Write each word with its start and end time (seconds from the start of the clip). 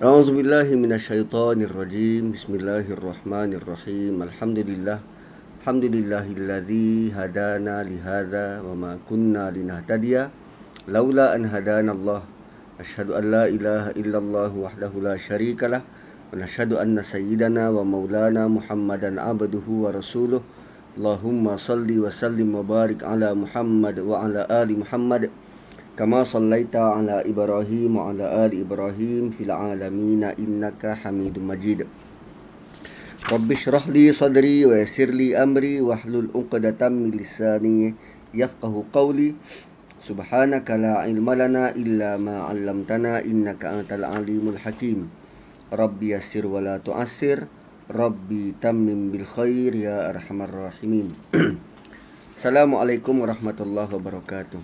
أعوذ 0.00 0.32
بالله 0.32 0.64
من 0.80 0.96
الشيطان 0.96 1.60
الرجيم. 1.60 2.32
بسم 2.32 2.56
الله 2.56 2.88
الرحمن 2.96 3.60
الرحيم. 3.60 4.16
الحمد 4.16 4.64
لله. 4.64 4.98
الحمد 5.60 5.84
لله 5.92 6.26
الذي 6.40 7.12
هدانا 7.12 7.84
لهذا 7.84 8.64
وما 8.64 8.96
كنا 9.04 9.52
لنهتدي 9.52 10.24
لولا 10.88 11.36
أن 11.36 11.44
هدانا 11.52 11.92
الله. 11.92 12.20
أشهد 12.80 13.12
أن 13.12 13.24
لا 13.28 13.44
إله 13.44 13.92
إلا 14.00 14.18
الله 14.24 14.50
وحده 14.56 14.92
لا 15.04 15.20
شريك 15.20 15.68
له. 15.68 15.84
ونشهد 16.32 16.80
أن 16.80 16.96
سيدنا 17.04 17.68
ومولانا 17.68 18.48
محمدا 18.48 19.20
عبده 19.20 19.66
ورسوله. 19.68 20.40
اللهم 20.96 21.44
صل 21.60 21.88
وسلم 21.92 22.48
وبارك 22.56 23.04
على 23.04 23.36
محمد 23.36 23.96
وعلى 24.00 24.48
آل 24.48 24.68
محمد. 24.80 25.28
كما 25.97 26.23
صليت 26.23 26.75
على 26.75 27.23
إبراهيم 27.31 27.95
وعلى 27.95 28.25
آل 28.45 28.51
إبراهيم 28.61 29.29
في 29.39 29.43
العالمين 29.47 30.23
إنك 30.23 30.83
حميد 31.03 31.39
مجيد 31.39 31.87
رب 33.31 33.47
اشرح 33.51 33.87
لي 33.87 34.11
صدري 34.11 34.65
ويسر 34.65 35.09
لي 35.09 35.33
أمري 35.43 35.81
واحلل 35.81 36.27
عقدة 36.35 36.89
من 36.89 37.11
لساني 37.11 37.95
يفقه 38.33 38.83
قولي 38.93 39.35
سبحانك 40.03 40.67
لا 40.71 40.93
علم 41.07 41.27
لنا 41.31 41.71
إلا 41.73 42.17
ما 42.17 42.41
علمتنا 42.53 43.25
إنك 43.25 43.65
أنت 43.65 43.93
العليم 43.93 44.45
الحكيم 44.53 45.09
ربي 45.73 46.09
يسر 46.13 46.45
ولا 46.47 46.77
تعسر 46.77 47.47
ربي 47.91 48.53
تمم 48.61 49.11
بالخير 49.11 49.75
يا 49.75 50.09
أرحم 50.09 50.41
الراحمين 50.41 51.07
السلام 52.37 52.75
عليكم 52.75 53.13
ورحمة 53.19 53.57
الله 53.59 53.87
وبركاته 53.95 54.59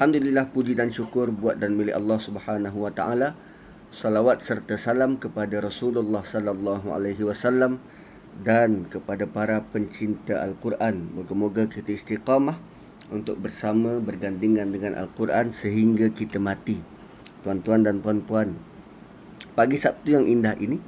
Alhamdulillah 0.00 0.48
puji 0.48 0.72
dan 0.72 0.88
syukur 0.88 1.28
buat 1.28 1.60
dan 1.60 1.76
milik 1.76 1.92
Allah 1.92 2.16
Subhanahu 2.16 2.88
wa 2.88 2.88
taala. 2.88 3.36
Salawat 3.92 4.40
serta 4.40 4.80
salam 4.80 5.20
kepada 5.20 5.60
Rasulullah 5.60 6.24
sallallahu 6.24 6.88
alaihi 6.88 7.20
wasallam 7.20 7.84
dan 8.40 8.88
kepada 8.88 9.28
para 9.28 9.60
pencinta 9.60 10.40
Al-Quran. 10.40 11.12
Moga-moga 11.12 11.68
kita 11.68 11.92
istiqamah 11.92 12.56
untuk 13.12 13.44
bersama 13.44 14.00
bergandingan 14.00 14.72
dengan 14.72 14.96
Al-Quran 14.96 15.52
sehingga 15.52 16.08
kita 16.08 16.40
mati. 16.40 16.80
Tuan-tuan 17.44 17.84
dan 17.84 18.00
puan-puan, 18.00 18.56
pagi 19.52 19.76
Sabtu 19.76 20.16
yang 20.16 20.24
indah 20.24 20.56
ini 20.56 20.80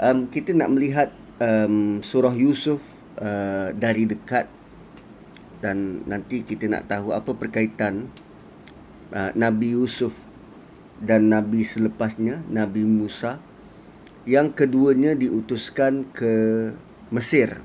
um, 0.00 0.24
kita 0.32 0.56
nak 0.56 0.72
melihat 0.72 1.12
um, 1.36 2.00
surah 2.00 2.32
Yusuf 2.32 2.80
uh, 3.20 3.76
dari 3.76 4.08
dekat 4.08 4.55
dan 5.66 6.06
nanti 6.06 6.46
kita 6.46 6.70
nak 6.70 6.86
tahu 6.86 7.10
apa 7.10 7.34
perkaitan 7.34 8.06
uh, 9.10 9.34
Nabi 9.34 9.74
Yusuf 9.74 10.14
dan 11.02 11.26
Nabi 11.26 11.66
selepasnya 11.66 12.46
Nabi 12.46 12.86
Musa 12.86 13.42
yang 14.30 14.54
keduanya 14.54 15.18
diutuskan 15.18 16.06
ke 16.14 16.70
Mesir. 17.10 17.58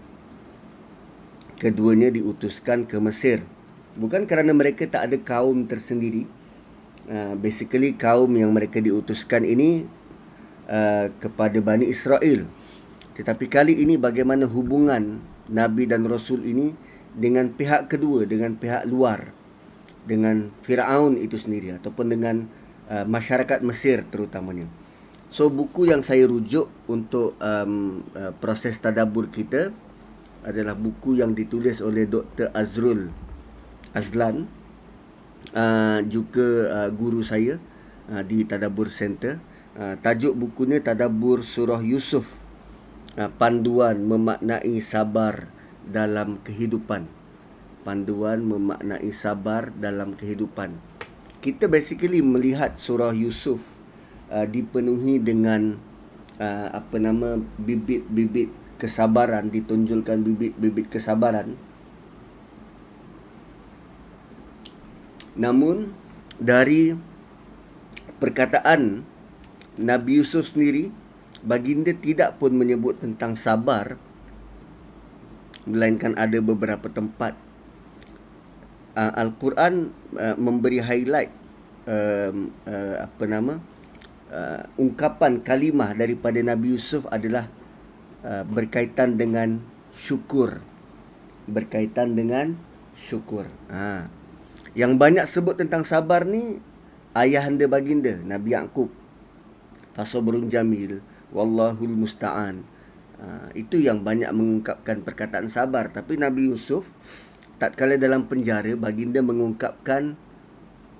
Keduanya 1.61 2.09
diutuskan 2.09 2.89
ke 2.89 2.97
Mesir. 2.97 3.45
Bukan 3.93 4.25
kerana 4.25 4.49
mereka 4.49 4.89
tak 4.89 5.13
ada 5.13 5.17
kaum 5.21 5.69
tersendiri. 5.69 6.25
Uh, 7.05 7.37
basically 7.37 7.93
kaum 7.93 8.33
yang 8.33 8.49
mereka 8.49 8.81
diutuskan 8.81 9.45
ini 9.45 9.85
uh, 10.65 11.05
kepada 11.21 11.61
Bani 11.61 11.85
Israel. 11.85 12.49
Tetapi 13.13 13.45
kali 13.45 13.77
ini 13.85 14.01
bagaimana 14.01 14.49
hubungan 14.49 15.21
Nabi 15.45 15.85
dan 15.85 16.01
Rasul 16.09 16.41
ini 16.49 16.73
dengan 17.15 17.51
pihak 17.51 17.91
kedua 17.91 18.23
dengan 18.23 18.55
pihak 18.55 18.87
luar 18.87 19.35
dengan 20.07 20.49
Firaun 20.65 21.19
itu 21.19 21.37
sendiri 21.37 21.77
ataupun 21.77 22.09
dengan 22.09 22.49
uh, 22.89 23.05
masyarakat 23.05 23.61
Mesir 23.61 24.01
terutamanya. 24.09 24.65
So 25.31 25.47
buku 25.47 25.87
yang 25.87 26.03
saya 26.03 26.27
rujuk 26.27 26.67
untuk 26.91 27.37
um, 27.39 28.03
uh, 28.17 28.35
proses 28.35 28.75
tadabbur 28.81 29.31
kita 29.31 29.71
adalah 30.41 30.73
buku 30.73 31.21
yang 31.21 31.37
ditulis 31.37 31.79
oleh 31.79 32.09
Dr. 32.09 32.49
Azrul 32.51 33.13
Azlan 33.93 34.49
uh, 35.53 35.99
juga 36.09 36.49
uh, 36.81 36.89
guru 36.89 37.21
saya 37.21 37.61
uh, 38.09 38.23
di 38.25 38.43
Tadabbur 38.43 38.89
Center. 38.89 39.37
Uh, 39.71 39.95
tajuk 40.03 40.35
bukunya 40.35 40.83
Tadabbur 40.83 41.45
Surah 41.45 41.79
Yusuf. 41.79 42.27
Uh, 43.15 43.27
panduan 43.39 44.07
memaknai 44.07 44.79
sabar 44.79 45.51
dalam 45.87 46.41
kehidupan. 46.43 47.09
Panduan 47.81 48.45
memaknai 48.45 49.09
sabar 49.09 49.73
dalam 49.73 50.13
kehidupan. 50.13 50.77
Kita 51.41 51.65
basically 51.65 52.21
melihat 52.21 52.77
surah 52.77 53.09
Yusuf 53.17 53.65
uh, 54.29 54.45
dipenuhi 54.45 55.17
dengan 55.17 55.81
uh, 56.37 56.67
apa 56.77 57.01
nama 57.01 57.41
bibit-bibit 57.57 58.53
kesabaran 58.77 59.49
ditunjulkan 59.49 60.21
bibit-bibit 60.21 60.93
kesabaran. 60.93 61.57
Namun 65.33 65.93
dari 66.37 66.93
perkataan 68.21 69.01
Nabi 69.81 70.21
Yusuf 70.21 70.53
sendiri 70.53 70.93
baginda 71.41 71.93
tidak 71.97 72.37
pun 72.37 72.53
menyebut 72.53 73.01
tentang 73.01 73.33
sabar 73.33 73.97
melainkan 75.65 76.17
ada 76.17 76.37
beberapa 76.41 76.87
tempat. 76.89 77.37
Uh, 78.91 79.13
al-Quran 79.15 79.95
uh, 80.19 80.35
memberi 80.35 80.83
highlight 80.83 81.31
uh, 81.87 82.31
uh, 82.67 82.95
apa 83.07 83.23
nama 83.23 83.55
uh, 84.27 84.67
ungkapan 84.75 85.39
kalimah 85.39 85.95
daripada 85.95 86.43
Nabi 86.43 86.75
Yusuf 86.75 87.07
adalah 87.07 87.47
uh, 88.27 88.43
berkaitan 88.43 89.15
dengan 89.15 89.63
syukur. 89.95 90.59
Berkaitan 91.47 92.19
dengan 92.19 92.59
syukur. 92.95 93.47
Ha. 93.71 94.11
Yang 94.75 94.93
banyak 94.99 95.25
sebut 95.27 95.55
tentang 95.59 95.83
sabar 95.83 96.23
ni 96.23 96.59
ayahanda 97.11 97.67
baginda 97.67 98.15
Nabi 98.23 98.55
Yaqub 98.55 98.87
Fasabrun 99.95 100.47
Jamil 100.47 101.03
Wallahul 101.35 101.91
Musta'an 101.91 102.63
Ha, 103.21 103.53
itu 103.53 103.77
yang 103.77 104.01
banyak 104.01 104.33
mengungkapkan 104.33 105.05
perkataan 105.05 105.45
sabar. 105.45 105.93
Tapi 105.93 106.17
Nabi 106.17 106.49
Yusuf 106.49 106.89
tak 107.61 107.77
kala 107.77 108.01
dalam 108.01 108.25
penjara 108.25 108.73
baginda 108.73 109.21
mengungkapkan 109.21 110.17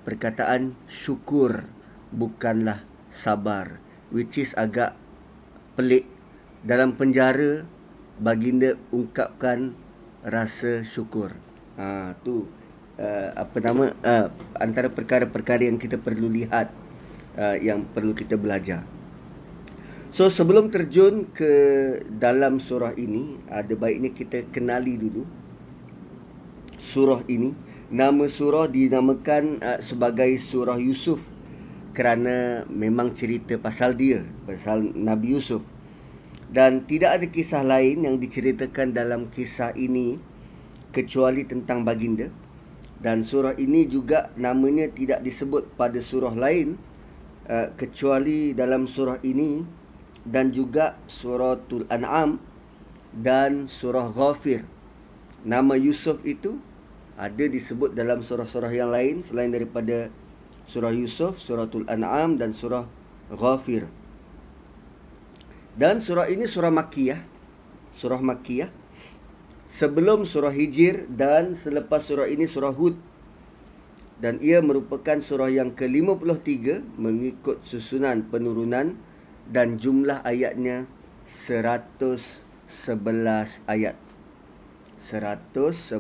perkataan 0.06 0.78
syukur 0.86 1.66
bukanlah 2.14 2.86
sabar 3.09 3.82
which 4.14 4.38
is 4.38 4.54
agak 4.54 4.94
pelik. 5.74 6.06
Dalam 6.62 6.94
penjara 6.94 7.66
baginda 8.22 8.78
ungkapkan 8.94 9.74
rasa 10.22 10.86
syukur. 10.86 11.34
Ha 11.82 12.14
tu 12.22 12.46
uh, 13.02 13.30
apa 13.34 13.58
nama 13.66 13.90
uh, 14.06 14.28
antara 14.62 14.94
perkara-perkara 14.94 15.66
yang 15.66 15.82
kita 15.82 15.98
perlu 15.98 16.30
lihat 16.30 16.70
uh, 17.34 17.58
yang 17.58 17.82
perlu 17.90 18.14
kita 18.14 18.38
belajar 18.38 18.86
So 20.12 20.28
sebelum 20.28 20.68
terjun 20.76 21.32
ke 21.32 21.52
dalam 22.20 22.60
surah 22.60 22.92
ini, 23.00 23.40
ada 23.48 23.72
baiknya 23.80 24.12
kita 24.12 24.44
kenali 24.52 25.00
dulu 25.00 25.24
surah 26.76 27.24
ini. 27.32 27.56
Nama 27.92 28.28
surah 28.28 28.68
dinamakan 28.68 29.64
uh, 29.64 29.80
sebagai 29.80 30.36
surah 30.36 30.76
Yusuf 30.84 31.24
kerana 31.96 32.68
memang 32.68 33.16
cerita 33.16 33.56
pasal 33.56 33.96
dia, 33.96 34.28
pasal 34.44 34.84
Nabi 34.84 35.32
Yusuf. 35.40 35.64
Dan 36.52 36.84
tidak 36.84 37.16
ada 37.16 37.28
kisah 37.32 37.64
lain 37.64 38.04
yang 38.04 38.20
diceritakan 38.20 38.92
dalam 38.92 39.32
kisah 39.32 39.72
ini 39.80 40.20
kecuali 40.92 41.48
tentang 41.48 41.88
baginda. 41.88 42.28
Dan 43.00 43.24
surah 43.24 43.56
ini 43.56 43.88
juga 43.88 44.28
namanya 44.36 44.92
tidak 44.92 45.24
disebut 45.24 45.72
pada 45.80 46.04
surah 46.04 46.35
lain 46.35 46.76
uh, 47.47 47.72
kecuali 47.80 48.52
dalam 48.52 48.91
surah 48.91 49.24
ini 49.24 49.81
dan 50.28 50.53
juga 50.53 50.97
suratul 51.09 51.90
an'am 51.90 52.38
dan 53.12 53.66
surah 53.66 54.14
ghafir. 54.14 54.64
Nama 55.41 55.73
yusuf 55.76 56.22
itu 56.22 56.62
ada 57.18 57.46
disebut 57.46 57.94
dalam 57.94 58.22
surah-surah 58.22 58.72
yang 58.73 58.90
lain 58.94 59.26
selain 59.26 59.50
daripada 59.50 60.14
surah 60.70 60.94
yusuf 60.94 61.41
suratul 61.41 61.85
an'am 61.90 62.38
dan 62.38 62.53
surah 62.53 62.85
ghafir. 63.34 63.90
Dan 65.76 66.03
surah 66.03 66.28
ini 66.28 66.46
surah 66.46 66.70
makkiyah. 66.70 67.23
Surah 67.96 68.20
makkiyah. 68.20 68.70
Sebelum 69.72 70.28
surah 70.28 70.52
hijir 70.52 71.08
dan 71.08 71.56
selepas 71.56 72.03
surah 72.03 72.28
ini 72.28 72.44
surah 72.44 72.76
hud. 72.76 73.00
Dan 74.22 74.38
ia 74.44 74.62
merupakan 74.62 75.18
surah 75.18 75.50
yang 75.50 75.73
ke-53 75.73 76.85
mengikut 77.00 77.66
susunan 77.66 78.22
penurunan 78.29 79.00
dan 79.49 79.82
jumlah 79.82 80.22
ayatnya 80.22 80.85
111 81.26 82.46
ayat. 83.66 83.96
111 85.02 85.97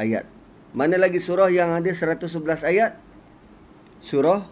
ayat. 0.00 0.24
Mana 0.72 0.96
lagi 0.96 1.20
surah 1.20 1.52
yang 1.52 1.72
ada 1.76 1.90
111 1.92 2.64
ayat? 2.64 2.96
Surah 4.00 4.46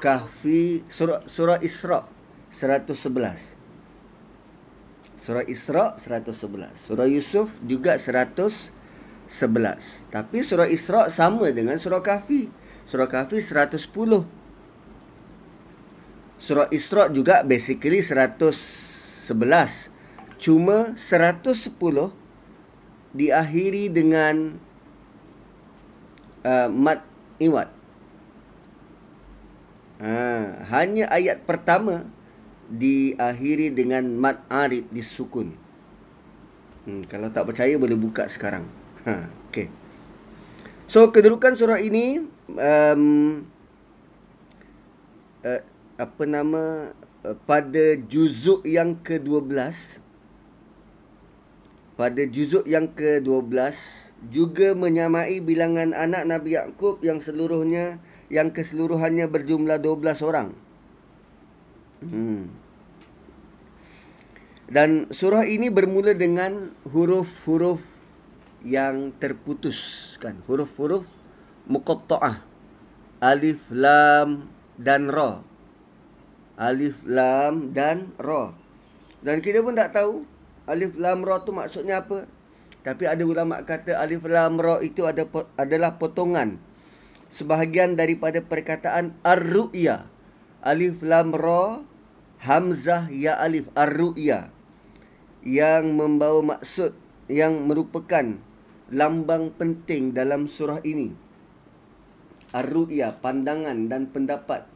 Kahfi 0.00 0.80
surah 0.88 1.28
surah 1.28 1.60
Isra 1.60 2.08
111. 2.48 3.60
Surah 5.20 5.44
Isra 5.44 5.84
111. 6.00 6.72
Surah 6.80 7.04
Yusuf 7.04 7.52
juga 7.60 8.00
111. 8.00 8.72
Tapi 10.08 10.38
surah 10.40 10.64
Isra 10.72 11.12
sama 11.12 11.52
dengan 11.52 11.76
surah 11.76 12.00
Kahfi. 12.00 12.48
Surah 12.88 13.04
Kahfi 13.12 13.44
110. 13.44 14.39
Surah 16.40 16.72
Isra 16.72 17.12
juga 17.12 17.44
basically 17.44 18.00
111. 18.00 19.28
Cuma 20.40 20.96
110 20.96 21.52
diakhiri 23.12 23.92
dengan 23.92 24.56
uh, 26.40 26.68
mat 26.72 27.04
iwat. 27.36 27.68
Ha, 30.00 30.64
hanya 30.72 31.12
ayat 31.12 31.44
pertama 31.44 32.08
diakhiri 32.72 33.68
dengan 33.68 34.08
mat 34.16 34.40
arid 34.48 34.88
disukun. 34.88 35.52
Hmm, 36.88 37.04
kalau 37.04 37.28
tak 37.28 37.52
percaya 37.52 37.76
boleh 37.76 38.00
buka 38.00 38.24
sekarang. 38.32 38.64
Ha, 39.04 39.28
okay. 39.52 39.68
So 40.88 41.12
kedudukan 41.12 41.52
surah 41.52 41.84
ini 41.84 42.24
um, 42.56 43.44
uh, 45.44 45.60
apa 46.00 46.24
nama 46.24 46.96
uh, 47.28 47.36
pada 47.44 48.00
juzuk 48.08 48.64
yang 48.64 48.96
ke-12 49.04 49.52
pada 52.00 52.22
juzuk 52.24 52.64
yang 52.64 52.88
ke-12 52.88 53.52
juga 54.32 54.72
menyamai 54.72 55.44
bilangan 55.44 55.92
anak 55.92 56.24
Nabi 56.24 56.56
Yakub 56.56 57.04
yang 57.04 57.20
seluruhnya 57.20 58.00
yang 58.32 58.48
keseluruhannya 58.48 59.28
berjumlah 59.28 59.76
12 59.84 60.24
orang. 60.24 60.48
Hmm. 62.00 62.48
Dan 64.70 65.10
surah 65.10 65.44
ini 65.44 65.68
bermula 65.68 66.14
dengan 66.14 66.72
huruf-huruf 66.88 67.82
yang 68.62 69.10
terputus 69.18 70.14
kan, 70.22 70.40
huruf-huruf 70.46 71.04
muqatta'ah. 71.66 72.46
Alif, 73.20 73.60
lam 73.68 74.48
dan 74.80 75.12
ra. 75.12 75.49
Alif, 76.60 77.00
lam 77.08 77.72
dan 77.72 78.12
ra. 78.20 78.52
Dan 79.24 79.40
kita 79.40 79.64
pun 79.64 79.72
tak 79.72 79.96
tahu 79.96 80.28
alif 80.68 80.92
lam 81.00 81.24
ra 81.24 81.40
tu 81.40 81.56
maksudnya 81.56 82.04
apa? 82.04 82.28
Tapi 82.80 83.04
ada 83.04 83.20
ulama 83.24 83.60
kata 83.64 83.96
alif 83.96 84.24
lam 84.28 84.60
ra 84.60 84.80
itu 84.84 85.04
ada 85.04 85.24
adalah 85.56 85.96
potongan 85.96 86.60
sebahagian 87.32 87.98
daripada 87.98 88.40
perkataan 88.40 89.18
ar-ru'ya. 89.26 90.06
Alif 90.62 91.00
lam 91.00 91.34
ra 91.34 91.80
hamzah 92.44 93.10
ya 93.12 93.36
alif 93.40 93.68
ar-ru'ya 93.76 94.52
yang 95.42 95.96
membawa 95.96 96.56
maksud 96.56 96.92
yang 97.28 97.64
merupakan 97.68 98.36
lambang 98.92 99.52
penting 99.56 100.16
dalam 100.16 100.48
surah 100.48 100.80
ini. 100.84 101.12
Ar-ru'ya 102.56 103.20
pandangan 103.20 103.86
dan 103.86 104.08
pendapat 104.08 104.69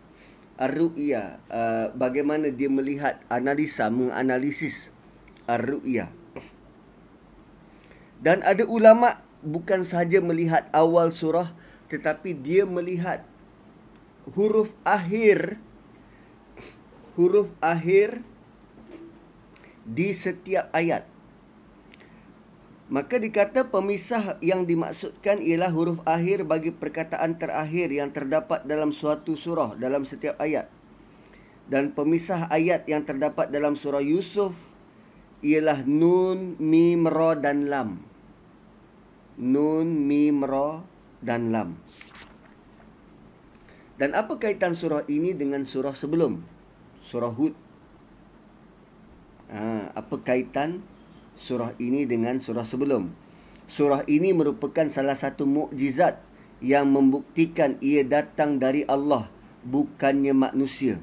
Ar-ru'ya 0.55 1.43
uh, 1.51 1.87
bagaimana 1.99 2.51
dia 2.51 2.71
melihat 2.71 3.19
analisa 3.27 3.91
menganalisis 3.91 4.95
ar-ru'yah. 5.51 6.11
Dan 8.23 8.41
ada 8.47 8.65
ulama 8.65 9.21
bukan 9.45 9.85
sahaja 9.85 10.23
melihat 10.25 10.71
awal 10.73 11.13
surah 11.13 11.53
tetapi 11.93 12.33
dia 12.33 12.65
melihat 12.65 13.27
huruf 14.33 14.73
akhir 14.87 15.61
huruf 17.15 17.51
akhir 17.63 18.23
di 19.85 20.11
setiap 20.17 20.73
ayat. 20.75 21.14
Maka 22.85 23.17
dikata 23.17 23.73
pemisah 23.73 24.37
yang 24.45 24.69
dimaksudkan 24.69 25.41
ialah 25.41 25.73
huruf 25.73 26.05
akhir 26.05 26.45
bagi 26.45 26.69
perkataan 26.69 27.41
terakhir 27.41 27.89
yang 27.89 28.13
terdapat 28.13 28.69
dalam 28.69 28.93
suatu 28.93 29.41
surah 29.41 29.73
dalam 29.81 30.05
setiap 30.05 30.37
ayat. 30.37 30.69
Dan 31.65 31.97
pemisah 31.97 32.45
ayat 32.53 32.85
yang 32.85 33.09
terdapat 33.09 33.49
dalam 33.49 33.73
surah 33.73 34.05
Yusuf 34.05 34.53
ialah 35.41 35.81
nun, 35.89 36.61
mim, 36.61 37.09
ra 37.09 37.33
dan 37.33 37.73
lam. 37.73 38.05
Nun, 39.41 40.05
mim, 40.05 40.45
ra 40.45 40.85
dan 41.25 41.57
lam. 41.57 41.81
Dan 43.97 44.13
apa 44.13 44.37
kaitan 44.37 44.77
surah 44.77 45.09
ini 45.09 45.33
dengan 45.33 45.65
surah 45.65 45.97
sebelum? 45.97 46.45
Surah 47.01 47.33
Hud. 47.33 47.57
Ha, 49.49 49.89
apa 49.97 50.17
kaitan 50.21 50.85
surah 51.39 51.75
ini 51.79 52.05
dengan 52.05 52.39
surah 52.43 52.67
sebelum? 52.67 53.11
Surah 53.65 54.05
ini 54.11 54.37
merupakan 54.37 54.85
salah 54.93 55.17
satu 55.17 55.49
mukjizat 55.49 56.21
yang 56.61 56.93
membuktikan 56.93 57.81
ia 57.81 58.05
datang 58.05 58.61
dari 58.61 58.85
Allah 58.85 59.29
bukannya 59.65 60.37
manusia. 60.37 61.01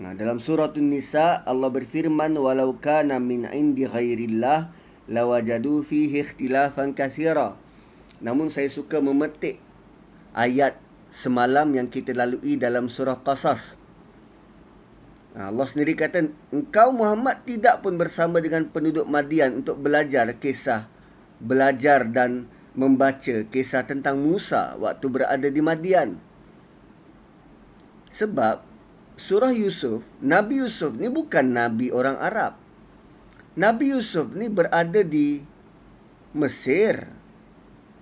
Nah, 0.00 0.16
dalam 0.16 0.40
surah 0.40 0.72
An-Nisa 0.72 1.44
Allah 1.44 1.68
berfirman 1.68 2.32
walau 2.38 2.78
kana 2.80 3.20
min 3.20 3.44
indi 3.50 3.84
ghairillah 3.84 4.72
lawajadu 5.10 5.82
fihi 5.84 6.24
ikhtilafan 6.24 6.94
katsira. 6.94 7.58
Namun 8.22 8.48
saya 8.48 8.70
suka 8.70 9.02
memetik 9.02 9.58
ayat 10.32 10.78
semalam 11.10 11.68
yang 11.74 11.90
kita 11.90 12.14
lalui 12.14 12.56
dalam 12.56 12.86
surah 12.86 13.18
Qasas. 13.20 13.79
Nah, 15.30 15.54
Allah 15.54 15.66
sendiri 15.66 15.94
kata 15.94 16.26
engkau 16.50 16.90
Muhammad 16.90 17.46
tidak 17.46 17.86
pun 17.86 17.94
bersama 17.94 18.42
dengan 18.42 18.66
penduduk 18.66 19.06
Madian 19.06 19.62
untuk 19.62 19.78
belajar 19.78 20.26
kisah 20.34 20.90
belajar 21.40 22.04
dan 22.06 22.46
membaca 22.76 23.42
kisah 23.48 23.88
tentang 23.88 24.20
Musa 24.20 24.76
waktu 24.78 25.06
berada 25.10 25.48
di 25.48 25.58
Madian. 25.64 26.20
Sebab 28.12 28.62
surah 29.16 29.50
Yusuf, 29.50 30.04
Nabi 30.20 30.62
Yusuf 30.62 30.94
ni 30.94 31.08
bukan 31.08 31.56
nabi 31.56 31.90
orang 31.90 32.20
Arab. 32.20 32.60
Nabi 33.58 33.90
Yusuf 33.96 34.30
ni 34.36 34.46
berada 34.46 35.02
di 35.02 35.42
Mesir 36.36 37.10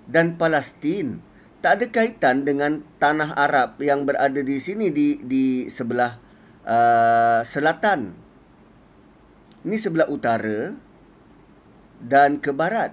dan 0.04 0.36
Palestin. 0.36 1.24
Tak 1.58 1.82
ada 1.82 1.86
kaitan 1.90 2.46
dengan 2.46 2.86
tanah 3.02 3.34
Arab 3.34 3.82
yang 3.82 4.06
berada 4.06 4.38
di 4.38 4.62
sini 4.62 4.94
di 4.94 5.18
di 5.26 5.66
sebelah 5.66 6.22
uh, 6.68 7.40
selatan. 7.42 8.12
Ini 9.64 9.76
sebelah 9.80 10.06
utara 10.12 10.76
dan 11.98 12.38
ke 12.38 12.52
barat. 12.52 12.92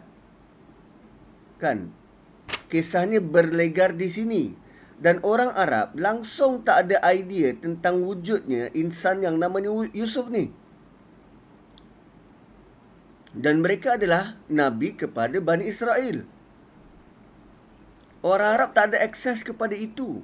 Kan? 1.60 1.92
Kisahnya 2.72 3.22
berlegar 3.22 3.94
di 3.94 4.10
sini 4.10 4.44
dan 4.96 5.20
orang 5.28 5.52
Arab 5.54 5.92
langsung 6.00 6.64
tak 6.64 6.88
ada 6.88 7.04
idea 7.12 7.52
tentang 7.54 8.00
wujudnya 8.00 8.72
insan 8.72 9.22
yang 9.22 9.36
namanya 9.36 9.70
Yusuf 9.92 10.32
ni. 10.32 10.50
Dan 13.36 13.60
mereka 13.60 14.00
adalah 14.00 14.40
nabi 14.48 14.96
kepada 14.96 15.36
Bani 15.44 15.68
Israel. 15.68 16.24
Orang 18.24 18.50
Arab 18.56 18.70
tak 18.72 18.96
ada 18.96 19.04
akses 19.04 19.44
kepada 19.44 19.76
itu. 19.76 20.24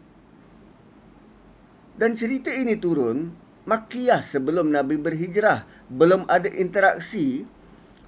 Dan 1.99 2.15
cerita 2.15 2.49
ini 2.49 2.79
turun 2.79 3.35
Makkiyah 3.65 4.25
sebelum 4.25 4.73
Nabi 4.73 4.97
berhijrah. 4.97 5.69
Belum 5.91 6.25
ada 6.25 6.49
interaksi 6.49 7.45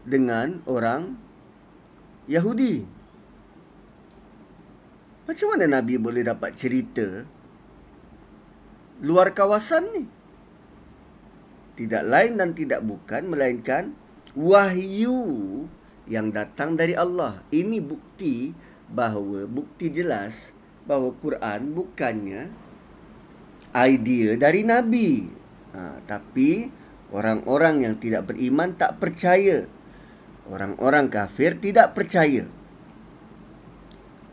dengan 0.04 0.66
orang 0.66 1.14
Yahudi. 2.26 2.84
Macam 5.24 5.48
mana 5.56 5.80
Nabi 5.80 5.96
boleh 5.96 6.24
dapat 6.26 6.52
cerita 6.58 7.24
luar 9.00 9.32
kawasan 9.32 9.84
ni? 9.96 10.06
Tidak 11.74 12.04
lain 12.06 12.38
dan 12.38 12.52
tidak 12.54 12.86
bukan 12.86 13.32
melainkan 13.32 13.96
wahyu 14.36 15.16
yang 16.10 16.30
datang 16.34 16.76
dari 16.76 16.94
Allah. 16.94 17.42
Ini 17.50 17.80
bukti 17.80 18.52
bahawa 18.92 19.48
bukti 19.48 19.90
jelas 19.90 20.52
bahawa 20.84 21.16
Quran 21.18 21.72
bukannya 21.72 22.52
idea 23.74 24.38
dari 24.38 24.62
Nabi. 24.68 25.10
Ha, 25.74 25.98
tapi 26.06 26.70
orang-orang 27.10 27.86
yang 27.90 27.96
tidak 27.98 28.30
beriman 28.30 28.78
tak 28.78 29.02
percaya. 29.02 29.66
Orang-orang 30.46 31.10
kafir 31.10 31.58
tidak 31.58 31.98
percaya. 31.98 32.46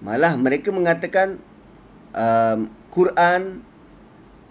Malah 0.05 0.37
mereka 0.37 0.73
mengatakan 0.73 1.41
um, 2.13 2.69
Quran 2.93 3.65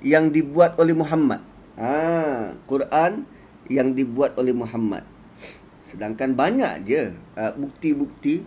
yang 0.02 0.34
dibuat 0.34 0.78
oleh 0.82 0.98
Muhammad. 0.98 1.42
Ha, 1.78 2.54
Quran 2.66 3.26
yang 3.70 3.94
dibuat 3.94 4.34
oleh 4.38 4.54
Muhammad. 4.54 5.06
Sedangkan 5.86 6.34
banyak 6.34 6.86
je 6.86 7.14
uh, 7.38 7.54
bukti-bukti 7.54 8.46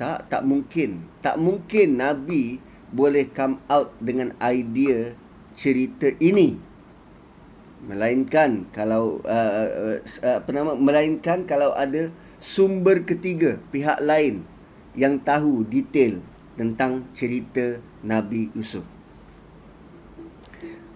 tak 0.00 0.30
tak 0.32 0.44
mungkin. 0.46 1.04
Tak 1.20 1.36
mungkin 1.36 2.00
Nabi 2.00 2.60
boleh 2.92 3.28
come 3.28 3.60
out 3.68 3.92
dengan 4.00 4.32
idea 4.40 5.12
cerita 5.52 6.12
ini 6.22 6.67
melainkan 7.84 8.66
kalau 8.74 9.22
uh, 9.22 10.02
uh, 10.02 10.38
apa 10.42 10.50
nama 10.50 10.74
melainkan 10.74 11.46
kalau 11.46 11.70
ada 11.78 12.10
sumber 12.42 13.06
ketiga 13.06 13.62
pihak 13.70 14.02
lain 14.02 14.42
yang 14.98 15.22
tahu 15.22 15.62
detail 15.62 16.18
tentang 16.58 17.06
cerita 17.14 17.78
Nabi 18.02 18.50
Yusuf. 18.54 18.82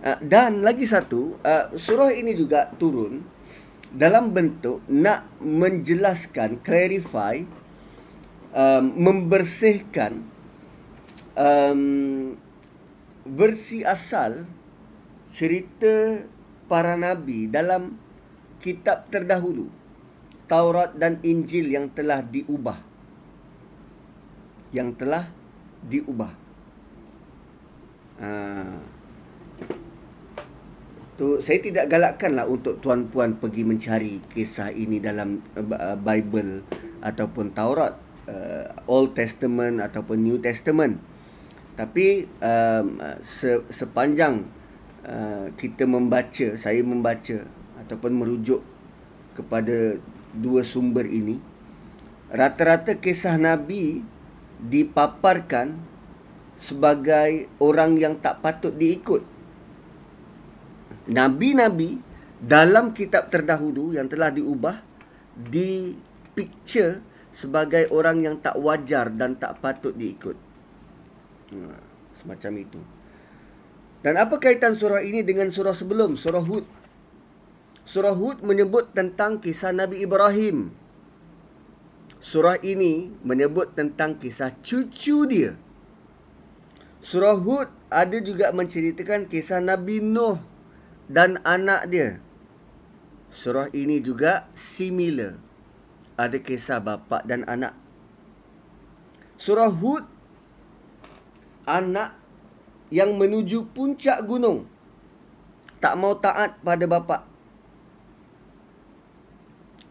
Uh, 0.02 0.18
dan 0.18 0.66
lagi 0.66 0.82
satu, 0.82 1.38
uh, 1.46 1.70
surah 1.78 2.10
ini 2.10 2.34
juga 2.34 2.74
turun 2.74 3.22
dalam 3.94 4.34
bentuk 4.34 4.82
nak 4.90 5.30
menjelaskan, 5.38 6.58
clarify, 6.58 7.46
um, 8.50 8.84
membersihkan 8.98 10.26
um, 11.38 12.34
versi 13.22 13.86
asal 13.86 14.42
cerita 15.30 16.26
para 16.72 16.96
nabi 16.96 17.52
dalam 17.52 18.00
kitab 18.64 19.12
terdahulu 19.12 19.68
Taurat 20.48 20.92
dan 20.96 21.16
Injil 21.24 21.72
yang 21.72 21.88
telah 21.92 22.20
diubah. 22.20 22.76
Yang 24.68 24.88
telah 25.00 25.24
diubah. 25.84 26.32
Ha. 28.22 28.30
tu 31.16 31.42
saya 31.42 31.58
tidak 31.58 31.90
galakkanlah 31.90 32.46
untuk 32.46 32.78
tuan-puan 32.78 33.40
pergi 33.40 33.66
mencari 33.66 34.22
kisah 34.30 34.70
ini 34.70 35.02
dalam 35.02 35.42
uh, 35.56 35.96
Bible 35.98 36.62
ataupun 37.02 37.50
Taurat 37.56 37.96
uh, 38.28 38.68
Old 38.86 39.16
Testament 39.16 39.80
ataupun 39.80 40.20
New 40.20 40.36
Testament. 40.40 41.00
Tapi 41.72 42.28
um, 42.44 43.00
se, 43.24 43.64
sepanjang 43.72 44.44
uh, 45.06 45.46
kita 45.54 45.86
membaca, 45.86 46.54
saya 46.58 46.80
membaca 46.82 47.46
ataupun 47.82 48.12
merujuk 48.14 48.62
kepada 49.34 49.98
dua 50.32 50.62
sumber 50.62 51.08
ini, 51.08 51.38
rata-rata 52.32 52.96
kisah 52.96 53.36
Nabi 53.36 54.04
dipaparkan 54.62 55.76
sebagai 56.54 57.50
orang 57.58 57.98
yang 57.98 58.14
tak 58.22 58.38
patut 58.38 58.70
diikut. 58.70 59.26
Nabi-nabi 61.10 61.98
dalam 62.38 62.94
kitab 62.94 63.26
terdahulu 63.26 63.94
yang 63.94 64.06
telah 64.06 64.30
diubah 64.30 64.78
di 65.34 65.98
picture 66.34 67.02
sebagai 67.32 67.88
orang 67.90 68.22
yang 68.22 68.36
tak 68.38 68.54
wajar 68.60 69.10
dan 69.10 69.34
tak 69.34 69.58
patut 69.58 69.96
diikut. 69.96 70.36
Ha, 71.50 71.74
semacam 72.14 72.52
itu. 72.60 72.80
Dan 74.02 74.18
apa 74.18 74.42
kaitan 74.42 74.74
surah 74.74 74.98
ini 75.06 75.22
dengan 75.22 75.54
surah 75.54 75.78
sebelum, 75.78 76.18
surah 76.18 76.42
Hud? 76.42 76.66
Surah 77.86 78.14
Hud 78.14 78.42
menyebut 78.42 78.90
tentang 78.90 79.38
kisah 79.38 79.70
Nabi 79.70 80.02
Ibrahim. 80.02 80.74
Surah 82.22 82.58
ini 82.62 83.14
menyebut 83.22 83.74
tentang 83.78 84.18
kisah 84.18 84.54
cucu 84.62 85.26
dia. 85.26 85.58
Surah 87.02 87.34
Hud 87.34 87.70
ada 87.90 88.18
juga 88.22 88.54
menceritakan 88.54 89.26
kisah 89.26 89.58
Nabi 89.58 89.98
Nuh 89.98 90.38
dan 91.10 91.42
anak 91.42 91.90
dia. 91.90 92.22
Surah 93.34 93.70
ini 93.74 93.98
juga 93.98 94.46
similar. 94.54 95.38
Ada 96.14 96.38
kisah 96.38 96.78
bapa 96.78 97.26
dan 97.26 97.42
anak. 97.50 97.74
Surah 99.34 99.70
Hud 99.70 100.06
anak 101.66 102.21
yang 102.92 103.16
menuju 103.16 103.72
puncak 103.72 104.20
gunung. 104.28 104.68
Tak 105.80 105.96
mau 105.96 106.12
taat 106.20 106.60
pada 106.60 106.84
bapa 106.84 107.32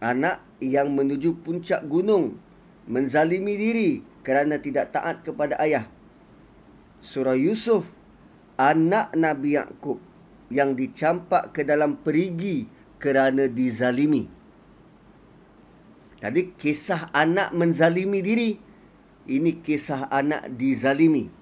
anak 0.01 0.41
yang 0.62 0.93
menuju 0.93 1.46
puncak 1.46 1.86
gunung 1.86 2.38
menzalimi 2.89 3.53
diri 3.58 3.89
kerana 4.22 4.62
tidak 4.62 4.93
taat 4.93 5.25
kepada 5.25 5.58
ayah. 5.62 5.89
Surah 7.01 7.38
yusuf 7.38 7.89
anak 8.58 9.13
nabi 9.17 9.58
yakub 9.58 9.98
yang 10.53 10.77
dicampak 10.77 11.53
ke 11.53 11.65
dalam 11.65 11.98
perigi 11.98 12.70
kerana 13.01 13.50
dizalimi. 13.50 14.29
Tadi 16.22 16.53
kisah 16.53 17.10
anak 17.17 17.50
menzalimi 17.58 18.22
diri. 18.22 18.51
Ini 19.22 19.62
kisah 19.62 20.10
anak 20.10 20.53
dizalimi 20.53 21.40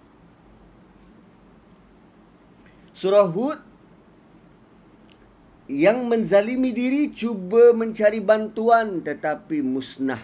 Surah 3.00 3.32
Hud 3.32 3.60
yang 5.72 6.12
menzalimi 6.12 6.76
diri 6.76 7.08
cuba 7.16 7.72
mencari 7.72 8.20
bantuan 8.20 9.00
tetapi 9.00 9.64
musnah. 9.64 10.20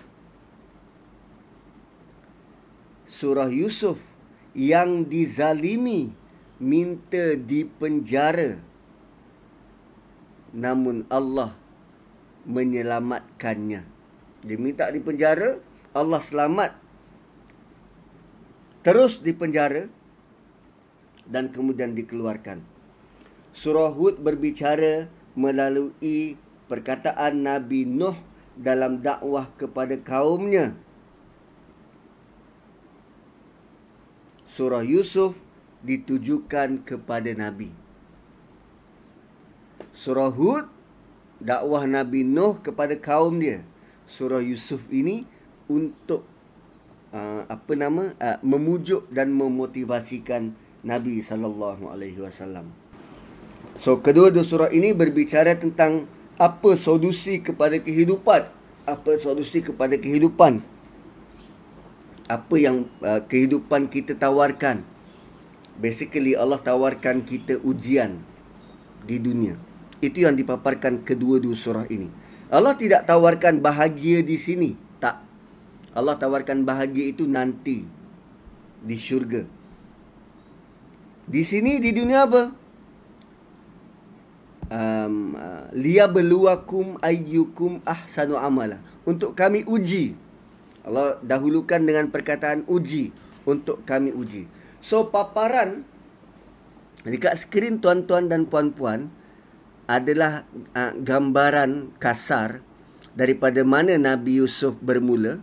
Surah 3.07 3.47
Yusuf 3.47 3.95
yang 4.51 5.07
dizalimi 5.07 6.11
minta 6.59 7.39
dipenjara 7.39 8.59
namun 10.51 11.07
Allah 11.07 11.55
menyelamatkannya. 12.43 13.81
Dia 14.43 14.57
minta 14.59 14.91
dipenjara, 14.91 15.63
Allah 15.95 16.19
selamat. 16.19 16.75
Terus 18.83 19.23
dipenjara, 19.23 19.87
dan 21.29 21.49
kemudian 21.49 21.97
dikeluarkan. 21.97 22.61
Surah 23.55 23.91
Hud 23.93 24.21
berbicara 24.21 25.07
melalui 25.33 26.39
perkataan 26.67 27.45
Nabi 27.45 27.87
Nuh 27.87 28.15
dalam 28.55 29.03
dakwah 29.03 29.51
kepada 29.59 29.99
kaumnya. 29.99 30.75
Surah 34.47 34.83
Yusuf 34.87 35.43
ditujukan 35.83 36.83
kepada 36.87 37.35
Nabi. 37.35 37.71
Surah 39.91 40.31
Hud 40.31 40.67
dakwah 41.43 41.83
Nabi 41.83 42.23
Nuh 42.23 42.59
kepada 42.63 42.95
kaum 42.95 43.39
dia. 43.39 43.63
Surah 44.07 44.39
Yusuf 44.39 44.83
ini 44.91 45.27
untuk 45.67 46.23
uh, 47.11 47.43
apa 47.47 47.73
nama 47.75 48.13
uh, 48.15 48.37
memujuk 48.43 49.09
dan 49.11 49.33
memotivasikan 49.33 50.55
Nabi 50.85 51.17
sallallahu 51.17 51.89
alaihi 51.89 52.21
wasallam. 52.21 52.69
So 53.81 53.99
kedua-dua 53.99 54.45
surah 54.45 54.69
ini 54.69 54.93
berbicara 54.93 55.57
tentang 55.57 56.05
apa 56.37 56.77
solusi 56.77 57.41
kepada 57.41 57.81
kehidupan, 57.81 58.47
apa 58.85 59.11
solusi 59.17 59.65
kepada 59.65 59.97
kehidupan. 59.97 60.61
Apa 62.29 62.55
yang 62.57 62.85
uh, 63.01 63.21
kehidupan 63.25 63.89
kita 63.89 64.13
tawarkan. 64.13 64.85
Basically 65.81 66.37
Allah 66.37 66.61
tawarkan 66.61 67.25
kita 67.25 67.59
ujian 67.65 68.21
di 69.03 69.17
dunia. 69.17 69.57
Itu 69.99 70.21
yang 70.23 70.37
dipaparkan 70.37 71.01
kedua-dua 71.01 71.57
surah 71.57 71.85
ini. 71.89 72.07
Allah 72.53 72.77
tidak 72.77 73.09
tawarkan 73.09 73.57
bahagia 73.59 74.21
di 74.21 74.37
sini, 74.37 74.77
tak. 75.01 75.21
Allah 75.97 76.13
tawarkan 76.13 76.61
bahagia 76.61 77.09
itu 77.09 77.25
nanti 77.25 77.83
di 78.85 78.95
syurga. 78.95 79.54
Di 81.25 81.41
sini 81.41 81.81
di 81.81 81.89
dunia 81.89 82.29
apa? 82.29 82.43
Um, 84.65 85.37
uh, 85.37 85.69
liya 85.73 86.05
beluakum 86.09 87.01
ayyukum 87.01 87.81
ahsanu 87.85 88.37
amala. 88.37 88.81
Untuk 89.05 89.33
kami 89.33 89.65
uji. 89.65 90.13
Allah 90.85 91.17
dahulukan 91.25 91.81
dengan 91.81 92.13
perkataan 92.13 92.65
uji. 92.69 93.09
Untuk 93.45 93.81
kami 93.89 94.13
uji. 94.13 94.45
So 94.85 95.09
paparan 95.09 95.85
dekat 97.05 97.37
skrin 97.41 97.81
tuan-tuan 97.81 98.29
dan 98.29 98.45
puan-puan 98.45 99.09
adalah 99.85 100.45
uh, 100.73 100.93
gambaran 100.97 101.93
kasar 101.97 102.61
daripada 103.17 103.61
mana 103.65 103.97
Nabi 103.97 104.41
Yusuf 104.41 104.77
bermula 104.81 105.41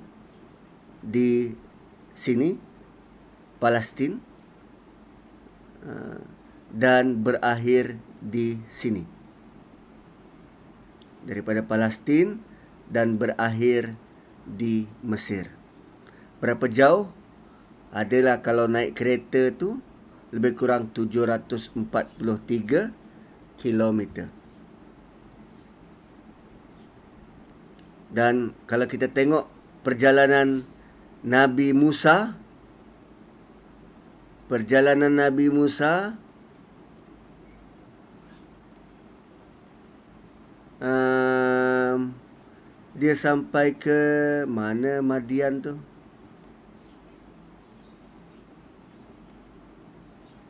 di 1.02 1.54
sini 2.14 2.58
Palestin 3.58 4.31
dan 6.72 7.20
berakhir 7.20 8.00
di 8.18 8.56
sini. 8.72 9.04
Daripada 11.22 11.62
Palestin 11.62 12.42
dan 12.90 13.20
berakhir 13.20 13.94
di 14.46 14.86
Mesir. 15.04 15.50
Berapa 16.42 16.66
jauh? 16.66 17.06
Adalah 17.92 18.40
kalau 18.40 18.66
naik 18.66 18.96
kereta 18.96 19.52
tu 19.52 19.78
lebih 20.32 20.56
kurang 20.56 20.88
743 20.90 22.90
kilometer. 23.60 24.32
Dan 28.12 28.52
kalau 28.68 28.84
kita 28.88 29.08
tengok 29.12 29.48
perjalanan 29.84 30.64
Nabi 31.24 31.72
Musa 31.72 32.36
perjalanan 34.52 35.16
Nabi 35.16 35.48
Musa. 35.48 36.12
Um, 40.76 42.12
dia 42.92 43.16
sampai 43.16 43.72
ke 43.72 43.96
mana 44.44 45.00
Madian 45.00 45.64
tu? 45.64 45.80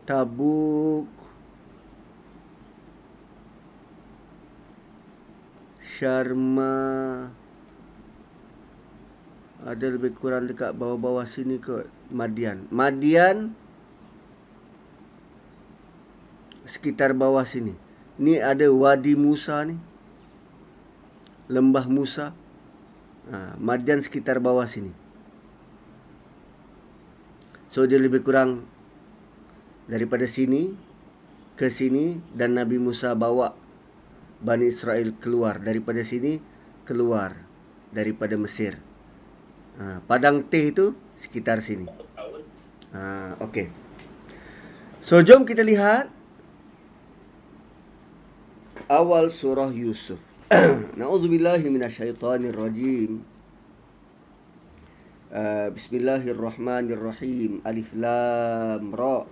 Tabuk. 0.02 1.06
Sharma. 5.78 6.74
Ada 9.62 9.94
lebih 9.94 10.18
kurang 10.18 10.50
dekat 10.50 10.74
bawah-bawah 10.74 11.22
sini 11.22 11.62
kot 11.62 11.86
Madian. 12.10 12.66
Madian 12.74 13.61
Sekitar 16.72 17.12
bawah 17.12 17.44
sini. 17.44 17.76
Ni 18.16 18.40
ada 18.40 18.64
Wadi 18.72 19.12
Musa 19.12 19.60
ni 19.68 19.76
lembah 21.52 21.84
Musa. 21.84 22.32
Ha, 23.28 23.60
Madian 23.60 24.00
sekitar 24.00 24.40
bawah 24.40 24.64
sini. 24.64 24.88
So 27.68 27.84
dia 27.84 28.00
lebih 28.00 28.24
kurang 28.24 28.64
daripada 29.84 30.24
sini 30.24 30.72
ke 31.60 31.68
sini 31.68 32.24
dan 32.32 32.56
Nabi 32.56 32.80
Musa 32.80 33.12
bawa 33.12 33.52
Bani 34.40 34.72
Israel 34.72 35.12
keluar 35.20 35.60
daripada 35.60 36.00
sini 36.02 36.40
keluar 36.88 37.36
daripada 37.92 38.34
Mesir. 38.40 38.80
Ha, 39.76 40.00
padang 40.08 40.40
teh 40.40 40.72
itu 40.72 40.96
sekitar 41.20 41.60
sini. 41.60 41.84
Ha, 42.96 43.36
okay. 43.44 43.68
So 45.04 45.20
jom 45.20 45.44
kita 45.44 45.60
lihat 45.60 46.21
awal 48.92 49.32
surah 49.32 49.72
Yusuf. 49.72 50.20
Nauzubillahi 51.00 51.64
minasyaitonirrajim. 51.72 53.24
Uh, 55.32 55.72
bismillahirrahmanirrahim. 55.72 57.64
Alif 57.64 57.88
lam 57.96 58.92
ra. 58.92 59.24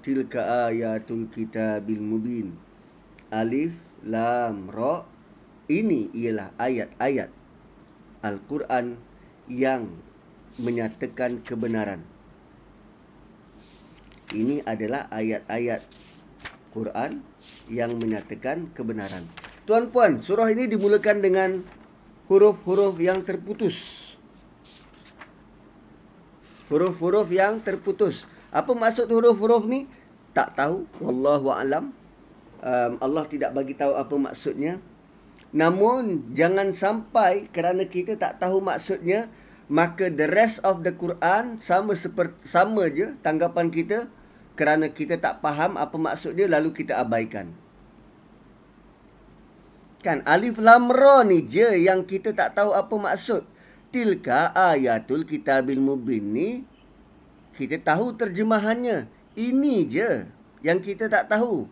Tilka 0.00 0.72
ayatul 0.72 1.28
kitabil 1.28 2.00
mubin. 2.00 2.56
Alif 3.28 3.76
lam 4.08 4.72
ra. 4.72 5.04
Ini 5.68 6.08
ialah 6.16 6.56
ayat-ayat 6.56 7.28
Al-Quran 8.24 8.96
yang 9.52 9.92
menyatakan 10.56 11.44
kebenaran. 11.44 12.00
Ini 14.32 14.64
adalah 14.64 15.12
ayat-ayat 15.12 15.84
Quran 16.72 17.20
yang 17.68 17.94
menyatakan 18.00 18.72
kebenaran. 18.72 19.28
Tuan-puan, 19.68 20.24
surah 20.24 20.50
ini 20.50 20.66
dimulakan 20.66 21.20
dengan 21.22 21.50
huruf-huruf 22.26 22.96
yang 22.98 23.20
terputus. 23.22 24.08
Huruf-huruf 26.72 27.28
yang 27.28 27.60
terputus. 27.60 28.24
Apa 28.48 28.72
maksud 28.72 29.06
huruf-huruf 29.12 29.68
ni? 29.68 29.84
Tak 30.32 30.56
tahu. 30.56 30.88
Wallahu 30.98 31.52
a'lam. 31.52 31.92
Um, 32.64 32.92
Allah 32.98 33.28
tidak 33.28 33.52
bagi 33.52 33.76
tahu 33.76 33.92
apa 33.92 34.14
maksudnya. 34.16 34.80
Namun 35.52 36.32
jangan 36.32 36.72
sampai 36.72 37.52
kerana 37.52 37.84
kita 37.84 38.16
tak 38.16 38.40
tahu 38.40 38.64
maksudnya 38.64 39.28
maka 39.68 40.08
the 40.08 40.28
rest 40.28 40.64
of 40.64 40.80
the 40.80 40.96
Quran 40.96 41.60
sama 41.60 41.92
seperti 41.92 42.40
sama 42.48 42.88
je 42.88 43.12
tanggapan 43.20 43.68
kita 43.68 44.08
kerana 44.62 44.86
kita 44.94 45.18
tak 45.18 45.42
faham 45.42 45.74
apa 45.74 45.98
maksud 45.98 46.38
dia 46.38 46.46
lalu 46.46 46.70
kita 46.70 46.94
abaikan. 47.02 47.50
Kan 50.06 50.22
alif 50.22 50.54
lam 50.62 50.86
ra 50.86 51.26
ni 51.26 51.42
je 51.42 51.82
yang 51.82 52.06
kita 52.06 52.30
tak 52.30 52.54
tahu 52.54 52.70
apa 52.70 52.94
maksud. 52.94 53.42
Tilka 53.90 54.54
ayatul 54.54 55.26
kitabil 55.26 55.82
mubin 55.82 56.30
ni 56.30 56.50
kita 57.58 57.82
tahu 57.82 58.14
terjemahannya. 58.14 59.10
Ini 59.34 59.76
je 59.90 60.10
yang 60.62 60.78
kita 60.78 61.10
tak 61.10 61.26
tahu. 61.26 61.66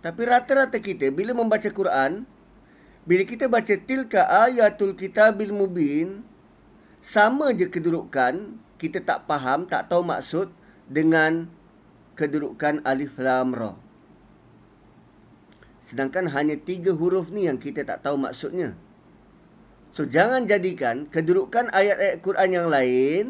Tapi 0.00 0.22
rata-rata 0.24 0.80
kita 0.80 1.12
bila 1.12 1.36
membaca 1.36 1.68
Quran, 1.68 2.24
bila 3.04 3.22
kita 3.28 3.52
baca 3.52 3.74
tilka 3.76 4.24
ayatul 4.48 4.96
kitabil 4.96 5.52
mubin, 5.52 6.24
sama 7.04 7.52
je 7.52 7.68
kedudukan, 7.68 8.56
kita 8.80 9.04
tak 9.04 9.28
faham, 9.28 9.68
tak 9.68 9.92
tahu 9.92 10.00
maksud 10.08 10.48
dengan 10.88 11.50
kedudukan 12.16 12.80
alif 12.82 13.20
lam 13.20 13.52
ra. 13.52 13.76
Sedangkan 15.84 16.32
hanya 16.34 16.58
tiga 16.58 16.90
huruf 16.96 17.30
ni 17.30 17.46
yang 17.46 17.62
kita 17.62 17.86
tak 17.86 18.02
tahu 18.02 18.18
maksudnya. 18.18 18.74
So 19.94 20.02
jangan 20.08 20.48
jadikan 20.50 21.06
kedudukan 21.06 21.70
ayat-ayat 21.70 22.18
Quran 22.20 22.50
yang 22.52 22.68
lain 22.68 23.26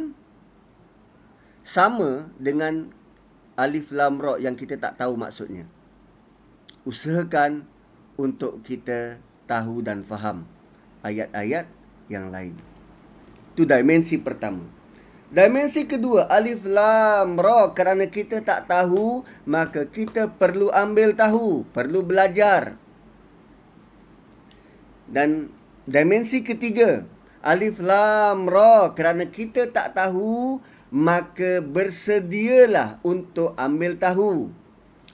sama 1.66 2.30
dengan 2.40 2.94
alif 3.58 3.92
lam 3.92 4.22
ra 4.22 4.38
yang 4.40 4.56
kita 4.56 4.80
tak 4.80 4.96
tahu 4.96 5.18
maksudnya. 5.18 5.68
Usahakan 6.86 7.66
untuk 8.16 8.62
kita 8.64 9.18
tahu 9.50 9.84
dan 9.84 10.06
faham 10.06 10.46
ayat-ayat 11.04 11.68
yang 12.08 12.30
lain. 12.30 12.54
Itu 13.52 13.66
dimensi 13.66 14.16
pertama. 14.20 14.75
Dimensi 15.26 15.90
kedua, 15.90 16.30
alif 16.30 16.62
lam 16.62 17.34
ra 17.34 17.74
kerana 17.74 18.06
kita 18.06 18.46
tak 18.46 18.70
tahu, 18.70 19.26
maka 19.42 19.82
kita 19.90 20.30
perlu 20.30 20.70
ambil 20.70 21.18
tahu, 21.18 21.66
perlu 21.74 22.06
belajar. 22.06 22.78
Dan 25.10 25.50
dimensi 25.82 26.46
ketiga, 26.46 27.02
alif 27.42 27.82
lam 27.82 28.46
ra 28.46 28.94
kerana 28.94 29.26
kita 29.26 29.74
tak 29.74 29.98
tahu, 29.98 30.62
maka 30.94 31.58
bersedialah 31.58 33.02
untuk 33.02 33.58
ambil 33.58 33.98
tahu. 33.98 34.54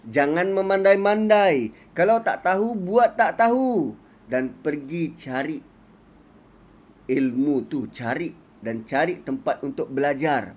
Jangan 0.04 0.52
memandai-mandai. 0.52 1.72
Kalau 1.96 2.20
tak 2.20 2.44
tahu, 2.44 2.76
buat 2.76 3.16
tak 3.16 3.40
tahu 3.40 3.96
dan 4.28 4.52
pergi 4.60 5.16
cari 5.16 5.56
ilmu 7.08 7.64
tu, 7.64 7.88
cari 7.88 8.41
dan 8.62 8.86
cari 8.86 9.18
tempat 9.20 9.60
untuk 9.66 9.90
belajar. 9.90 10.54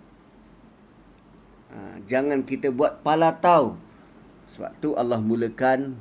Ha, 1.73 1.99
jangan 2.05 2.45
kita 2.45 2.69
buat 2.69 3.01
pala 3.01 3.35
tahu. 3.35 3.75
Sebab 4.55 4.71
tu 4.79 4.93
Allah 4.93 5.19
mulakan 5.19 5.97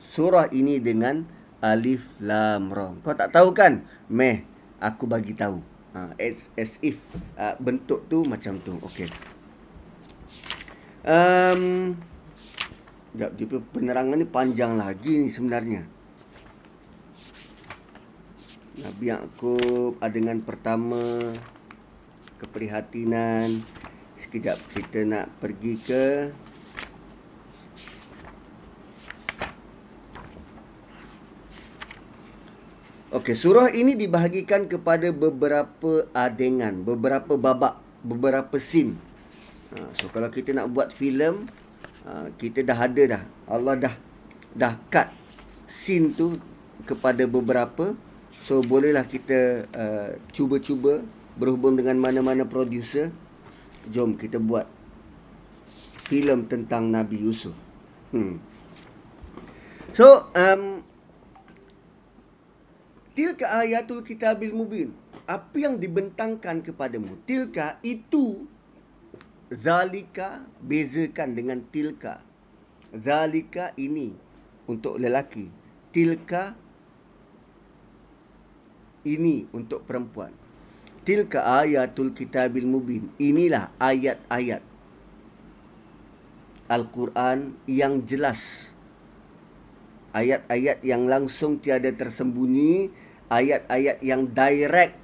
surah 0.00 0.50
ini 0.50 0.80
dengan 0.80 1.28
alif 1.60 2.02
lam 2.18 2.72
ra. 2.72 2.96
Kau 3.04 3.14
tak 3.14 3.30
tahu 3.30 3.52
kan? 3.52 3.84
Meh, 4.08 4.42
aku 4.80 5.04
bagi 5.04 5.36
tahu. 5.36 5.60
Ha, 5.94 6.16
as, 6.18 6.50
as 6.58 6.80
if 6.82 6.98
uh, 7.38 7.54
bentuk 7.60 8.08
tu 8.10 8.24
macam 8.26 8.58
tu. 8.58 8.74
Okey. 8.82 9.06
Um, 11.04 11.94
Sekejap, 13.14 13.62
penerangan 13.70 14.18
ni 14.18 14.26
panjang 14.26 14.74
lagi 14.74 15.22
ni 15.22 15.30
sebenarnya. 15.30 15.86
Nabi 18.74 19.06
Yaakob 19.06 20.02
adegan 20.02 20.42
pertama 20.42 20.98
keprihatinan 22.42 23.46
sekejap 24.18 24.58
kita 24.74 25.06
nak 25.06 25.30
pergi 25.38 25.74
ke 25.78 26.04
Okey, 33.14 33.38
surah 33.38 33.70
ini 33.70 33.94
dibahagikan 33.94 34.66
kepada 34.66 35.14
beberapa 35.14 36.10
adegan, 36.10 36.82
beberapa 36.82 37.38
babak, 37.38 37.78
beberapa 38.02 38.58
scene. 38.58 38.98
Ha, 39.70 39.86
so 39.94 40.10
kalau 40.10 40.26
kita 40.34 40.50
nak 40.50 40.74
buat 40.74 40.90
filem, 40.90 41.46
ha, 42.02 42.26
kita 42.34 42.66
dah 42.66 42.74
ada 42.74 43.02
dah. 43.06 43.22
Allah 43.46 43.78
dah 43.78 43.94
dah 44.50 44.74
cut 44.90 45.14
scene 45.70 46.10
tu 46.10 46.34
kepada 46.90 47.22
beberapa 47.30 47.94
So 48.44 48.60
bolehlah 48.60 49.08
kita 49.08 49.64
uh, 49.72 50.20
cuba-cuba 50.36 51.00
berhubung 51.40 51.80
dengan 51.80 51.96
mana-mana 51.96 52.44
producer. 52.44 53.08
Jom 53.88 54.20
kita 54.20 54.36
buat 54.36 54.68
filem 56.04 56.44
tentang 56.44 56.92
Nabi 56.92 57.24
Yusuf. 57.24 57.56
Hmm. 58.12 58.36
So, 59.96 60.28
um, 60.36 60.84
tilka 63.16 63.64
ayatul 63.64 64.04
kitabil 64.04 64.52
mubin. 64.52 64.92
Apa 65.24 65.56
yang 65.56 65.80
dibentangkan 65.80 66.60
kepadamu? 66.60 67.16
Tilka 67.24 67.80
itu 67.80 68.44
zalika 69.48 70.44
bezakan 70.60 71.32
dengan 71.32 71.64
tilka. 71.64 72.20
Zalika 72.92 73.72
ini 73.80 74.12
untuk 74.68 75.00
lelaki. 75.00 75.48
Tilka 75.94 76.52
ini 79.04 79.46
untuk 79.52 79.84
perempuan. 79.84 80.32
Tilka 81.04 81.44
ayatul 81.44 82.16
kitabil 82.16 82.64
mubin. 82.64 83.12
Inilah 83.20 83.70
ayat-ayat 83.76 84.64
Al-Quran 86.64 87.60
yang 87.68 88.02
jelas. 88.08 88.72
Ayat-ayat 90.16 90.80
yang 90.80 91.04
langsung 91.06 91.60
tiada 91.60 91.92
tersembunyi. 91.92 92.90
ayat-ayat 93.28 94.00
yang 94.00 94.30
direct. 94.32 94.96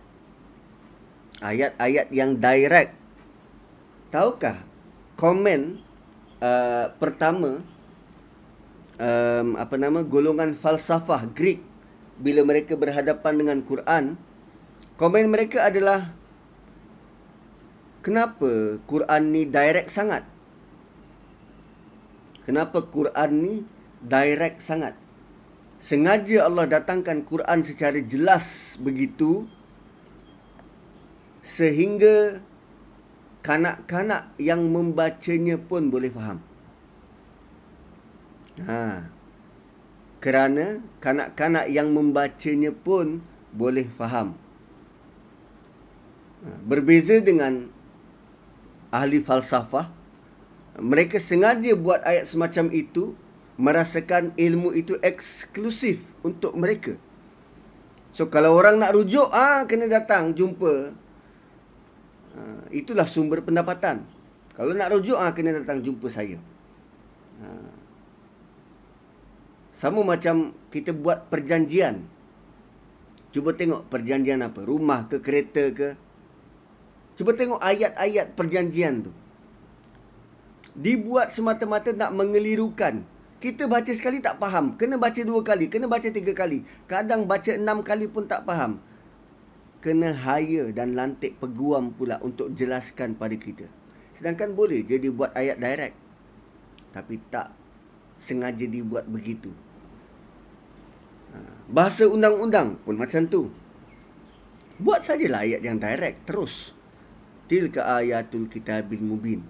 Ayat-ayat 1.41 2.09
yang 2.13 2.37
direct. 2.37 2.93
Tahukah 4.13 4.57
komen 5.17 5.81
uh, 6.41 6.93
pertama 6.97 7.61
um, 9.01 9.49
apa 9.57 9.77
nama 9.81 10.01
golongan 10.05 10.57
falsafah 10.57 11.29
Greek 11.33 11.70
bila 12.21 12.45
mereka 12.45 12.77
berhadapan 12.77 13.35
dengan 13.41 13.59
Quran, 13.65 14.21
komen 15.01 15.33
mereka 15.33 15.65
adalah 15.65 16.13
kenapa 18.05 18.77
Quran 18.85 19.23
ni 19.33 19.49
direct 19.49 19.89
sangat? 19.89 20.29
Kenapa 22.45 22.85
Quran 22.85 23.31
ni 23.41 23.55
direct 24.05 24.61
sangat? 24.61 24.95
Sengaja 25.81 26.45
Allah 26.45 26.69
datangkan 26.69 27.25
Quran 27.25 27.65
secara 27.65 27.97
jelas 28.05 28.77
begitu 28.77 29.49
sehingga 31.41 32.45
kanak-kanak 33.41 34.29
yang 34.37 34.69
membacanya 34.69 35.57
pun 35.57 35.89
boleh 35.89 36.13
faham. 36.13 36.39
Ha. 38.69 39.09
Kerana 40.21 40.85
kanak-kanak 41.01 41.73
yang 41.73 41.97
membacanya 41.97 42.71
pun 42.77 43.25
boleh 43.57 43.89
faham. 43.97 44.37
Ha. 46.45 46.49
Berbeza 46.61 47.25
dengan 47.25 47.73
ahli 48.93 49.25
falsafah, 49.25 49.89
mereka 50.77 51.17
sengaja 51.17 51.73
buat 51.73 52.05
ayat 52.05 52.29
semacam 52.29 52.69
itu 52.69 53.17
merasakan 53.61 54.33
ilmu 54.37 54.73
itu 54.73 54.97
eksklusif 55.01 56.01
untuk 56.25 56.57
mereka. 56.57 56.97
So 58.11 58.27
kalau 58.33 58.57
orang 58.57 58.81
nak 58.81 58.97
rujuk 58.97 59.29
ah 59.31 59.65
kena 59.69 59.87
datang 59.87 60.35
jumpa. 60.35 60.97
Ah, 62.35 62.63
itulah 62.73 63.07
sumber 63.07 63.45
pendapatan. 63.45 64.03
Kalau 64.57 64.73
nak 64.75 64.91
rujuk 64.93 65.17
ah 65.17 65.31
kena 65.37 65.55
datang 65.57 65.85
jumpa 65.85 66.09
saya. 66.09 66.41
Sama 69.81 70.05
macam 70.05 70.53
kita 70.69 70.93
buat 70.93 71.33
perjanjian. 71.33 72.05
Cuba 73.33 73.57
tengok 73.57 73.89
perjanjian 73.89 74.45
apa? 74.45 74.61
Rumah 74.61 75.09
ke 75.09 75.25
kereta 75.25 75.73
ke? 75.73 75.97
Cuba 77.17 77.33
tengok 77.33 77.65
ayat-ayat 77.65 78.37
perjanjian 78.37 79.09
tu. 79.09 79.13
Dibuat 80.77 81.33
semata-mata 81.33 81.97
nak 81.97 82.13
mengelirukan 82.13 83.09
kita 83.41 83.65
baca 83.65 83.89
sekali 83.97 84.21
tak 84.21 84.37
faham. 84.37 84.77
Kena 84.77 85.01
baca 85.01 85.17
dua 85.25 85.41
kali. 85.41 85.73
Kena 85.73 85.89
baca 85.89 86.05
tiga 86.13 86.37
kali. 86.37 86.61
Kadang 86.85 87.25
baca 87.25 87.49
enam 87.57 87.81
kali 87.81 88.05
pun 88.05 88.29
tak 88.29 88.45
faham. 88.45 88.85
Kena 89.81 90.13
hire 90.13 90.77
dan 90.77 90.93
lantik 90.93 91.41
peguam 91.41 91.97
pula 91.97 92.21
untuk 92.21 92.53
jelaskan 92.53 93.17
pada 93.17 93.33
kita. 93.33 93.65
Sedangkan 94.13 94.53
boleh 94.53 94.85
jadi 94.85 95.09
buat 95.09 95.33
ayat 95.33 95.57
direct. 95.57 95.97
Tapi 96.93 97.17
tak 97.33 97.49
sengaja 98.21 98.69
dibuat 98.69 99.09
begitu. 99.09 99.49
Ha, 101.31 101.39
bahasa 101.71 102.07
undang-undang 102.07 102.79
pun 102.83 102.99
macam 102.99 103.27
tu. 103.27 103.51
Buat 104.81 105.05
sajalah 105.05 105.45
ayat 105.45 105.61
yang 105.61 105.77
direct 105.77 106.25
terus. 106.25 106.73
Tilka 107.51 107.87
ayatul 107.99 108.47
kitabil 108.47 109.03
mubin. 109.03 109.43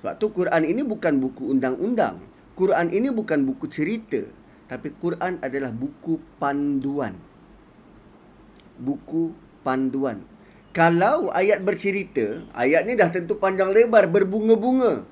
Sebab 0.00 0.18
tu 0.18 0.32
Quran 0.34 0.64
ini 0.64 0.82
bukan 0.82 1.20
buku 1.22 1.52
undang-undang. 1.52 2.24
Quran 2.58 2.92
ini 2.92 3.08
bukan 3.08 3.46
buku 3.48 3.70
cerita 3.70 4.24
tapi 4.72 4.88
Quran 4.96 5.36
adalah 5.44 5.68
buku 5.68 6.16
panduan. 6.40 7.12
Buku 8.80 9.36
panduan. 9.60 10.24
Kalau 10.72 11.28
ayat 11.28 11.60
bercerita, 11.60 12.40
ayat 12.56 12.88
ni 12.88 12.96
dah 12.96 13.12
tentu 13.12 13.36
panjang 13.36 13.68
lebar 13.68 14.08
berbunga-bunga. 14.08 15.04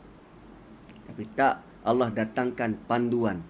Tapi 1.05 1.29
tak 1.37 1.61
Allah 1.85 2.09
datangkan 2.09 2.81
panduan. 2.89 3.45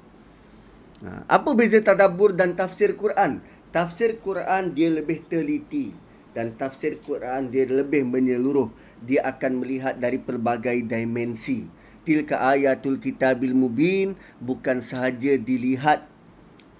Ha, 1.00 1.24
apa 1.28 1.50
beza 1.56 1.80
tadabbur 1.80 2.36
dan 2.36 2.52
tafsir 2.52 2.96
Quran? 2.96 3.40
Tafsir 3.72 4.18
Quran 4.20 4.74
dia 4.76 4.90
lebih 4.92 5.24
teliti 5.24 5.94
dan 6.36 6.52
tafsir 6.58 7.00
Quran 7.00 7.48
dia 7.48 7.64
lebih 7.64 8.04
menyeluruh. 8.04 8.68
Dia 9.00 9.24
akan 9.32 9.64
melihat 9.64 9.96
dari 9.96 10.20
pelbagai 10.20 10.84
dimensi 10.84 11.80
tilka 12.10 12.40
ayatul 12.40 12.96
kitabil 12.96 13.52
mubin 13.52 14.16
bukan 14.40 14.80
sahaja 14.80 15.36
dilihat 15.36 16.08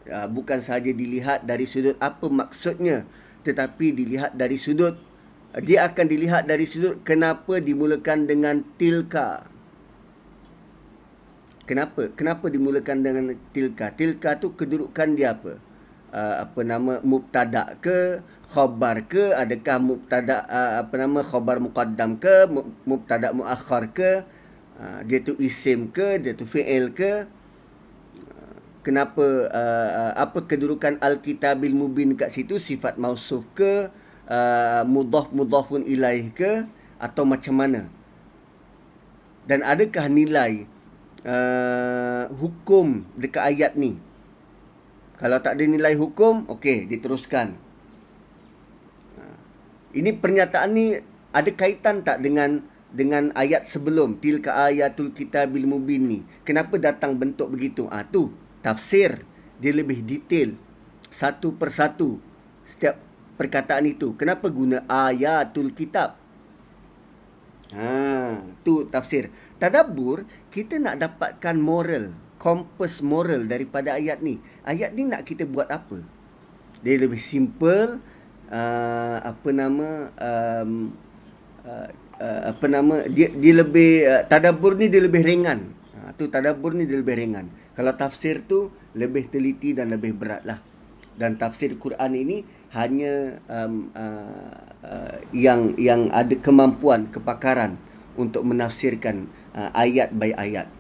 uh, 0.09 0.29
bukan 0.29 0.65
sahaja 0.65 0.91
dilihat 0.91 1.45
dari 1.45 1.69
sudut 1.69 1.97
apa 2.01 2.27
maksudnya 2.27 3.05
tetapi 3.45 3.93
dilihat 3.93 4.37
dari 4.37 4.57
sudut 4.57 4.97
dia 5.61 5.85
akan 5.87 6.07
dilihat 6.09 6.47
dari 6.49 6.65
sudut 6.65 7.03
kenapa 7.05 7.61
dimulakan 7.61 8.25
dengan 8.25 8.65
tilka 8.81 9.45
kenapa? 11.71 12.11
Kenapa 12.19 12.51
dimulakan 12.51 13.07
dengan 13.07 13.31
tilka? 13.55 13.95
Tilka 13.95 14.43
tu 14.43 14.59
kedudukan 14.59 15.15
dia 15.15 15.39
apa? 15.39 15.63
Uh, 16.11 16.35
apa 16.43 16.61
nama? 16.67 16.99
Mubtada 17.07 17.79
ke? 17.79 18.27
Khabar 18.51 19.07
ke? 19.07 19.31
Adakah 19.39 19.79
mubtada 19.79 20.43
uh, 20.51 20.83
apa 20.83 20.95
nama? 20.99 21.23
Khabar 21.23 21.63
muqaddam 21.63 22.19
ke? 22.19 22.51
Mubtada 22.83 23.31
muakhar 23.31 23.95
ke? 23.95 24.27
Ha, 24.83 25.07
dia 25.07 25.23
tu 25.23 25.39
isim 25.39 25.87
ke? 25.95 26.19
Dia 26.19 26.35
tu 26.35 26.43
fi'il 26.43 26.91
ke? 26.91 27.31
Kenapa 28.81 29.23
uh, 29.53 30.13
apa 30.17 30.49
kedudukan 30.49 30.99
al-kitabil 30.99 31.71
mubin 31.71 32.19
kat 32.19 32.35
situ? 32.35 32.59
Sifat 32.59 32.99
mausuf 32.99 33.47
ke? 33.55 33.93
Uh, 34.27 34.83
mudhaf 34.89 35.31
mudhafun 35.31 35.87
ilaih 35.87 36.35
ke? 36.35 36.67
Atau 36.99 37.29
macam 37.29 37.61
mana? 37.61 37.87
Dan 39.47 39.63
adakah 39.63 40.09
nilai 40.11 40.65
uh, 41.25 42.31
hukum 42.37 43.05
dekat 43.17 43.43
ayat 43.57 43.73
ni. 43.75 43.97
Kalau 45.21 45.37
tak 45.41 45.61
ada 45.61 45.65
nilai 45.69 45.97
hukum 45.97 46.49
okey 46.49 46.89
diteruskan. 46.89 47.57
Ini 49.91 50.15
pernyataan 50.23 50.71
ni 50.71 50.95
ada 51.35 51.51
kaitan 51.51 52.07
tak 52.07 52.23
dengan 52.23 52.63
dengan 52.95 53.35
ayat 53.35 53.67
sebelum 53.67 54.23
tilka 54.23 54.71
ayatul 54.71 55.11
kitabil 55.11 55.67
mubin 55.67 56.07
ni? 56.07 56.21
Kenapa 56.47 56.79
datang 56.79 57.19
bentuk 57.19 57.51
begitu? 57.51 57.91
Ah 57.91 58.07
tu 58.07 58.31
tafsir. 58.63 59.27
Dia 59.61 59.77
lebih 59.77 60.07
detail 60.07 60.57
satu 61.11 61.59
persatu 61.59 62.23
setiap 62.65 63.03
perkataan 63.35 63.91
itu. 63.91 64.15
Kenapa 64.15 64.47
guna 64.49 64.87
ayatul 64.87 65.75
kitab 65.75 66.20
ha 67.77 68.43
tu 68.67 68.87
tafsir 68.89 69.31
tadabbur 69.63 70.27
kita 70.51 70.79
nak 70.83 70.99
dapatkan 70.99 71.57
moral 71.59 72.17
kompas 72.41 73.05
moral 73.05 73.47
daripada 73.47 73.95
ayat 73.95 74.25
ni 74.25 74.41
ayat 74.67 74.97
ni 74.97 75.07
nak 75.07 75.29
kita 75.29 75.47
buat 75.47 75.71
apa 75.71 76.03
dia 76.81 76.97
lebih 76.97 77.21
simple 77.21 78.01
uh, 78.51 79.17
apa 79.23 79.49
nama 79.53 80.11
um, 80.17 80.93
uh, 81.65 81.89
uh, 82.21 82.41
apa 82.53 82.67
nama 82.67 83.07
dia 83.09 83.33
dia 83.33 83.55
lebih 83.57 84.05
uh, 84.05 84.23
tadabbur 84.27 84.77
ni 84.77 84.91
dia 84.93 85.01
lebih 85.01 85.25
ringan. 85.25 85.73
Ha 85.97 86.13
tu 86.19 86.29
tadabbur 86.29 86.77
ni 86.77 86.85
dia 86.85 87.01
lebih 87.01 87.17
ringan. 87.17 87.49
Kalau 87.77 87.93
tafsir 87.97 88.45
tu 88.45 88.69
lebih 88.93 89.31
teliti 89.33 89.73
dan 89.73 89.89
lebih 89.95 90.13
berat 90.13 90.45
lah. 90.45 90.61
Dan 91.17 91.37
tafsir 91.37 91.77
Quran 91.77 92.13
ini 92.17 92.45
hanya 92.71 93.43
um, 93.51 93.91
uh, 93.93 94.55
uh, 94.87 95.17
yang 95.35 95.75
yang 95.75 96.07
ada 96.15 96.35
kemampuan 96.39 97.11
kepakaran 97.11 97.79
untuk 98.15 98.47
menafsirkan 98.47 99.27
uh, 99.55 99.75
ayat 99.75 100.15
by 100.15 100.31
ayat. 100.39 100.71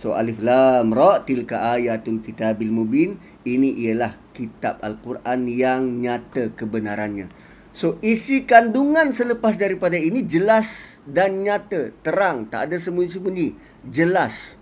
So 0.00 0.16
alif 0.16 0.40
lam 0.40 0.96
ra 0.96 1.22
tilka 1.22 1.76
ayatul 1.76 2.24
kitabil 2.24 2.72
mubin 2.72 3.20
ini 3.44 3.72
ialah 3.88 4.16
kitab 4.32 4.80
al-Quran 4.80 5.48
yang 5.48 6.00
nyata 6.00 6.52
kebenarannya. 6.56 7.28
So 7.70 8.02
isi 8.02 8.44
kandungan 8.44 9.14
selepas 9.14 9.54
daripada 9.54 9.94
ini 9.94 10.26
jelas 10.26 10.98
dan 11.06 11.46
nyata, 11.46 11.94
terang, 12.02 12.50
tak 12.50 12.68
ada 12.68 12.76
sembunyi-sembunyi, 12.82 13.54
jelas. 13.86 14.59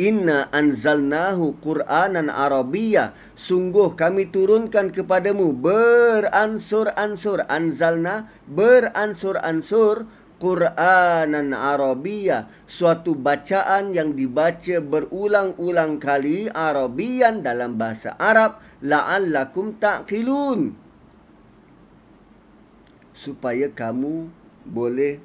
Inna 0.00 0.48
anzalnahu 0.50 1.60
Qur'anan 1.60 2.32
Arabiyya. 2.32 3.12
Sungguh 3.36 3.94
kami 3.94 4.32
turunkan 4.32 4.90
kepadamu 4.90 5.52
beransur-ansur. 5.52 7.44
Anzalna 7.46 8.32
beransur-ansur 8.48 10.08
Qur'anan 10.44 11.56
Arabiyya, 11.56 12.52
suatu 12.68 13.16
bacaan 13.16 13.94
yang 13.96 14.12
dibaca 14.12 14.82
berulang-ulang 14.82 15.96
kali 16.02 16.50
Arabian 16.52 17.40
dalam 17.40 17.80
bahasa 17.80 18.12
Arab. 18.18 18.60
La'allakum 18.84 19.78
taqilun. 19.80 20.76
Supaya 23.14 23.70
kamu 23.72 24.28
boleh 24.68 25.22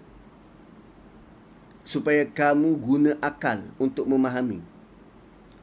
supaya 1.90 2.30
kamu 2.30 2.78
guna 2.78 3.18
akal 3.18 3.66
untuk 3.82 4.06
memahami 4.06 4.62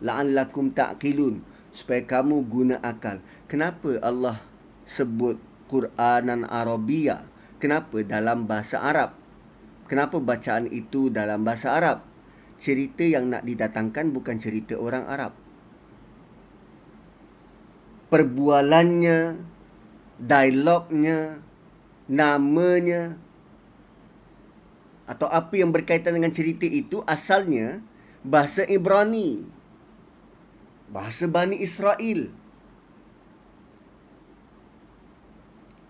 la'allakum 0.03 0.75
ta'qilun 0.75 1.41
supaya 1.73 2.03
kamu 2.05 2.49
guna 2.49 2.77
akal. 2.81 3.21
Kenapa 3.47 4.01
Allah 4.01 4.41
sebut 4.89 5.37
Quranan 5.69 6.49
Arabia? 6.49 7.29
Kenapa 7.61 8.01
dalam 8.01 8.49
bahasa 8.49 8.81
Arab? 8.81 9.13
Kenapa 9.87 10.19
bacaan 10.19 10.67
itu 10.73 11.13
dalam 11.13 11.45
bahasa 11.47 11.77
Arab? 11.77 12.03
Cerita 12.57 13.05
yang 13.05 13.29
nak 13.29 13.45
didatangkan 13.45 14.11
bukan 14.17 14.41
cerita 14.41 14.75
orang 14.81 15.05
Arab. 15.05 15.37
Perbualannya, 18.09 19.37
dialognya, 20.17 21.45
namanya 22.09 23.19
atau 25.07 25.31
apa 25.31 25.55
yang 25.55 25.71
berkaitan 25.71 26.19
dengan 26.19 26.35
cerita 26.35 26.67
itu 26.67 27.03
asalnya 27.07 27.81
bahasa 28.27 28.67
Ibrani 28.67 29.57
bahasa 30.91 31.27
Bani 31.27 31.59
Israel. 31.59 32.31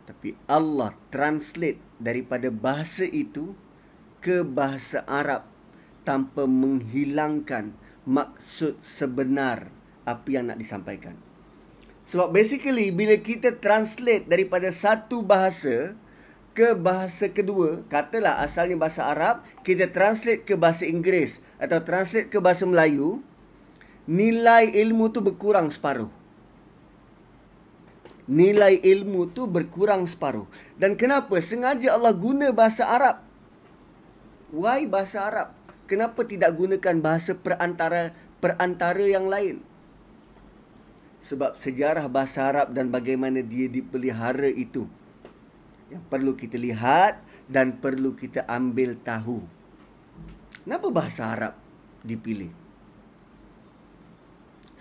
Tapi 0.06 0.38
Allah 0.46 0.94
translate 1.10 1.82
daripada 1.98 2.48
bahasa 2.48 3.02
itu 3.02 3.58
ke 4.22 4.46
bahasa 4.46 5.02
Arab 5.06 5.46
tanpa 6.06 6.46
menghilangkan 6.46 7.74
maksud 8.06 8.78
sebenar 8.78 9.66
apa 10.06 10.28
yang 10.30 10.54
nak 10.54 10.62
disampaikan. 10.62 11.18
Sebab 12.06 12.30
basically 12.30 12.94
bila 12.94 13.18
kita 13.18 13.58
translate 13.58 14.30
daripada 14.30 14.70
satu 14.70 15.26
bahasa 15.26 15.98
ke 16.56 16.72
bahasa 16.72 17.28
kedua, 17.28 17.84
katalah 17.92 18.40
asalnya 18.40 18.80
bahasa 18.80 19.04
Arab, 19.12 19.44
kita 19.60 19.92
translate 19.92 20.48
ke 20.48 20.56
bahasa 20.56 20.88
Inggeris 20.88 21.36
atau 21.60 21.84
translate 21.84 22.32
ke 22.32 22.40
bahasa 22.40 22.64
Melayu, 22.64 23.20
nilai 24.08 24.72
ilmu 24.72 25.12
tu 25.12 25.20
berkurang 25.20 25.68
separuh. 25.68 26.08
Nilai 28.26 28.80
ilmu 28.80 29.30
tu 29.30 29.44
berkurang 29.46 30.08
separuh. 30.08 30.48
Dan 30.80 30.96
kenapa? 30.96 31.38
Sengaja 31.44 31.92
Allah 31.94 32.16
guna 32.16 32.50
bahasa 32.50 32.88
Arab. 32.88 33.22
Why 34.50 34.88
bahasa 34.88 35.28
Arab? 35.28 35.48
Kenapa 35.86 36.26
tidak 36.26 36.56
gunakan 36.56 36.96
bahasa 36.98 37.38
perantara 37.38 38.16
perantara 38.42 39.04
yang 39.04 39.30
lain? 39.30 39.62
Sebab 41.22 41.60
sejarah 41.60 42.10
bahasa 42.10 42.50
Arab 42.50 42.74
dan 42.74 42.90
bagaimana 42.90 43.44
dia 43.44 43.70
dipelihara 43.70 44.50
itu 44.50 44.90
yang 45.90 46.02
perlu 46.10 46.34
kita 46.34 46.58
lihat 46.58 47.22
dan 47.46 47.78
perlu 47.78 48.18
kita 48.18 48.42
ambil 48.50 48.98
tahu. 48.98 49.42
Kenapa 50.66 50.90
bahasa 50.90 51.30
Arab 51.30 51.54
dipilih? 52.02 52.50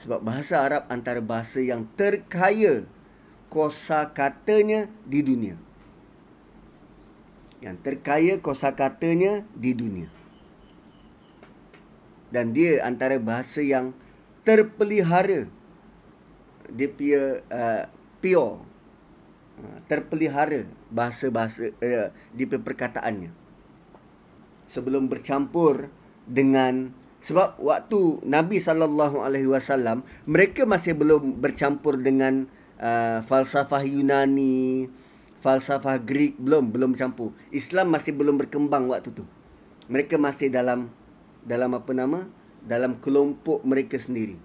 Sebab 0.01 0.21
bahasa 0.25 0.65
Arab 0.65 0.89
antara 0.89 1.21
bahasa 1.21 1.61
yang 1.61 1.85
terkaya 1.93 2.89
kosa 3.53 4.09
katanya 4.11 4.89
di 5.05 5.21
dunia. 5.21 5.55
Yang 7.61 7.77
terkaya 7.85 8.33
kosa 8.41 8.73
katanya 8.73 9.45
di 9.53 9.71
dunia. 9.77 10.09
Dan 12.33 12.51
dia 12.51 12.81
antara 12.83 13.21
bahasa 13.21 13.61
yang 13.61 13.93
terpelihara. 14.43 15.47
Dia 16.73 16.89
punya 16.89 17.45
uh, 17.53 17.83
pure. 18.19 18.65
Uh, 19.55 19.79
terpelihara 19.87 20.67
bahasa-bahasa 20.95 21.75
uh, 21.83 22.09
di 22.31 22.47
perkataannya. 22.47 23.35
Sebelum 24.71 25.11
bercampur 25.11 25.91
dengan 26.23 26.95
sebab 27.19 27.59
waktu 27.59 28.23
Nabi 28.23 28.57
sallallahu 28.63 29.21
alaihi 29.21 29.51
wasallam 29.51 30.07
mereka 30.25 30.63
masih 30.63 30.95
belum 30.95 31.37
bercampur 31.43 31.99
dengan 31.99 32.47
uh, 32.79 33.19
falsafah 33.27 33.83
Yunani, 33.83 34.87
falsafah 35.43 35.99
Greek 35.99 36.39
belum 36.39 36.71
belum 36.71 36.95
bercampur. 36.95 37.35
Islam 37.51 37.91
masih 37.91 38.15
belum 38.15 38.39
berkembang 38.39 38.87
waktu 38.87 39.11
tu. 39.11 39.27
Mereka 39.91 40.17
masih 40.17 40.49
dalam 40.49 40.89
dalam 41.45 41.75
apa 41.77 41.91
nama? 41.93 42.25
Dalam 42.65 42.97
kelompok 42.97 43.61
mereka 43.61 44.01
sendiri. 44.01 44.41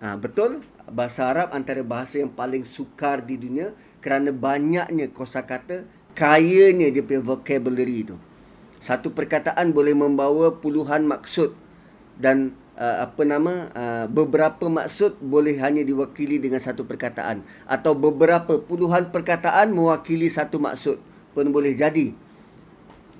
Ha, 0.00 0.14
betul 0.14 0.62
bahasa 0.90 1.28
Arab 1.28 1.52
antara 1.52 1.82
bahasa 1.84 2.18
yang 2.18 2.32
paling 2.32 2.66
sukar 2.66 3.22
di 3.22 3.38
dunia 3.38 3.74
kerana 4.00 4.32
banyaknya 4.32 5.12
kosakata, 5.12 5.84
kayanya 6.16 6.90
dia 6.90 7.04
punya 7.04 7.22
vocabulary 7.22 8.04
tu. 8.04 8.16
Satu 8.80 9.12
perkataan 9.12 9.76
boleh 9.76 9.92
membawa 9.92 10.56
puluhan 10.56 11.04
maksud 11.04 11.52
dan 12.16 12.56
uh, 12.80 13.04
apa 13.04 13.22
nama 13.28 13.68
uh, 13.76 14.06
beberapa 14.08 14.72
maksud 14.72 15.20
boleh 15.20 15.60
hanya 15.60 15.84
diwakili 15.84 16.40
dengan 16.40 16.64
satu 16.64 16.88
perkataan 16.88 17.44
atau 17.68 17.92
beberapa 17.92 18.56
puluhan 18.56 19.12
perkataan 19.12 19.76
mewakili 19.76 20.32
satu 20.32 20.56
maksud 20.56 20.96
pun 21.36 21.52
boleh 21.52 21.76
jadi. 21.76 22.16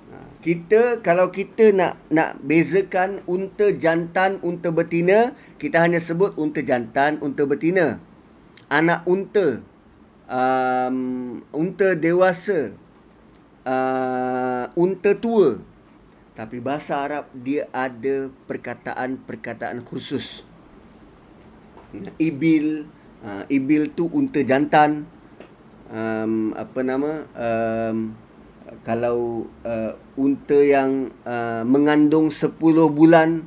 Uh, 0.09 0.29
kita 0.41 1.05
kalau 1.05 1.29
kita 1.29 1.69
nak 1.77 2.01
nak 2.09 2.41
bezakan 2.41 3.21
unta 3.29 3.69
jantan 3.77 4.41
unta 4.41 4.73
betina 4.73 5.37
kita 5.61 5.77
hanya 5.77 6.01
sebut 6.01 6.33
unta 6.41 6.65
jantan 6.65 7.21
unta 7.21 7.45
betina. 7.45 8.01
Anak 8.71 9.05
unta 9.05 9.61
um, 10.31 10.97
unta 11.51 11.93
dewasa 11.93 12.71
uh, 13.67 14.65
unta 14.79 15.11
tua. 15.19 15.59
Tapi 16.31 16.63
bahasa 16.63 17.03
Arab 17.03 17.27
dia 17.35 17.67
ada 17.75 18.31
perkataan-perkataan 18.47 19.83
khusus. 19.83 20.47
Ibil 22.15 22.87
uh, 23.21 23.43
ibil 23.51 23.91
tu 23.91 24.07
unta 24.07 24.39
jantan. 24.41 25.05
Um, 25.91 26.55
apa 26.55 26.79
nama? 26.87 27.27
Um, 27.35 28.15
kalau 28.87 29.51
uh, 29.67 29.99
unta 30.15 30.55
yang 30.55 31.11
uh, 31.27 31.67
mengandung 31.67 32.31
10 32.31 32.55
bulan. 32.95 33.43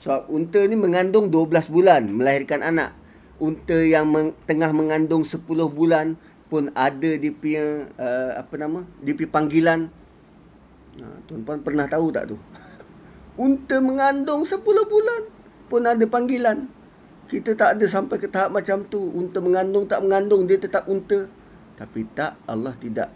Sebab 0.00 0.26
so, 0.26 0.32
unta 0.32 0.64
ni 0.64 0.74
mengandung 0.80 1.28
12 1.28 1.70
bulan 1.70 2.08
melahirkan 2.08 2.64
anak 2.64 3.03
unta 3.44 3.76
yang 3.76 4.08
meng- 4.08 4.36
tengah 4.48 4.72
mengandung 4.72 5.20
10 5.20 5.44
bulan 5.68 6.16
pun 6.48 6.72
ada 6.72 7.10
di 7.20 7.28
punya 7.28 7.92
uh, 8.00 8.40
apa 8.40 8.56
nama 8.56 8.88
di 9.04 9.12
punya 9.12 9.28
panggilan. 9.28 9.80
Uh, 10.96 11.18
tuan-puan 11.28 11.60
pernah 11.60 11.84
tahu 11.84 12.08
tak 12.08 12.32
tu? 12.32 12.36
Unta 13.44 13.84
mengandung 13.84 14.48
10 14.48 14.64
bulan 14.64 15.22
pun 15.68 15.84
ada 15.84 16.04
panggilan. 16.08 16.70
Kita 17.28 17.56
tak 17.56 17.80
ada 17.80 17.86
sampai 17.88 18.16
ke 18.20 18.28
tahap 18.30 18.54
macam 18.54 18.84
tu. 18.88 19.00
Unta 19.00 19.42
mengandung 19.44 19.84
tak 19.84 20.00
mengandung 20.00 20.46
dia 20.46 20.60
tetap 20.60 20.86
unta. 20.86 21.26
Tapi 21.74 22.06
tak 22.14 22.38
Allah 22.46 22.76
tidak 22.78 23.10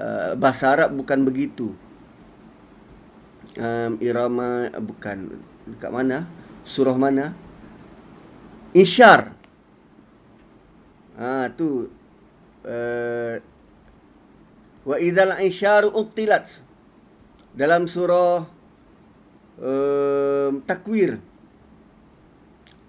uh, 0.00 0.34
bahasa 0.34 0.74
Arab 0.74 0.96
bukan 0.96 1.22
begitu. 1.22 1.76
Um, 3.54 4.02
irama 4.02 4.66
bukan 4.82 5.38
dekat 5.70 5.90
mana? 5.94 6.26
Surah 6.66 6.98
mana? 6.98 7.36
Insyar 8.74 9.33
Ah 11.14 11.46
tu. 11.54 11.90
Uh, 12.64 13.36
wa 14.84 14.96
idzal 15.00 15.36
isyaru 15.40 15.92
utilat 15.92 16.64
dalam 17.54 17.86
surah 17.86 18.46
uh, 19.62 20.50
takwir. 20.66 21.22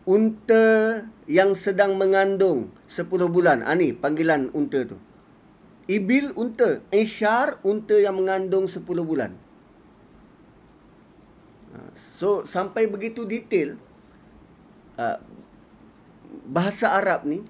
Unta 0.05 1.01
yang 1.25 1.57
sedang 1.57 1.97
mengandung 1.97 2.69
10 2.89 3.09
bulan. 3.09 3.65
Ah 3.65 3.73
ni 3.73 3.93
panggilan 3.93 4.53
unta 4.53 4.85
tu. 4.85 4.97
Ibil 5.89 6.33
unta. 6.37 6.81
Isyar 6.93 7.61
unta 7.65 7.97
yang 7.97 8.21
mengandung 8.21 8.69
10 8.69 8.85
bulan. 8.85 9.33
Ah, 11.73 11.91
so 12.17 12.45
sampai 12.45 12.87
begitu 12.87 13.25
detail 13.27 13.75
uh, 14.95 15.19
bahasa 16.47 16.93
Arab 16.95 17.25
ni 17.27 17.43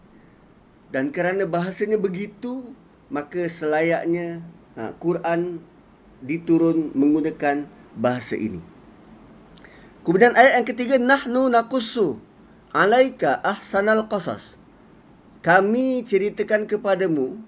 dan 0.95 1.12
kerana 1.12 1.43
bahasanya 1.43 1.99
begitu, 1.99 2.71
maka 3.12 3.51
selayaknya 3.51 4.39
ha, 4.79 4.95
Quran 4.95 5.60
diturun 6.23 6.95
menggunakan 6.95 7.67
bahasa 7.99 8.39
ini. 8.39 8.63
Kemudian 10.08 10.39
ayat 10.39 10.63
yang 10.63 10.67
ketiga, 10.71 10.95
Nahnu 10.95 11.51
nakusu 11.51 12.15
alaika 12.71 13.43
ahsanal 13.43 14.08
qasas. 14.08 14.55
Kami 15.43 16.08
ceritakan 16.08 16.63
kepadamu, 16.63 17.43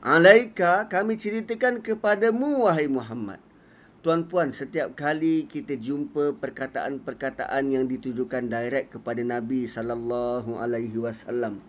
alaika 0.00 0.88
kami 0.88 1.20
ceritakan 1.20 1.84
kepadamu, 1.84 2.64
wahai 2.64 2.88
Muhammad. 2.88 3.43
Tuan-puan, 4.04 4.52
setiap 4.52 4.92
kali 4.92 5.48
kita 5.48 5.80
jumpa 5.80 6.36
perkataan-perkataan 6.36 7.72
yang 7.72 7.88
ditujukan 7.88 8.52
direct 8.52 8.92
kepada 8.92 9.24
Nabi 9.24 9.64
sallallahu 9.64 10.60
alaihi 10.60 11.00
wasallam 11.00 11.64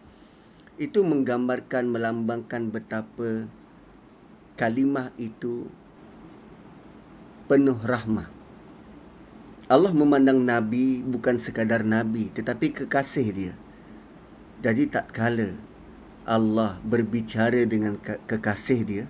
itu 0.75 0.99
menggambarkan 1.07 1.87
melambangkan 1.87 2.67
betapa 2.67 3.47
kalimah 4.59 5.15
itu 5.15 5.71
penuh 7.47 7.79
rahmah. 7.79 8.27
Allah 9.71 9.95
memandang 9.95 10.43
Nabi 10.43 11.07
bukan 11.07 11.39
sekadar 11.39 11.87
Nabi 11.87 12.35
tetapi 12.35 12.83
kekasih 12.83 13.27
dia. 13.31 13.53
Jadi 14.59 14.91
tak 14.91 15.15
kala 15.15 15.55
Allah 16.27 16.83
berbicara 16.83 17.63
dengan 17.63 17.95
ke- 17.95 18.19
kekasih 18.27 18.81
dia, 18.83 19.05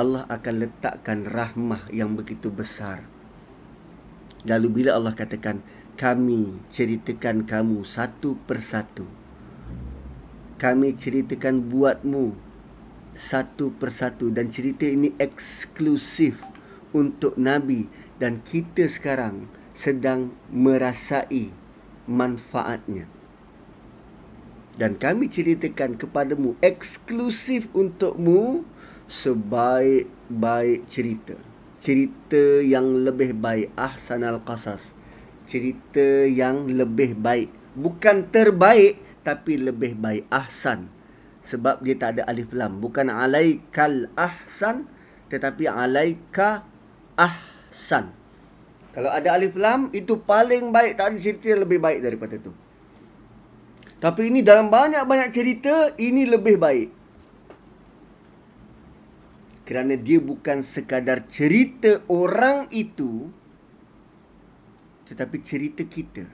Allah 0.00 0.24
akan 0.32 0.54
letakkan 0.64 1.28
rahmah 1.28 1.92
yang 1.92 2.16
begitu 2.16 2.48
besar. 2.48 3.04
Lalu 4.48 4.80
bila 4.80 4.96
Allah 4.96 5.12
katakan, 5.12 5.60
kami 6.00 6.56
ceritakan 6.72 7.44
kamu 7.44 7.84
satu 7.84 8.40
persatu. 8.48 9.04
Kami 10.56 10.96
ceritakan 10.96 11.68
buatmu 11.68 12.32
satu 13.12 13.76
persatu 13.76 14.32
dan 14.32 14.48
cerita 14.48 14.88
ini 14.88 15.12
eksklusif 15.20 16.40
untuk 16.96 17.36
Nabi 17.36 17.84
dan 18.16 18.40
kita 18.40 18.88
sekarang 18.88 19.52
sedang 19.76 20.32
merasai 20.48 21.52
manfaatnya. 22.08 23.04
Dan 24.80 24.96
kami 24.96 25.28
ceritakan 25.28 26.00
kepadamu 26.00 26.56
eksklusif 26.64 27.68
untukmu 27.76 28.64
sebaik-baik 29.10 30.86
cerita. 30.86 31.34
Cerita 31.82 32.62
yang 32.62 33.02
lebih 33.02 33.34
baik 33.34 33.74
ahsan 33.74 34.22
al-qasas. 34.22 34.94
Cerita 35.50 36.30
yang 36.30 36.70
lebih 36.70 37.18
baik. 37.18 37.50
Bukan 37.74 38.30
terbaik 38.30 39.02
tapi 39.26 39.58
lebih 39.58 39.98
baik 39.98 40.30
ahsan. 40.30 40.86
Sebab 41.42 41.82
dia 41.82 41.98
tak 41.98 42.22
ada 42.22 42.30
alif 42.30 42.54
lam. 42.54 42.78
Bukan 42.78 43.10
alaikal 43.10 44.06
ahsan 44.14 44.86
tetapi 45.26 45.66
alaika 45.66 46.62
ahsan. 47.18 48.14
Kalau 48.94 49.10
ada 49.10 49.34
alif 49.34 49.58
lam 49.58 49.90
itu 49.90 50.22
paling 50.22 50.70
baik 50.70 50.94
tak 50.94 51.14
ada 51.14 51.18
cerita 51.18 51.50
lebih 51.58 51.82
baik 51.82 51.98
daripada 51.98 52.38
tu. 52.38 52.54
Tapi 53.98 54.32
ini 54.32 54.40
dalam 54.40 54.70
banyak-banyak 54.70 55.28
cerita 55.34 55.92
ini 55.98 56.24
lebih 56.24 56.56
baik. 56.56 56.99
Kerana 59.70 59.94
dia 59.94 60.18
bukan 60.18 60.66
sekadar 60.66 61.30
cerita 61.30 62.02
orang 62.10 62.66
itu 62.74 63.30
tetapi 65.06 65.42
cerita 65.42 65.86
kita. 65.86 66.26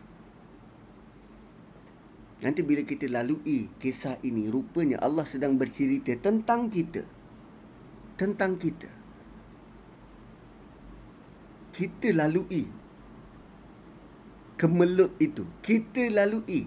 Nanti 2.40 2.60
bila 2.64 2.80
kita 2.84 3.08
lalui 3.12 3.68
kisah 3.76 4.20
ini 4.24 4.48
rupanya 4.48 5.00
Allah 5.04 5.28
sedang 5.28 5.60
bercerita 5.60 6.16
tentang 6.16 6.72
kita. 6.72 7.04
Tentang 8.16 8.56
kita 8.56 8.88
kita 11.76 12.08
lalui 12.16 12.64
kemelut 14.56 15.12
itu 15.20 15.44
kita 15.60 16.08
lalui 16.08 16.64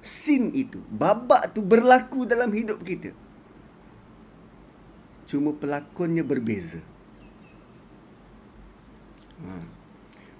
sin 0.00 0.48
itu 0.56 0.80
babak 0.88 1.52
tu 1.52 1.60
berlaku 1.60 2.24
dalam 2.24 2.48
hidup 2.48 2.80
kita 2.80 3.12
cuma 5.30 5.54
pelakonnya 5.54 6.26
berbeza. 6.26 6.82
Ha. 9.46 9.62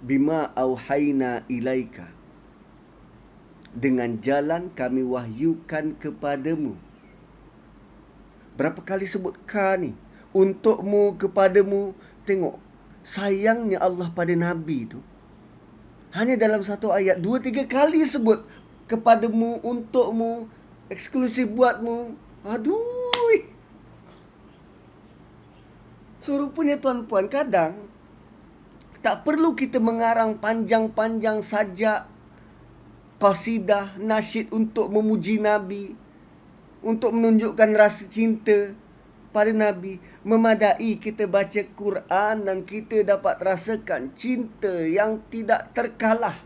bima 0.03 0.51
auhayna 0.59 1.47
ilaika. 1.47 2.11
Dengan 3.71 4.19
jalan 4.19 4.75
kami 4.75 5.07
wahyukan 5.07 5.95
kepadamu. 5.95 6.75
Berapa 8.59 8.83
kali 8.83 9.07
sebut 9.07 9.39
ka 9.47 9.79
ni? 9.79 9.95
Untukmu 10.35 11.15
kepadamu. 11.15 11.95
Tengok 12.27 12.59
sayangnya 13.07 13.79
Allah 13.79 14.11
pada 14.11 14.35
Nabi 14.35 14.91
itu 14.91 15.01
hanya 16.11 16.35
dalam 16.35 16.61
satu 16.67 16.91
ayat 16.91 17.23
dua 17.23 17.39
tiga 17.39 17.63
kali 17.65 18.03
sebut 18.03 18.43
kepadamu 18.91 19.63
untukmu 19.63 20.51
eksklusif 20.91 21.47
buatmu. 21.47 22.19
Aduh 22.45 23.00
so 26.21 26.37
rupanya 26.37 26.77
tuan-puan 26.77 27.27
kadang 27.33 27.89
tak 29.01 29.25
perlu 29.25 29.57
kita 29.57 29.81
mengarang 29.81 30.37
panjang-panjang 30.37 31.41
saja 31.41 32.05
qasidah 33.17 33.97
nasyid 33.97 34.53
untuk 34.53 34.93
memuji 34.93 35.41
Nabi 35.41 35.97
untuk 36.85 37.17
menunjukkan 37.17 37.71
rasa 37.77 38.09
cinta 38.09 38.77
pada 39.33 39.53
Nabi 39.53 40.01
memadai 40.25 41.01
kita 41.01 41.25
baca 41.25 41.63
Quran 41.73 42.37
dan 42.45 42.59
kita 42.69 43.01
dapat 43.05 43.41
rasakan 43.41 44.13
cinta 44.13 44.73
yang 44.85 45.25
tidak 45.33 45.73
terkalah 45.73 46.37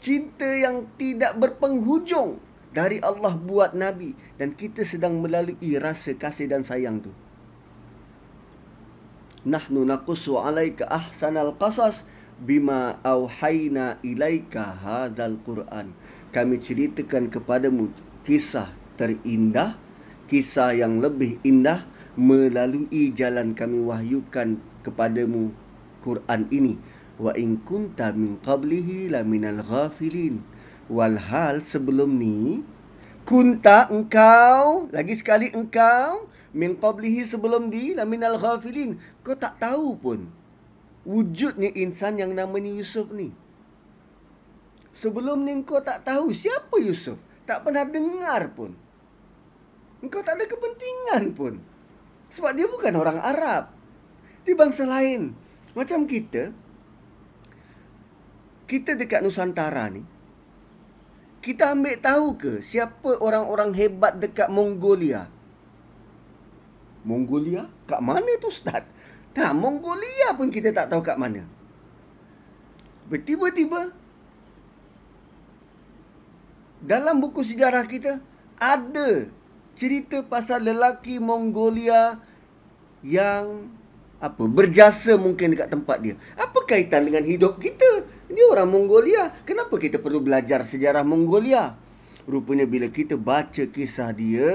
cinta 0.00 0.48
yang 0.48 0.88
tidak 0.96 1.36
berpenghujung 1.36 2.40
dari 2.72 3.00
Allah 3.00 3.36
buat 3.36 3.76
Nabi 3.76 4.16
dan 4.36 4.56
kita 4.56 4.84
sedang 4.84 5.20
melalui 5.20 5.76
rasa 5.76 6.16
kasih 6.16 6.48
dan 6.48 6.64
sayang 6.64 7.04
tu 7.04 7.12
nahnu 9.44 9.84
naqussu 9.88 10.36
alayka 10.36 10.88
ahsanal 10.88 11.56
qasas 11.56 12.04
bima 12.40 13.00
auhayna 13.04 14.00
ilaika 14.00 14.76
hadzal 14.80 15.36
Quran. 15.44 15.92
Kami 16.30 16.62
ceritakan 16.62 17.28
kepadamu 17.28 17.90
kisah 18.22 18.70
terindah 18.94 19.76
kisah 20.30 20.70
yang 20.78 21.02
lebih 21.02 21.42
indah 21.42 21.82
melalui 22.14 23.10
jalan 23.10 23.50
kami 23.50 23.82
wahyukan 23.82 24.62
kepadamu 24.86 25.50
Quran 26.06 26.46
ini. 26.54 26.78
Wa 27.18 27.34
in 27.34 27.58
kunta 27.66 28.14
min 28.14 28.38
qablihi 28.38 29.10
la 29.10 29.26
minal 29.26 29.66
ghafilin. 29.66 30.40
Walhal 30.86 31.66
sebelum 31.66 32.14
ni 32.14 32.62
kunta 33.26 33.90
engkau 33.90 34.90
lagi 34.90 35.14
sekali 35.18 35.50
engkau 35.50 36.30
min 36.56 36.74
qablihi 36.78 37.22
sebelum 37.22 37.70
di 37.70 37.94
la 37.94 38.02
minal 38.04 38.38
ghafilin 38.38 38.98
kau 39.22 39.38
tak 39.38 39.62
tahu 39.62 39.94
pun 39.98 40.26
wujudnya 41.06 41.70
insan 41.78 42.18
yang 42.18 42.34
namanya 42.34 42.70
Yusuf 42.74 43.08
ni 43.14 43.30
sebelum 44.90 45.46
ni 45.46 45.62
kau 45.62 45.78
tak 45.78 46.02
tahu 46.02 46.34
siapa 46.34 46.76
Yusuf 46.82 47.16
tak 47.46 47.62
pernah 47.62 47.86
dengar 47.86 48.50
pun 48.52 48.74
Engkau 50.00 50.24
tak 50.24 50.40
ada 50.40 50.44
kepentingan 50.48 51.36
pun. 51.36 51.60
Sebab 52.32 52.56
dia 52.56 52.66
bukan 52.68 52.94
orang 52.96 53.20
Arab. 53.20 53.68
Dia 54.48 54.56
bangsa 54.56 54.88
lain. 54.88 55.36
Macam 55.76 56.08
kita. 56.08 56.56
Kita 58.64 58.96
dekat 58.96 59.20
Nusantara 59.20 59.92
ni. 59.92 60.00
Kita 61.40 61.72
ambil 61.72 61.96
tahu 62.00 62.36
ke 62.36 62.52
siapa 62.64 63.20
orang-orang 63.20 63.72
hebat 63.76 64.16
dekat 64.20 64.48
Mongolia? 64.52 65.28
Mongolia? 67.04 67.68
Kat 67.88 68.00
mana 68.04 68.28
tu 68.40 68.52
Ustaz? 68.52 68.84
Nah, 69.36 69.54
Mongolia 69.54 70.34
pun 70.34 70.50
kita 70.50 70.74
tak 70.74 70.90
tahu 70.90 71.00
kat 71.00 71.16
mana. 71.16 71.46
Tiba-tiba 73.10 73.90
dalam 76.80 77.18
buku 77.18 77.42
sejarah 77.42 77.82
kita 77.84 78.22
ada 78.56 79.28
cerita 79.74 80.22
pasal 80.22 80.68
lelaki 80.68 81.18
Mongolia 81.18 82.20
yang 83.00 83.70
apa 84.20 84.44
berjasa 84.44 85.16
mungkin 85.16 85.56
dekat 85.56 85.72
tempat 85.72 85.98
dia. 86.04 86.14
Apa 86.36 86.68
kaitan 86.68 87.08
dengan 87.08 87.24
hidup 87.24 87.56
kita? 87.56 88.04
Dia 88.28 88.44
orang 88.52 88.68
Mongolia. 88.68 89.32
Kenapa 89.48 89.80
kita 89.80 89.96
perlu 89.96 90.20
belajar 90.20 90.62
sejarah 90.62 91.02
Mongolia? 91.02 91.74
Rupanya 92.28 92.68
bila 92.68 92.86
kita 92.92 93.16
baca 93.16 93.64
kisah 93.64 94.12
dia 94.12 94.52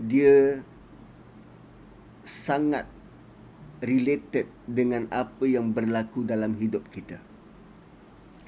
dia 0.00 0.64
sangat 2.24 2.88
related 3.84 4.48
dengan 4.64 5.06
apa 5.12 5.44
yang 5.44 5.70
berlaku 5.76 6.24
dalam 6.24 6.56
hidup 6.56 6.88
kita. 6.88 7.20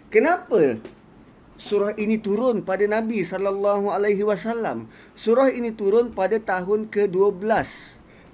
Kenapa 0.09 0.81
surah 1.57 1.97
ini 1.97 2.21
turun 2.21 2.63
pada 2.63 2.85
Nabi 2.85 3.25
sallallahu 3.25 3.89
alaihi 3.93 4.23
wasallam. 4.23 4.89
Surah 5.17 5.53
ini 5.53 5.73
turun 5.73 6.13
pada 6.13 6.37
tahun 6.37 6.89
ke-12 6.93 7.43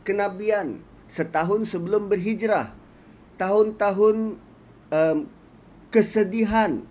kenabian, 0.03 0.83
setahun 1.07 1.71
sebelum 1.71 2.11
berhijrah. 2.11 2.75
Tahun-tahun 3.39 4.39
um, 4.93 5.19
kesedihan 5.91 6.87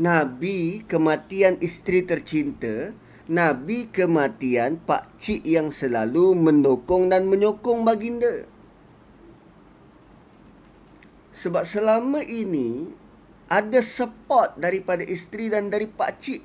Nabi 0.00 0.82
kematian 0.88 1.60
isteri 1.62 2.02
tercinta, 2.02 2.96
Nabi 3.30 3.86
kematian 3.90 4.82
pak 4.82 5.14
cik 5.20 5.46
yang 5.46 5.70
selalu 5.70 6.34
mendukung 6.34 7.06
dan 7.06 7.30
menyokong 7.30 7.86
baginda. 7.86 8.46
Sebab 11.30 11.62
selama 11.62 12.22
ini 12.26 12.90
ada 13.46 13.78
support 13.78 14.58
daripada 14.58 15.06
isteri 15.06 15.46
dan 15.52 15.70
dari 15.70 15.86
pak 15.86 16.18
cik. 16.18 16.42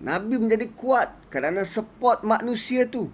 Nabi 0.00 0.40
menjadi 0.40 0.72
kuat 0.72 1.12
kerana 1.28 1.68
support 1.68 2.24
manusia 2.24 2.88
tu. 2.88 3.12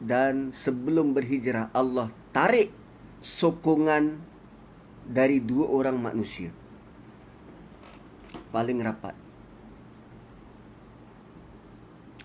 dan 0.00 0.48
sebelum 0.50 1.12
berhijrah 1.12 1.68
Allah 1.76 2.08
tarik 2.32 2.72
sokongan 3.20 4.16
dari 5.04 5.44
dua 5.44 5.68
orang 5.68 6.00
manusia 6.00 6.48
paling 8.48 8.80
rapat 8.80 9.12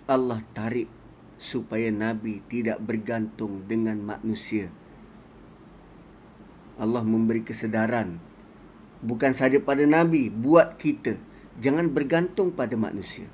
Allah 0.06 0.45
tarik 0.53 0.86
supaya 1.41 1.89
Nabi 1.89 2.45
tidak 2.45 2.78
bergantung 2.78 3.66
dengan 3.66 3.97
manusia. 3.97 4.70
Allah 6.78 7.01
memberi 7.01 7.41
kesedaran 7.41 8.22
bukan 9.06 9.34
saja 9.34 9.58
pada 9.58 9.86
Nabi, 9.86 10.34
buat 10.34 10.78
kita 10.78 11.18
jangan 11.62 11.89
bergantung 11.89 12.53
pada 12.53 12.74
manusia. 12.78 13.30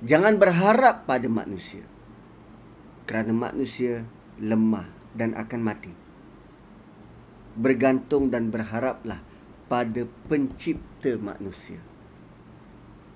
Jangan 0.00 0.40
berharap 0.40 1.04
pada 1.04 1.28
manusia. 1.28 1.84
Kerana 3.04 3.36
manusia 3.36 4.08
lemah 4.40 4.88
dan 5.12 5.36
akan 5.36 5.60
mati. 5.60 5.92
Bergantung 7.54 8.32
dan 8.32 8.48
berharaplah 8.48 9.20
pada 9.68 10.08
pencipta 10.30 11.20
manusia. 11.20 11.78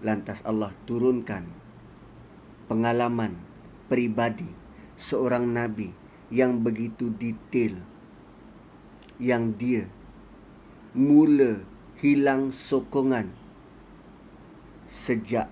Lantas 0.04 0.44
Allah 0.44 0.76
turunkan 0.84 1.63
pengalaman 2.66 3.36
peribadi 3.86 4.48
seorang 4.96 5.50
nabi 5.50 5.92
yang 6.32 6.64
begitu 6.64 7.12
detail 7.12 7.78
yang 9.20 9.54
dia 9.54 9.86
mula 10.94 11.62
hilang 12.02 12.50
sokongan 12.50 13.30
sejak 14.90 15.50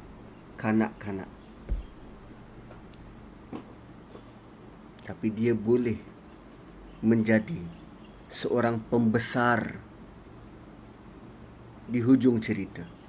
kanak-kanak. 0.58 1.30
Tapi 5.02 5.28
dia 5.34 5.54
boleh 5.54 5.98
menjadi 7.02 7.58
seorang 8.30 8.78
pembesar 8.86 9.82
di 11.90 11.98
hujung 11.98 12.38
cerita 12.38 13.01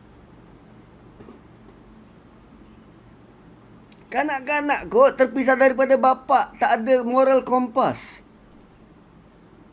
Kanak-kanak 4.13 4.93
kok 4.93 5.17
terpisah 5.17 5.57
daripada 5.57 5.97
bapa, 5.97 6.53
tak 6.61 6.85
ada 6.85 7.01
moral 7.01 7.41
kompas. 7.41 8.21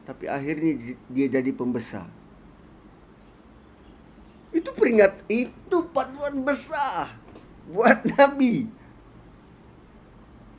Tapi 0.08 0.32
akhirnya 0.32 0.96
dia 1.12 1.28
jadi 1.28 1.52
pembesar. 1.52 2.08
Itu 4.48 4.72
peringat, 4.72 5.28
itu 5.28 5.76
panduan 5.92 6.40
besar 6.40 7.20
buat 7.68 8.00
Nabi. 8.16 8.64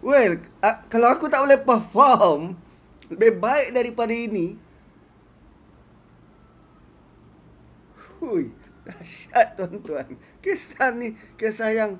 Well, 0.06 0.38
kalau 0.86 1.18
aku 1.18 1.26
tak 1.26 1.42
boleh 1.42 1.58
perform 1.58 2.54
lebih 3.10 3.42
baik 3.42 3.74
daripada 3.74 4.14
ini. 4.14 4.62
Hui, 8.22 8.54
dahsyat 8.86 9.58
tuan-tuan. 9.58 10.22
Kisah 10.38 10.94
ni, 10.94 11.18
kisah 11.34 11.74
yang 11.74 11.92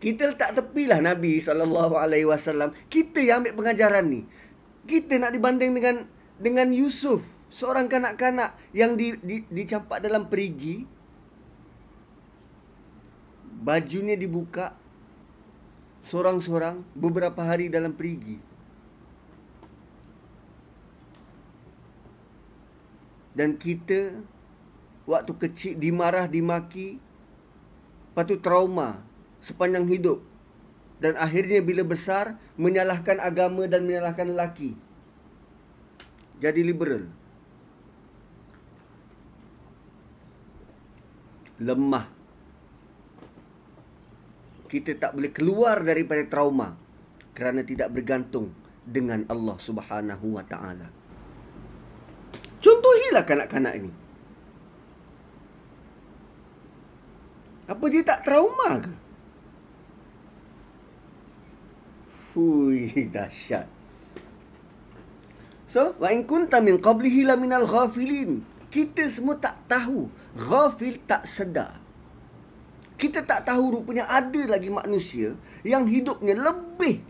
kita 0.00 0.32
letak 0.32 0.56
tepilah 0.56 1.04
Nabi 1.04 1.44
SAW. 1.44 2.72
Kita 2.88 3.20
yang 3.20 3.44
ambil 3.44 3.52
pengajaran 3.52 4.08
ni. 4.08 4.24
Kita 4.88 5.20
nak 5.20 5.36
dibanding 5.36 5.76
dengan 5.76 5.96
dengan 6.40 6.72
Yusuf. 6.72 7.20
Seorang 7.52 7.84
kanak-kanak 7.84 8.56
yang 8.72 8.96
di, 8.96 9.12
di, 9.20 9.44
dicampak 9.52 10.00
dalam 10.00 10.32
perigi. 10.32 10.88
Bajunya 13.60 14.16
dibuka. 14.16 14.72
Seorang-seorang 16.08 16.80
beberapa 16.96 17.44
hari 17.44 17.68
dalam 17.68 17.92
perigi. 17.92 18.40
Dan 23.36 23.60
kita 23.60 24.16
waktu 25.04 25.32
kecil 25.36 25.72
dimarah, 25.76 26.24
dimaki. 26.24 26.96
Lepas 28.10 28.24
tu 28.24 28.40
trauma 28.40 29.09
sepanjang 29.40 29.88
hidup. 29.88 30.20
Dan 31.00 31.16
akhirnya 31.16 31.64
bila 31.64 31.80
besar 31.80 32.36
menyalahkan 32.60 33.16
agama 33.24 33.64
dan 33.64 33.88
menyalahkan 33.88 34.36
lelaki. 34.36 34.76
Jadi 36.40 36.60
liberal. 36.60 37.08
Lemah. 41.60 42.06
Kita 44.68 44.92
tak 44.96 45.16
boleh 45.16 45.32
keluar 45.32 45.80
daripada 45.82 46.22
trauma 46.28 46.76
kerana 47.32 47.64
tidak 47.64 47.90
bergantung 47.90 48.52
dengan 48.84 49.24
Allah 49.32 49.56
Subhanahu 49.56 50.36
wa 50.36 50.44
taala. 50.44 50.88
Contohilah 52.60 53.24
kanak-kanak 53.24 53.74
ini. 53.80 53.92
Apa 57.72 57.84
dia 57.88 58.04
tak 58.04 58.28
trauma 58.28 58.84
ke 58.84 58.92
Hui, 62.40 62.88
dahsyat. 63.14 63.68
So, 65.68 65.94
wa 66.00 66.08
in 66.08 66.24
kunta 66.24 66.58
min 66.64 66.80
qablihi 66.80 67.28
la 67.28 67.36
minal 67.36 67.68
ghafilin. 67.68 68.40
Kita 68.72 69.04
semua 69.12 69.36
tak 69.36 69.68
tahu. 69.68 70.08
Ghafil 70.34 71.04
tak 71.04 71.28
sedar. 71.28 71.78
Kita 72.96 73.24
tak 73.24 73.48
tahu 73.48 73.80
rupanya 73.80 74.08
ada 74.08 74.44
lagi 74.44 74.68
manusia 74.68 75.32
yang 75.64 75.88
hidupnya 75.88 76.36
lebih 76.36 77.00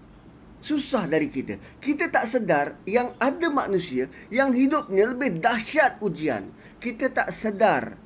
susah 0.63 1.09
dari 1.09 1.27
kita. 1.27 1.59
Kita 1.81 2.13
tak 2.13 2.31
sedar 2.31 2.79
yang 2.87 3.17
ada 3.19 3.49
manusia 3.51 4.07
yang 4.31 4.55
hidupnya 4.55 5.11
lebih 5.11 5.41
dahsyat 5.43 5.99
ujian. 5.99 6.53
Kita 6.79 7.11
tak 7.11 7.35
sedar 7.35 7.99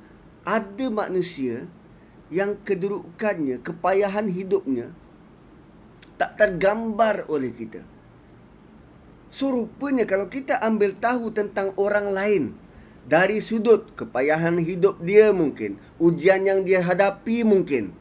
ada 0.47 0.85
manusia 0.89 1.67
yang 2.33 2.57
kedudukannya, 2.65 3.61
kepayahan 3.61 4.33
hidupnya 4.33 4.89
tak 6.15 6.39
tergambar 6.39 7.27
oleh 7.27 7.51
kita. 7.51 7.83
Serupanya 9.31 10.07
kalau 10.07 10.31
kita 10.31 10.59
ambil 10.63 10.95
tahu 10.95 11.31
tentang 11.35 11.75
orang 11.75 12.15
lain 12.15 12.43
dari 13.05 13.43
sudut 13.43 13.91
kepayahan 13.93 14.57
hidup 14.63 15.03
dia 15.03 15.35
mungkin, 15.35 15.77
ujian 15.99 16.47
yang 16.47 16.63
dia 16.63 16.79
hadapi 16.79 17.43
mungkin, 17.43 17.91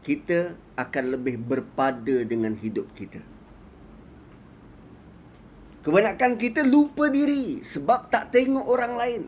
kita 0.00 0.56
akan 0.80 1.04
lebih 1.12 1.36
berpada 1.36 2.24
dengan 2.24 2.56
hidup 2.56 2.88
kita. 2.96 3.20
Kebanyakan 5.80 6.36
kita 6.36 6.60
lupa 6.60 7.08
diri 7.08 7.64
sebab 7.64 8.12
tak 8.12 8.32
tengok 8.32 8.64
orang 8.68 8.94
lain. 8.96 9.22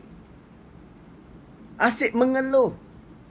Asyik 1.81 2.13
mengeluh. 2.13 2.77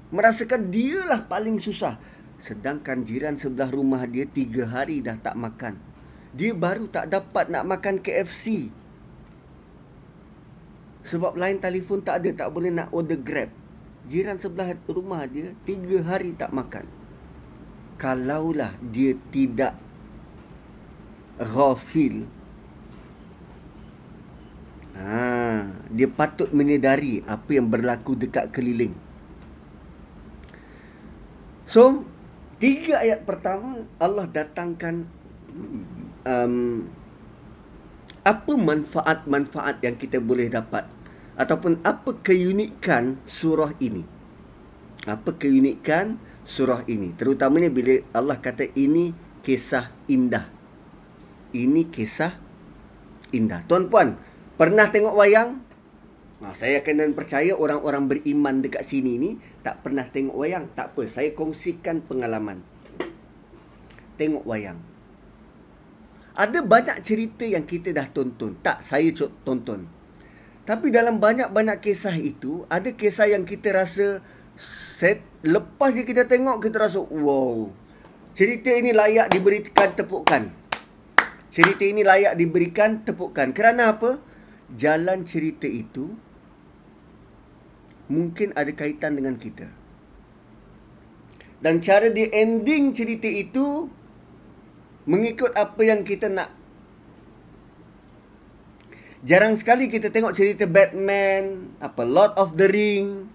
Merasakan 0.09 0.73
dialah 0.73 1.29
paling 1.29 1.61
susah. 1.61 2.01
Sedangkan 2.41 3.05
jiran 3.05 3.37
sebelah 3.37 3.69
rumah 3.69 4.01
dia 4.09 4.25
tiga 4.25 4.65
hari 4.65 5.05
dah 5.05 5.13
tak 5.21 5.37
makan. 5.37 5.77
Dia 6.33 6.57
baru 6.57 6.89
tak 6.89 7.13
dapat 7.13 7.53
nak 7.53 7.69
makan 7.69 8.01
KFC. 8.01 8.73
Sebab 11.05 11.37
lain 11.37 11.61
telefon 11.61 12.01
tak 12.01 12.25
ada, 12.25 12.45
tak 12.45 12.49
boleh 12.49 12.73
nak 12.73 12.89
order 12.89 13.21
Grab. 13.21 13.53
Jiran 14.09 14.41
sebelah 14.41 14.73
rumah 14.89 15.29
dia 15.29 15.53
tiga 15.69 16.01
hari 16.01 16.33
tak 16.33 16.49
makan. 16.49 16.89
Kalaulah 18.01 18.73
dia 18.81 19.13
tidak 19.29 19.77
ghafil. 21.37 22.25
Ha, 24.97 25.69
dia 25.93 26.09
patut 26.09 26.49
menyedari 26.49 27.21
apa 27.29 27.49
yang 27.53 27.69
berlaku 27.69 28.17
dekat 28.17 28.49
keliling. 28.49 28.93
So, 31.69 32.03
Tiga 32.61 33.01
ayat 33.01 33.25
pertama 33.25 33.89
Allah 33.97 34.29
datangkan 34.29 35.09
um, 36.29 36.85
apa 38.21 38.53
manfaat-manfaat 38.53 39.81
yang 39.81 39.97
kita 39.97 40.21
boleh 40.21 40.45
dapat 40.45 40.85
ataupun 41.41 41.81
apa 41.81 42.21
keunikan 42.21 43.17
surah 43.25 43.73
ini. 43.81 44.05
Apa 45.09 45.33
keunikan 45.33 46.21
surah 46.45 46.85
ini? 46.85 47.17
Terutamanya 47.17 47.73
bila 47.73 47.97
Allah 48.13 48.37
kata 48.37 48.69
ini 48.77 49.09
kisah 49.41 49.89
indah. 50.05 50.45
Ini 51.57 51.89
kisah 51.89 52.37
indah. 53.33 53.65
Tuan-puan, 53.65 54.21
pernah 54.53 54.85
tengok 54.85 55.17
wayang? 55.17 55.65
Ha, 56.41 56.57
saya 56.57 56.81
akan 56.81 57.13
percaya 57.13 57.53
orang-orang 57.53 58.09
beriman 58.09 58.65
dekat 58.65 58.81
sini 58.81 59.21
ni 59.21 59.37
tak 59.61 59.85
pernah 59.85 60.09
tengok 60.09 60.33
wayang. 60.33 60.65
Tak 60.73 60.97
apa, 60.97 61.05
saya 61.05 61.29
kongsikan 61.37 62.01
pengalaman. 62.01 62.65
Tengok 64.17 64.41
wayang. 64.49 64.81
Ada 66.33 66.65
banyak 66.65 66.97
cerita 67.05 67.45
yang 67.45 67.61
kita 67.61 67.93
dah 67.93 68.09
tonton. 68.09 68.57
Tak, 68.57 68.81
saya 68.81 69.13
tonton. 69.45 69.85
Tapi 70.65 70.89
dalam 70.89 71.21
banyak-banyak 71.21 71.77
kisah 71.77 72.17
itu, 72.17 72.65
ada 72.73 72.89
kisah 72.89 73.29
yang 73.29 73.45
kita 73.45 73.77
rasa 73.77 74.25
set 74.57 75.21
lepas 75.41 75.93
je 75.93 76.05
kita 76.05 76.29
tengok 76.29 76.61
kita 76.61 76.85
rasa 76.85 77.01
wow. 77.01 77.65
cerita 78.37 78.69
ini 78.69 78.93
layak 78.93 79.29
diberikan 79.29 79.93
tepukan. 79.93 80.49
Cerita 81.51 81.83
ini 81.85 82.01
layak 82.01 82.33
diberikan 82.33 83.05
tepukan. 83.05 83.53
Kerana 83.53 83.93
apa? 83.93 84.17
Jalan 84.71 85.27
cerita 85.27 85.67
itu 85.67 86.15
mungkin 88.11 88.51
ada 88.59 88.75
kaitan 88.75 89.15
dengan 89.15 89.39
kita. 89.39 89.71
Dan 91.63 91.79
cara 91.79 92.11
di 92.11 92.27
ending 92.27 92.91
cerita 92.91 93.29
itu 93.31 93.87
mengikut 95.07 95.55
apa 95.55 95.81
yang 95.87 96.03
kita 96.03 96.27
nak. 96.27 96.51
Jarang 99.21 99.53
sekali 99.53 99.85
kita 99.85 100.09
tengok 100.09 100.33
cerita 100.33 100.65
Batman, 100.65 101.77
apa 101.77 102.01
Lord 102.01 102.33
of 102.41 102.57
the 102.57 102.65
Ring 102.65 103.29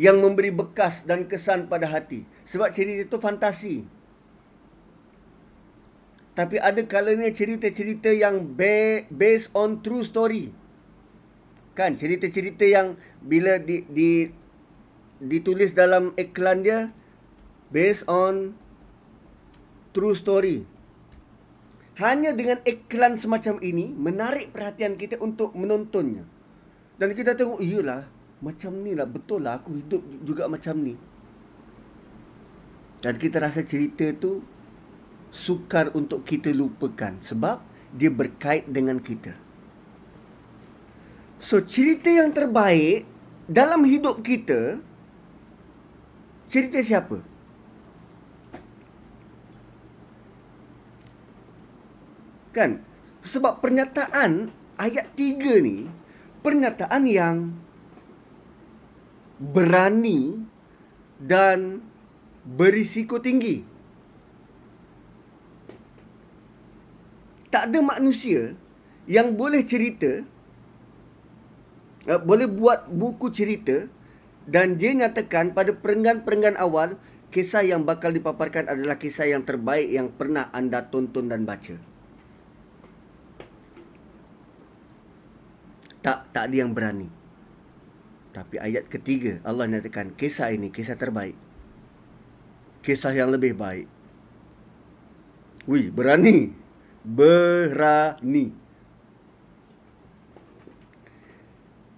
yang 0.00 0.20
memberi 0.24 0.48
bekas 0.48 1.04
dan 1.04 1.28
kesan 1.28 1.68
pada 1.68 1.84
hati. 1.88 2.24
Sebab 2.48 2.72
cerita 2.72 3.04
itu 3.04 3.16
fantasi. 3.20 3.76
Tapi 6.32 6.56
ada 6.60 6.80
kalanya 6.84 7.28
cerita-cerita 7.32 8.12
yang 8.12 8.44
based 9.12 9.52
on 9.52 9.84
true 9.84 10.04
story. 10.04 10.52
Kan 11.76 12.00
cerita-cerita 12.00 12.64
yang 12.64 12.96
bila 13.20 13.60
di, 13.60 13.84
di 13.92 14.32
ditulis 15.20 15.76
dalam 15.76 16.16
iklan 16.16 16.64
dia 16.64 16.88
based 17.68 18.08
on 18.08 18.56
true 19.92 20.16
story. 20.16 20.64
Hanya 21.96 22.36
dengan 22.36 22.60
iklan 22.64 23.16
semacam 23.16 23.56
ini 23.64 23.92
menarik 23.96 24.52
perhatian 24.52 25.00
kita 25.00 25.16
untuk 25.20 25.56
menontonnya. 25.56 26.28
Dan 26.96 27.12
kita 27.16 27.36
tengok, 27.36 27.60
iyalah, 27.60 28.08
macam 28.40 28.72
ni 28.84 28.92
lah, 28.92 29.08
betul 29.08 29.44
lah 29.44 29.60
aku 29.60 29.80
hidup 29.80 30.04
juga 30.24 30.44
macam 30.48 30.76
ni. 30.80 30.96
Dan 33.00 33.16
kita 33.16 33.40
rasa 33.40 33.64
cerita 33.64 34.12
tu 34.16 34.44
sukar 35.32 35.92
untuk 35.92 36.24
kita 36.24 36.52
lupakan 36.52 37.16
sebab 37.20 37.60
dia 37.92 38.12
berkait 38.12 38.68
dengan 38.68 39.00
kita. 39.00 39.45
So 41.36 41.60
cerita 41.60 42.08
yang 42.08 42.32
terbaik 42.32 43.04
dalam 43.44 43.84
hidup 43.84 44.24
kita 44.24 44.80
cerita 46.48 46.80
siapa? 46.80 47.20
Kan? 52.56 52.80
Sebab 53.20 53.60
pernyataan 53.60 54.48
ayat 54.80 55.12
3 55.12 55.66
ni 55.66 55.90
pernyataan 56.40 57.02
yang 57.10 57.36
berani 59.36 60.46
dan 61.18 61.82
berisiko 62.46 63.18
tinggi. 63.18 63.66
Tak 67.50 67.68
ada 67.72 67.80
manusia 67.82 68.54
yang 69.10 69.34
boleh 69.34 69.66
cerita 69.66 70.22
uh, 72.10 72.20
boleh 72.22 72.48
buat 72.50 72.90
buku 72.90 73.30
cerita 73.34 73.86
dan 74.46 74.78
dia 74.78 74.94
nyatakan 74.94 75.52
pada 75.52 75.74
perenggan-perenggan 75.74 76.58
awal 76.58 76.98
kisah 77.34 77.66
yang 77.66 77.82
bakal 77.82 78.14
dipaparkan 78.14 78.70
adalah 78.70 78.96
kisah 78.96 79.26
yang 79.26 79.42
terbaik 79.42 79.90
yang 79.90 80.08
pernah 80.14 80.48
anda 80.54 80.86
tonton 80.86 81.26
dan 81.26 81.42
baca. 81.42 81.96
tak 86.06 86.30
tak 86.30 86.46
ada 86.46 86.56
yang 86.62 86.70
berani. 86.70 87.10
Tapi 88.30 88.62
ayat 88.62 88.86
ketiga 88.86 89.42
Allah 89.42 89.66
nyatakan 89.66 90.14
kisah 90.14 90.54
ini 90.54 90.70
kisah 90.70 90.94
terbaik. 90.94 91.34
Kisah 92.86 93.10
yang 93.10 93.34
lebih 93.34 93.58
baik. 93.58 93.90
Wih, 95.66 95.90
berani. 95.90 96.54
Berani. 97.02 98.54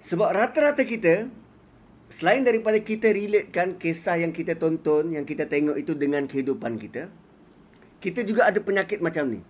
Sebab 0.08 0.32
rata-rata 0.32 0.88
kita 0.88 1.28
selain 2.08 2.40
daripada 2.40 2.80
kita 2.80 3.12
relatekan 3.12 3.76
kisah 3.76 4.16
yang 4.24 4.32
kita 4.32 4.56
tonton, 4.56 5.12
yang 5.12 5.28
kita 5.28 5.44
tengok 5.44 5.76
itu 5.76 5.92
dengan 5.92 6.24
kehidupan 6.24 6.80
kita, 6.80 7.12
kita 8.00 8.24
juga 8.24 8.48
ada 8.48 8.56
penyakit 8.56 9.04
macam 9.04 9.28
ni. 9.36 9.44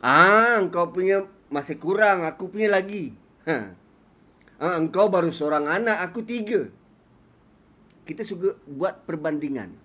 Ah, 0.00 0.64
kau 0.72 0.88
punya 0.88 1.28
masih 1.52 1.76
kurang, 1.76 2.24
aku 2.24 2.48
punya 2.48 2.72
lagi. 2.72 3.12
Ha. 3.44 3.76
ha. 4.64 4.80
Engkau 4.80 5.12
baru 5.12 5.28
seorang 5.28 5.68
anak, 5.68 6.08
aku 6.08 6.24
tiga. 6.24 6.72
Kita 8.08 8.24
suka 8.24 8.56
buat 8.64 9.04
perbandingan. 9.04 9.76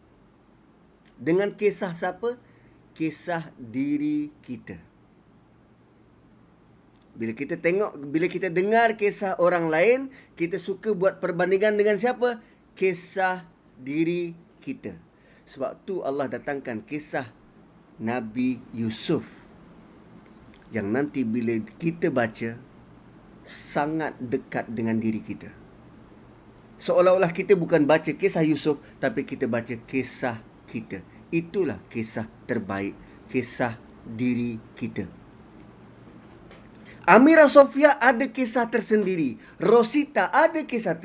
Dengan 1.19 1.51
kisah 1.51 1.91
siapa? 1.99 2.39
Kisah 2.95 3.51
diri 3.59 4.31
kita. 4.39 4.79
Bila 7.15 7.31
kita 7.31 7.55
tengok, 7.55 7.95
bila 8.11 8.27
kita 8.27 8.51
dengar 8.51 8.99
kisah 8.99 9.39
orang 9.39 9.71
lain, 9.71 10.11
kita 10.35 10.59
suka 10.59 10.91
buat 10.91 11.23
perbandingan 11.23 11.79
dengan 11.79 11.95
siapa? 11.95 12.43
Kisah 12.75 13.47
diri 13.79 14.35
kita. 14.59 14.99
Sebab 15.47 15.87
tu 15.87 16.03
Allah 16.03 16.27
datangkan 16.27 16.83
kisah 16.83 17.31
Nabi 18.03 18.59
Yusuf. 18.75 19.23
Yang 20.75 20.87
nanti 20.91 21.21
bila 21.23 21.55
kita 21.79 22.11
baca, 22.11 22.59
sangat 23.47 24.17
dekat 24.19 24.67
dengan 24.67 24.99
diri 24.99 25.23
kita. 25.23 25.47
Seolah-olah 26.75 27.31
kita 27.31 27.55
bukan 27.55 27.87
baca 27.87 28.11
kisah 28.11 28.43
Yusuf 28.43 28.83
tapi 28.99 29.23
kita 29.23 29.47
baca 29.47 29.71
kisah 29.87 30.43
kita. 30.67 30.99
Itulah 31.31 31.79
kisah 31.87 32.27
terbaik, 32.43 32.91
kisah 33.31 33.79
diri 34.03 34.59
kita. 34.75 35.07
Amira 37.05 37.45
Sofia 37.45 38.01
ada 38.01 38.25
kisah 38.33 38.65
tersendiri. 38.65 39.37
Rosita 39.61 40.33
ada 40.33 40.65
kisah 40.65 40.97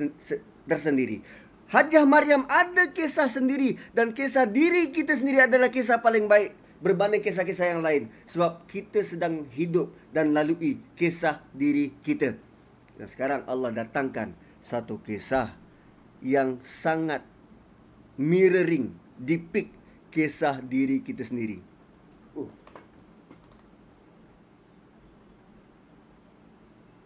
tersendiri. 0.64 1.20
Hajah 1.68 2.08
Maryam 2.08 2.48
ada 2.48 2.88
kisah 2.88 3.28
sendiri 3.28 3.76
dan 3.92 4.16
kisah 4.16 4.48
diri 4.48 4.88
kita 4.90 5.12
sendiri 5.12 5.44
adalah 5.44 5.68
kisah 5.68 6.00
paling 6.00 6.24
baik 6.26 6.56
berbanding 6.80 7.20
kisah-kisah 7.20 7.76
yang 7.76 7.84
lain 7.84 8.08
sebab 8.24 8.64
kita 8.64 9.04
sedang 9.04 9.44
hidup 9.52 9.92
dan 10.10 10.32
lalui 10.32 10.80
kisah 10.96 11.44
diri 11.52 11.92
kita. 12.00 12.32
Dan 12.96 13.06
sekarang 13.06 13.44
Allah 13.44 13.70
datangkan 13.70 14.32
satu 14.64 15.04
kisah 15.04 15.52
yang 16.24 16.64
sangat 16.64 17.20
mirroring, 18.16 18.96
depict 19.20 19.68
kisah 20.08 20.64
diri 20.64 21.04
kita 21.04 21.28
sendiri. 21.28 21.60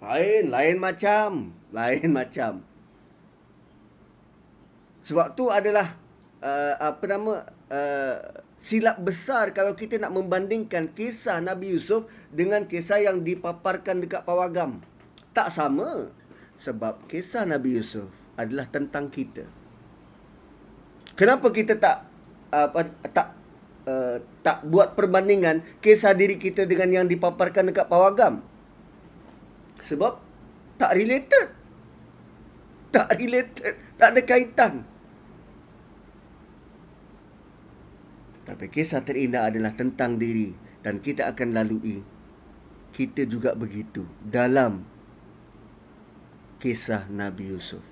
Lain, 0.05 0.53
lain 0.53 0.77
macam, 0.77 1.29
lain 1.77 2.09
macam. 2.13 2.61
Sebab 5.05 5.37
tu 5.37 5.49
adalah 5.49 5.97
uh, 6.45 6.75
apa 6.81 7.05
nama 7.09 7.45
uh, 7.73 8.17
silap 8.57 9.01
besar 9.01 9.53
kalau 9.53 9.77
kita 9.77 10.01
nak 10.01 10.13
membandingkan 10.17 10.93
kisah 10.93 11.41
Nabi 11.45 11.77
Yusuf 11.77 12.09
dengan 12.33 12.65
kisah 12.65 13.01
yang 13.01 13.21
dipaparkan 13.25 14.05
dekat 14.05 14.25
pawagam. 14.25 14.81
Tak 15.37 15.53
sama. 15.53 16.13
Sebab 16.61 17.05
kisah 17.09 17.45
Nabi 17.45 17.77
Yusuf 17.81 18.09
adalah 18.37 18.69
tentang 18.69 19.13
kita. 19.13 19.45
Kenapa 21.15 21.53
kita 21.53 21.77
tak 21.77 22.09
apa 22.55 22.87
tak 23.11 23.29
uh, 23.85 24.17
tak 24.41 24.63
buat 24.69 24.95
perbandingan 24.97 25.61
kisah 25.85 26.15
diri 26.17 26.41
kita 26.41 26.65
dengan 26.65 26.89
yang 27.03 27.07
dipaparkan 27.09 27.69
dekat 27.69 27.87
pawagam? 27.93 28.54
Sebab 29.83 30.13
tak 30.79 30.95
related. 30.95 31.49
Tak 32.95 33.11
related, 33.19 33.75
tak 33.99 34.15
ada 34.15 34.21
kaitan. 34.23 34.75
Tapi 38.45 38.69
kisah 38.69 39.01
terindah 39.03 39.49
adalah 39.49 39.73
tentang 39.73 40.21
diri 40.21 40.53
dan 40.85 41.01
kita 41.01 41.33
akan 41.33 41.57
lalui. 41.57 42.05
Kita 42.95 43.27
juga 43.27 43.57
begitu 43.59 44.07
dalam 44.23 44.87
kisah 46.63 47.11
Nabi 47.11 47.51
Yusuf. 47.51 47.83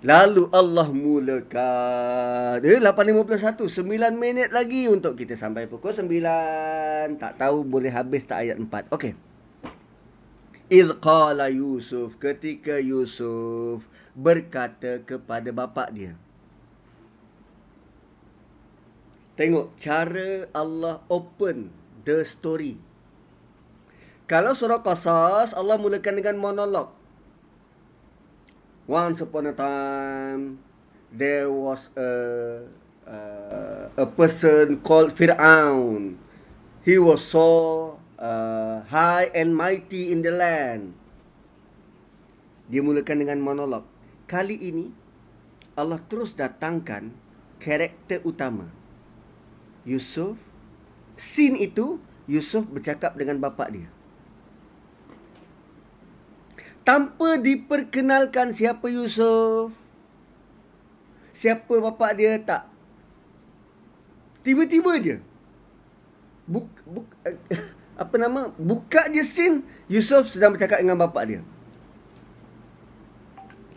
Lalu 0.00 0.48
Allah 0.48 0.88
mulakan. 0.88 2.64
Eh, 2.64 2.80
8.51. 2.80 3.68
9 3.68 4.16
minit 4.16 4.48
lagi 4.48 4.88
untuk 4.88 5.12
kita 5.12 5.36
sampai 5.36 5.68
pukul 5.68 5.92
9. 5.92 7.20
Tak 7.20 7.36
tahu 7.36 7.68
boleh 7.68 7.92
habis 7.92 8.24
tak 8.24 8.48
ayat 8.48 8.56
4. 8.56 8.88
Okey. 8.96 9.29
Idh 10.70 11.02
qala 11.02 11.50
Yusuf. 11.50 12.14
Ketika 12.22 12.78
Yusuf 12.78 13.90
berkata 14.14 15.02
kepada 15.02 15.50
bapa 15.50 15.90
dia. 15.90 16.14
Tengok 19.34 19.74
cara 19.74 20.46
Allah 20.54 21.02
open 21.10 21.74
the 22.06 22.22
story. 22.22 22.78
Kalau 24.30 24.54
surah 24.54 24.78
Qasas, 24.78 25.58
Allah 25.58 25.74
mulakan 25.74 26.22
dengan 26.22 26.38
monolog. 26.38 26.94
Once 28.86 29.22
upon 29.22 29.50
a 29.50 29.54
time, 29.54 30.62
there 31.10 31.50
was 31.50 31.90
a 31.98 32.10
uh, 33.10 33.90
a 33.98 34.06
person 34.06 34.78
called 34.86 35.14
Fir'aun. 35.14 36.14
He 36.86 36.98
was 36.98 37.22
so 37.26 37.98
uh, 38.20 38.84
high 38.86 39.32
and 39.32 39.56
mighty 39.56 40.12
in 40.12 40.20
the 40.20 40.30
land. 40.30 40.92
Dia 42.70 42.84
mulakan 42.84 43.26
dengan 43.26 43.42
monolog. 43.42 43.82
Kali 44.30 44.54
ini 44.54 44.94
Allah 45.74 45.98
terus 46.06 46.36
datangkan 46.36 47.10
karakter 47.58 48.22
utama. 48.22 48.70
Yusuf. 49.82 50.38
Scene 51.18 51.58
itu 51.58 51.98
Yusuf 52.30 52.64
bercakap 52.68 53.18
dengan 53.18 53.42
bapa 53.42 53.66
dia. 53.72 53.90
Tanpa 56.86 57.36
diperkenalkan 57.36 58.54
siapa 58.54 58.86
Yusuf. 58.88 59.74
Siapa 61.34 61.74
bapa 61.80 62.14
dia 62.14 62.38
tak. 62.40 62.70
Tiba-tiba 64.40 64.96
je. 64.96 65.16
Buk, 66.48 66.70
buk, 66.88 67.06
apa 68.00 68.16
nama? 68.16 68.48
Buka 68.56 69.12
je 69.12 69.20
scene 69.20 69.60
Yusuf 69.84 70.32
sedang 70.32 70.56
bercakap 70.56 70.80
dengan 70.80 70.96
bapa 70.96 71.20
dia. 71.28 71.44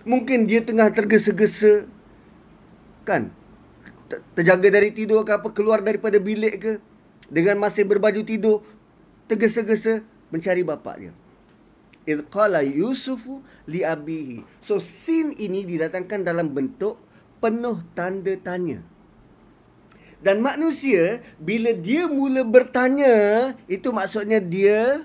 Mungkin 0.08 0.48
dia 0.48 0.64
tengah 0.64 0.88
tergesa-gesa. 0.96 1.84
Kan? 3.04 3.36
Terjaga 4.40 4.72
dari 4.72 4.96
tidur 4.96 5.28
ke 5.28 5.36
apa 5.36 5.52
keluar 5.52 5.84
daripada 5.84 6.16
bilik 6.24 6.56
ke 6.56 6.72
dengan 7.28 7.60
masih 7.60 7.84
berbaju 7.84 8.24
tidur 8.24 8.64
tergesa-gesa 9.28 10.08
mencari 10.32 10.64
bapa 10.64 10.96
dia. 10.96 11.12
Id 12.08 12.32
qala 12.32 12.64
yusufu 12.64 13.44
li 13.68 13.84
abihi. 13.84 14.48
So 14.64 14.80
scene 14.80 15.36
ini 15.36 15.68
didatangkan 15.68 16.24
dalam 16.24 16.56
bentuk 16.56 16.96
penuh 17.44 17.84
tanda 17.92 18.32
tanya 18.40 18.93
dan 20.24 20.40
manusia 20.40 21.20
bila 21.38 21.76
dia 21.76 22.08
mula 22.08 22.48
bertanya 22.48 23.52
itu 23.68 23.92
maksudnya 23.92 24.40
dia 24.40 25.04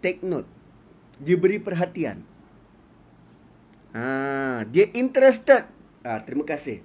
take 0.00 0.24
note 0.24 0.58
dia 1.18 1.34
beri 1.34 1.58
perhatian. 1.58 2.22
Ah, 3.90 4.62
dia 4.70 4.86
interested. 4.94 5.66
Ah, 6.06 6.22
terima 6.22 6.46
kasih. 6.46 6.82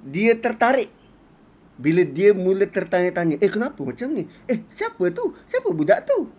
Dia 0.00 0.32
tertarik. 0.36 0.88
Bila 1.76 2.00
dia 2.08 2.32
mula 2.32 2.64
tertanya-tanya, 2.64 3.36
"Eh, 3.36 3.52
kenapa 3.52 3.76
macam 3.84 4.08
ni? 4.08 4.24
Eh, 4.48 4.64
siapa 4.72 5.12
tu? 5.12 5.36
Siapa 5.44 5.68
budak 5.68 6.08
tu? 6.08 6.32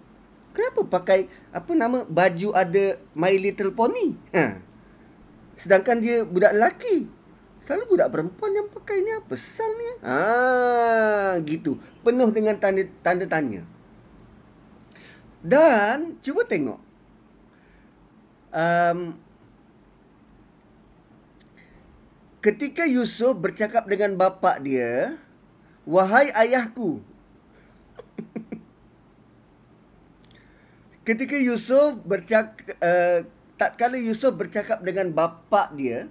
Kenapa 0.49 0.81
pakai 0.89 1.29
apa 1.53 1.71
nama 1.77 2.01
baju 2.09 2.49
ada 2.57 2.97
My 3.13 3.37
Little 3.37 3.69
Pony?" 3.77 4.17
Ha. 4.33 4.57
Sedangkan 5.61 6.01
dia 6.01 6.25
budak 6.25 6.57
lelaki. 6.57 7.05
Selalu 7.67 7.83
budak 7.91 8.15
perempuan 8.15 8.55
yang 8.55 8.71
pakai 8.71 9.03
ni 9.03 9.11
apa? 9.11 9.35
Sal 9.35 9.67
ni. 9.75 9.99
Ah, 9.99 11.35
gitu. 11.43 11.75
Penuh 11.99 12.31
dengan 12.31 12.55
tanda 12.55 12.87
tanda 13.03 13.27
tanya. 13.27 13.67
Dan 15.43 16.15
cuba 16.23 16.47
tengok 16.47 16.87
um, 18.57 19.15
ketika 22.41 22.85
Yusuf 22.87 23.37
bercakap 23.37 23.85
dengan 23.85 24.17
bapa 24.17 24.57
dia, 24.61 25.17
wahai 25.85 26.31
ayahku. 26.33 27.01
ketika 31.07 31.37
Yusuf 31.39 31.99
bercakap 32.03 32.57
uh, 32.81 33.23
tatkala 33.57 33.97
Yusuf 33.97 34.35
bercakap 34.35 34.83
dengan 34.83 35.11
bapa 35.13 35.71
dia 35.73 36.09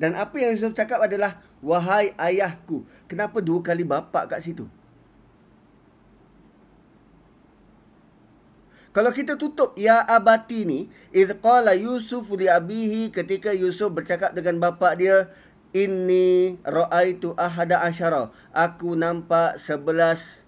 dan 0.00 0.16
apa 0.16 0.40
yang 0.40 0.56
Yusuf 0.56 0.72
cakap 0.72 1.04
adalah 1.04 1.44
wahai 1.60 2.16
ayahku. 2.16 2.88
Kenapa 3.04 3.44
dua 3.44 3.60
kali 3.60 3.84
bapa 3.84 4.24
kat 4.24 4.40
situ? 4.40 4.64
Kalau 8.96 9.12
kita 9.12 9.36
tutup 9.36 9.76
ya 9.76 10.02
abati 10.02 10.64
ni, 10.66 10.88
iz 11.12 11.28
qala 11.38 11.76
Yusuf 11.76 12.26
li 12.32 12.48
abihi 12.48 13.12
ketika 13.12 13.52
Yusuf 13.52 13.92
bercakap 13.92 14.32
dengan 14.32 14.56
bapa 14.58 14.96
dia, 14.96 15.28
inni 15.76 16.56
raaitu 16.64 17.36
ahada 17.36 17.84
asyara. 17.84 18.32
Aku 18.56 18.96
nampak 18.96 19.60
sebelas 19.60 20.42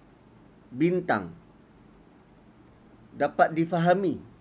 bintang. 0.73 1.29
Dapat 3.13 3.53
difahami. 3.53 4.32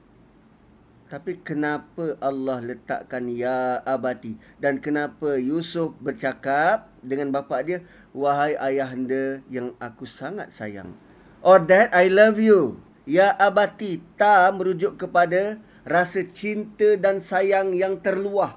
Tapi 1.13 1.45
kenapa 1.45 2.17
Allah 2.25 2.65
letakkan 2.65 3.29
ya 3.29 3.85
abati 3.85 4.41
dan 4.57 4.81
kenapa 4.81 5.37
Yusuf 5.37 5.93
bercakap 6.01 6.89
dengan 7.05 7.29
bapa 7.29 7.61
dia, 7.61 7.85
wahai 8.17 8.57
ayahanda 8.57 9.45
yang 9.53 9.77
aku 9.77 10.09
sangat 10.09 10.49
sayang. 10.57 10.97
Or 11.45 11.61
that 11.69 11.93
I 11.93 12.09
love 12.09 12.41
you. 12.41 12.81
Ya 13.05 13.29
abati 13.37 14.01
ta 14.17 14.49
merujuk 14.57 14.97
kepada 14.97 15.61
rasa 15.85 16.25
cinta 16.33 16.97
dan 16.97 17.21
sayang 17.21 17.77
yang 17.77 18.01
terluah. 18.01 18.57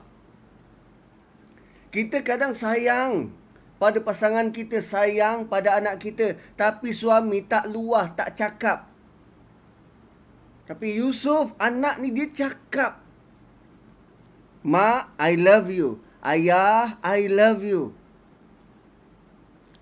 Kita 1.92 2.24
kadang 2.24 2.56
sayang 2.56 3.36
pada 3.84 4.00
pasangan 4.00 4.56
kita, 4.56 4.80
sayang 4.80 5.52
pada 5.52 5.76
anak 5.76 6.00
kita, 6.00 6.40
tapi 6.56 6.96
suami 6.96 7.44
tak 7.44 7.68
luah, 7.68 8.16
tak 8.16 8.32
cakap. 8.40 8.95
Tapi 10.66 10.98
Yusuf, 10.98 11.54
anak 11.62 12.02
ni 12.02 12.10
dia 12.10 12.26
cakap. 12.30 13.02
Ma, 14.66 15.14
I 15.22 15.38
love 15.38 15.70
you. 15.70 16.02
Ayah, 16.26 16.98
I 17.06 17.30
love 17.30 17.62
you. 17.62 17.94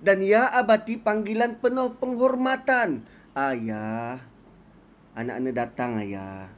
Dan 0.04 0.20
ya 0.20 0.52
abati 0.52 1.00
panggilan 1.00 1.64
penuh 1.64 1.96
penghormatan. 1.96 3.08
Ayah, 3.32 4.20
Anak-anak 5.14 5.54
datang 5.54 6.02
ayah. 6.02 6.50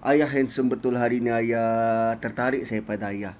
Ayah 0.00 0.26
handsome 0.26 0.72
betul 0.72 0.96
hari 0.96 1.20
ni 1.20 1.28
ayah. 1.28 2.16
Tertarik 2.16 2.64
saya 2.64 2.80
pada 2.80 3.12
ayah. 3.12 3.36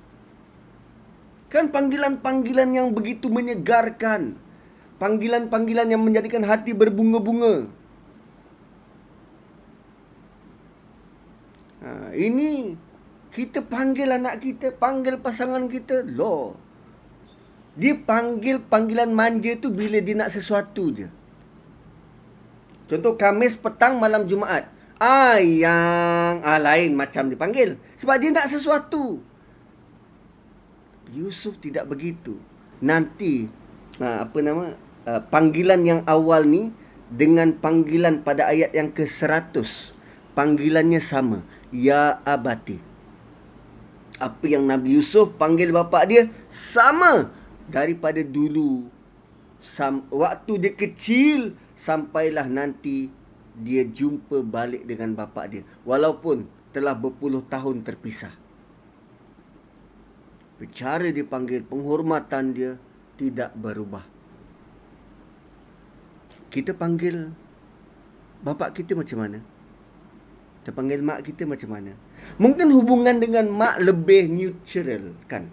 Kan 1.49 1.73
panggilan-panggilan 1.73 2.77
yang 2.77 2.89
begitu 2.93 3.33
menyegarkan. 3.33 4.37
Panggilan-panggilan 5.03 5.91
yang 5.91 5.99
menjadikan 5.99 6.47
hati 6.47 6.79
berbunga-bunga. 6.79 7.67
Ha, 11.83 12.15
ini 12.15 12.79
kita 13.35 13.67
panggil 13.67 14.15
anak 14.15 14.39
kita, 14.39 14.71
panggil 14.71 15.19
pasangan 15.19 15.67
kita. 15.67 16.07
Loh. 16.07 16.55
Dia 17.75 17.99
panggil 17.99 18.63
panggilan 18.63 19.11
manja 19.11 19.59
tu 19.59 19.75
bila 19.75 19.99
dia 19.99 20.15
nak 20.15 20.31
sesuatu 20.31 20.95
je. 20.95 21.11
Contoh 22.87 23.19
Kamis 23.19 23.59
petang 23.59 23.97
malam 23.97 24.29
Jumaat. 24.29 24.69
Ah 25.03 25.43
yang 25.43 26.45
ah, 26.47 26.61
lain 26.63 26.95
macam 26.95 27.27
dipanggil. 27.27 27.75
Sebab 27.99 28.23
dia 28.23 28.31
nak 28.31 28.47
sesuatu. 28.47 29.19
Yusuf 31.11 31.59
tidak 31.59 31.91
begitu. 31.91 32.39
Nanti 32.79 33.51
ah, 33.99 34.29
apa 34.29 34.39
nama 34.45 34.92
ah, 35.09 35.23
panggilan 35.23 35.83
yang 35.83 36.01
awal 36.09 36.45
ni 36.47 36.75
dengan 37.13 37.53
panggilan 37.57 38.25
pada 38.25 38.49
ayat 38.49 38.73
yang 38.73 38.91
ke-100. 38.91 39.95
Panggilannya 40.33 41.01
sama. 41.01 41.45
Ya 41.69 42.21
abati. 42.25 42.81
Apa 44.17 44.45
yang 44.47 44.69
Nabi 44.69 44.97
Yusuf 44.97 45.35
panggil 45.35 45.75
bapa 45.75 46.07
dia 46.07 46.31
sama 46.49 47.33
daripada 47.67 48.23
dulu. 48.23 48.87
Sam, 49.63 50.07
waktu 50.11 50.59
dia 50.59 50.73
kecil 50.75 51.55
sampailah 51.79 52.47
nanti 52.47 53.11
dia 53.59 53.85
jumpa 53.85 54.41
balik 54.47 54.87
dengan 54.89 55.13
bapa 55.13 55.45
dia 55.51 55.63
walaupun 55.85 56.49
telah 56.73 56.97
berpuluh 56.97 57.45
tahun 57.45 57.85
terpisah 57.85 58.33
cara 60.71 61.11
dia 61.11 61.27
panggil 61.27 61.67
penghormatan 61.67 62.55
dia 62.55 62.73
tidak 63.19 63.51
berubah 63.59 64.12
kita 66.53 66.77
panggil 66.77 67.33
bapa 68.45 68.69
kita 68.77 68.93
macam 68.93 69.25
mana? 69.25 69.41
Kita 70.61 70.71
panggil 70.77 71.01
mak 71.01 71.25
kita 71.25 71.49
macam 71.49 71.75
mana? 71.75 71.97
Mungkin 72.37 72.69
hubungan 72.71 73.17
dengan 73.19 73.49
mak 73.51 73.81
lebih 73.81 74.29
neutral 74.29 75.17
kan? 75.27 75.49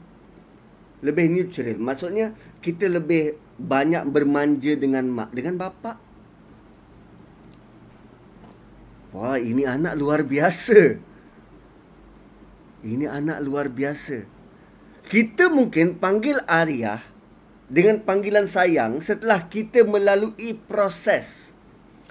Lebih 0.99 1.25
neutral. 1.31 1.79
Maksudnya 1.79 2.35
kita 2.59 2.91
lebih 2.91 3.39
banyak 3.57 4.03
bermanja 4.11 4.75
dengan 4.75 5.07
mak. 5.07 5.31
Dengan 5.31 5.55
bapa 5.55 5.97
Wah, 9.09 9.41
ini 9.41 9.65
anak 9.65 9.97
luar 9.97 10.21
biasa. 10.21 11.01
Ini 12.85 13.09
anak 13.09 13.41
luar 13.41 13.65
biasa. 13.73 14.21
Kita 15.09 15.49
mungkin 15.49 15.97
panggil 15.97 16.37
Arya 16.45 17.01
dengan 17.69 18.01
panggilan 18.01 18.49
sayang 18.49 18.97
setelah 18.99 19.45
kita 19.45 19.85
melalui 19.85 20.57
proses. 20.57 21.53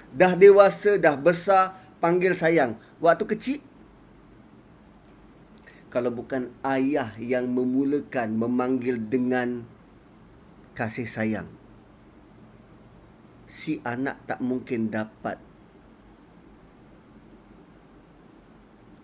Dah 0.09 0.33
dewasa, 0.33 0.97
dah 0.97 1.19
besar, 1.19 1.77
panggil 1.99 2.33
sayang. 2.33 2.79
Waktu 2.97 3.23
kecil, 3.29 3.59
kalau 5.91 6.09
bukan 6.09 6.49
ayah 6.63 7.13
yang 7.19 7.51
memulakan 7.51 8.39
memanggil 8.39 8.97
dengan 8.97 9.67
kasih 10.73 11.05
sayang. 11.05 11.49
Si 13.49 13.83
anak 13.83 14.23
tak 14.29 14.39
mungkin 14.39 14.93
dapat 14.93 15.41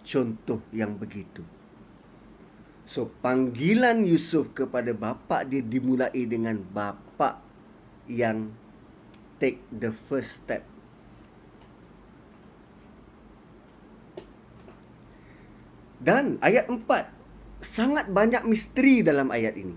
contoh 0.06 0.62
yang 0.70 0.95
begitu. 0.95 1.55
So 2.86 3.10
panggilan 3.26 4.06
Yusuf 4.06 4.54
kepada 4.54 4.94
bapa 4.94 5.42
dia 5.42 5.66
dimulai 5.66 6.14
dengan 6.30 6.62
bapa 6.62 7.42
yang 8.06 8.54
take 9.42 9.58
the 9.74 9.90
first 10.06 10.46
step. 10.46 10.62
Dan 15.98 16.38
ayat 16.46 16.70
empat 16.70 17.10
sangat 17.66 18.06
banyak 18.14 18.46
misteri 18.46 19.02
dalam 19.02 19.34
ayat 19.34 19.58
ini. 19.58 19.74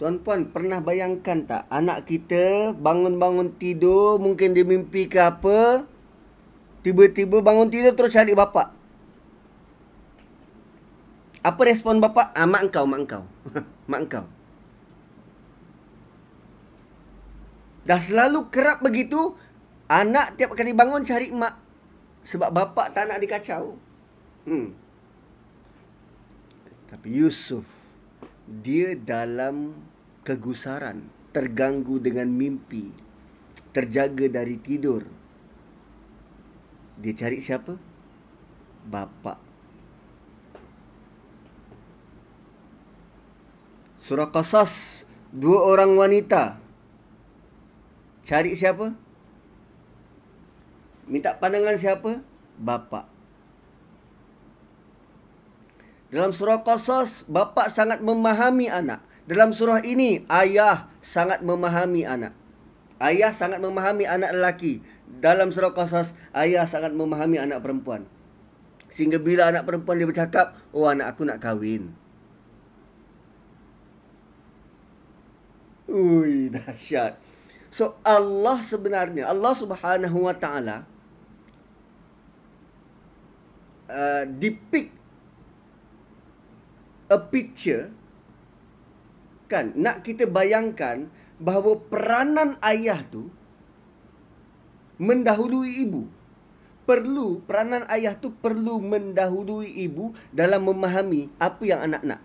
Tuan-puan 0.00 0.48
pernah 0.48 0.80
bayangkan 0.80 1.44
tak 1.44 1.68
anak 1.68 2.08
kita 2.08 2.72
bangun-bangun 2.72 3.60
tidur 3.60 4.16
mungkin 4.16 4.56
dia 4.56 4.64
mimpi 4.64 5.04
ke 5.04 5.20
apa 5.20 5.84
tiba-tiba 6.80 7.44
bangun 7.44 7.68
tidur 7.68 7.92
terus 7.92 8.16
cari 8.16 8.32
bapa. 8.32 8.79
Apa 11.40 11.60
respon 11.64 12.04
bapa? 12.04 12.36
Ah, 12.36 12.44
mak 12.44 12.68
engkau, 12.68 12.84
mak 12.84 13.00
engkau. 13.04 13.24
mak 13.90 14.00
engkau. 14.04 14.26
Dah 17.88 17.96
selalu 17.96 18.52
kerap 18.52 18.84
begitu, 18.84 19.34
anak 19.88 20.36
tiap 20.36 20.52
kali 20.52 20.76
bangun 20.76 21.00
cari 21.00 21.32
mak. 21.32 21.56
Sebab 22.28 22.52
bapa 22.52 22.92
tak 22.92 23.08
nak 23.08 23.24
dikacau. 23.24 23.80
Hmm. 24.44 24.76
Tapi 26.92 27.08
Yusuf, 27.08 27.64
dia 28.44 28.92
dalam 28.92 29.72
kegusaran, 30.20 31.08
terganggu 31.32 31.96
dengan 31.96 32.28
mimpi, 32.28 32.92
terjaga 33.72 34.28
dari 34.28 34.60
tidur. 34.60 35.08
Dia 37.00 37.16
cari 37.16 37.40
siapa? 37.40 37.80
Bapa. 38.84 39.49
Surah 44.00 44.32
Qasas, 44.32 45.04
dua 45.30 45.60
orang 45.68 45.94
wanita 45.94 46.60
Cari 48.24 48.52
siapa? 48.54 48.94
Minta 51.10 51.34
pandangan 51.40 51.74
siapa? 51.74 52.22
Bapa. 52.60 53.08
Dalam 56.10 56.34
surah 56.34 56.62
Qasas, 56.66 57.26
bapa 57.26 57.70
sangat 57.70 58.02
memahami 58.02 58.70
anak. 58.70 59.02
Dalam 59.26 59.54
surah 59.54 59.82
ini, 59.86 60.26
ayah 60.26 60.90
sangat 60.98 61.42
memahami 61.42 62.02
anak. 62.02 62.34
Ayah 62.98 63.30
sangat 63.30 63.62
memahami 63.62 64.06
anak 64.06 64.30
lelaki. 64.34 64.82
Dalam 65.06 65.54
surah 65.54 65.74
Qasas, 65.74 66.14
ayah 66.34 66.66
sangat 66.66 66.94
memahami 66.94 67.38
anak 67.38 67.62
perempuan. 67.62 68.06
Sehingga 68.90 69.22
bila 69.22 69.50
anak 69.50 69.66
perempuan 69.66 70.02
dia 70.02 70.06
bercakap, 70.10 70.58
oh 70.74 70.90
anak 70.90 71.14
aku 71.14 71.22
nak 71.26 71.38
kahwin. 71.38 71.94
Ui, 75.90 76.46
dahsyat. 76.54 77.18
So 77.70 77.98
Allah 78.06 78.62
sebenarnya 78.62 79.30
Allah 79.30 79.54
Subhanahu 79.54 80.26
Wa 80.26 80.34
Taala 80.34 80.86
uh, 83.90 84.24
depict 84.26 84.90
a 87.10 87.18
picture 87.18 87.90
kan 89.50 89.74
nak 89.74 90.06
kita 90.06 90.30
bayangkan 90.30 91.10
bahawa 91.42 91.78
peranan 91.90 92.54
ayah 92.62 93.02
tu 93.06 93.30
mendahului 95.02 95.82
ibu 95.82 96.06
perlu 96.86 97.42
peranan 97.46 97.86
ayah 97.90 98.14
tu 98.14 98.30
perlu 98.34 98.78
mendahului 98.78 99.74
ibu 99.78 100.14
dalam 100.30 100.70
memahami 100.70 101.30
apa 101.38 101.62
yang 101.66 101.82
anak 101.82 102.02
nak 102.02 102.20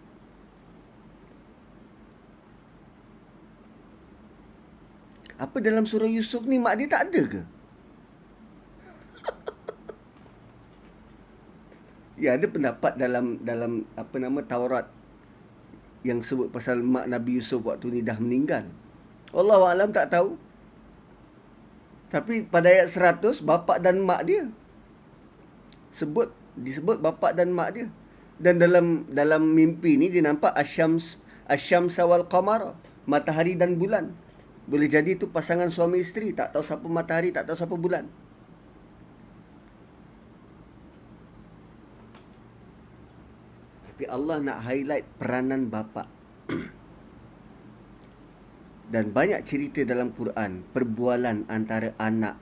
Apa 5.36 5.60
dalam 5.60 5.84
surah 5.84 6.08
Yusuf 6.08 6.48
ni 6.48 6.56
mak 6.56 6.80
dia 6.80 6.88
tak 6.88 7.12
ada 7.12 7.22
ke? 7.28 7.42
ya 12.24 12.40
ada 12.40 12.48
pendapat 12.48 12.96
dalam 12.96 13.44
dalam 13.44 13.84
apa 14.00 14.16
nama 14.16 14.40
Taurat 14.48 14.88
yang 16.08 16.24
sebut 16.24 16.54
pasal 16.54 16.80
mak 16.86 17.10
Nabi 17.12 17.42
Yusuf 17.42 17.66
waktu 17.68 18.00
ni 18.00 18.02
dah 18.06 18.16
meninggal. 18.22 18.70
Allah 19.36 19.60
alam 19.76 19.92
tak 19.92 20.14
tahu. 20.14 20.40
Tapi 22.14 22.48
pada 22.48 22.72
ayat 22.72 22.88
100 22.88 23.44
bapa 23.44 23.76
dan 23.82 24.00
mak 24.00 24.24
dia 24.24 24.48
sebut 25.92 26.32
disebut 26.56 27.04
bapa 27.04 27.36
dan 27.36 27.52
mak 27.52 27.76
dia. 27.76 27.88
Dan 28.40 28.60
dalam 28.60 29.08
dalam 29.12 29.52
mimpi 29.52 30.00
ni 30.00 30.08
dia 30.08 30.24
nampak 30.24 30.56
asyams 30.56 31.20
asyams 31.52 32.00
wal 32.00 32.24
qamar 32.28 32.80
matahari 33.04 33.60
dan 33.60 33.76
bulan. 33.76 34.16
Boleh 34.66 34.90
jadi 34.90 35.14
itu 35.14 35.30
pasangan 35.30 35.70
suami 35.70 36.02
isteri 36.02 36.34
Tak 36.34 36.58
tahu 36.58 36.64
siapa 36.66 36.88
matahari 36.90 37.30
Tak 37.30 37.46
tahu 37.46 37.58
siapa 37.58 37.78
bulan. 37.78 38.06
Tapi 43.86 44.04
Allah 44.12 44.38
nak 44.42 44.60
highlight 44.66 45.06
peranan 45.22 45.70
bapa 45.70 46.10
Dan 48.94 49.14
banyak 49.14 49.46
cerita 49.46 49.86
dalam 49.86 50.12
Quran 50.18 50.66
Perbualan 50.74 51.46
antara 51.48 51.94
anak 52.02 52.36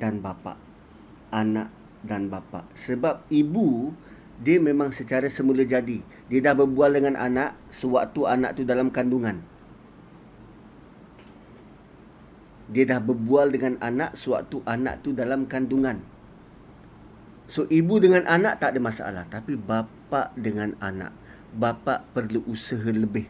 dan 0.00 0.24
bapa 0.24 0.56
Anak 1.30 1.68
dan 2.00 2.32
bapa 2.32 2.64
Sebab 2.72 3.28
ibu 3.28 3.92
Dia 4.40 4.56
memang 4.56 4.88
secara 4.88 5.28
semula 5.28 5.68
jadi. 5.68 6.00
Dia 6.32 6.40
dah 6.40 6.56
berbual 6.56 6.96
dengan 6.96 7.14
anak 7.20 7.60
Sewaktu 7.68 8.24
anak 8.24 8.56
tu 8.56 8.64
dalam 8.64 8.88
kandungan 8.88 9.57
dia 12.68 12.84
dah 12.84 13.00
berbual 13.00 13.48
dengan 13.48 13.80
anak 13.80 14.12
sewaktu 14.14 14.60
anak 14.68 15.00
tu 15.00 15.16
dalam 15.16 15.48
kandungan. 15.48 16.04
So 17.48 17.64
ibu 17.72 17.96
dengan 17.96 18.28
anak 18.28 18.60
tak 18.60 18.76
ada 18.76 18.80
masalah 18.84 19.24
tapi 19.24 19.56
bapa 19.56 20.36
dengan 20.36 20.76
anak 20.84 21.16
bapa 21.52 22.04
perlu 22.12 22.44
usaha 22.44 22.88
lebih. 22.92 23.24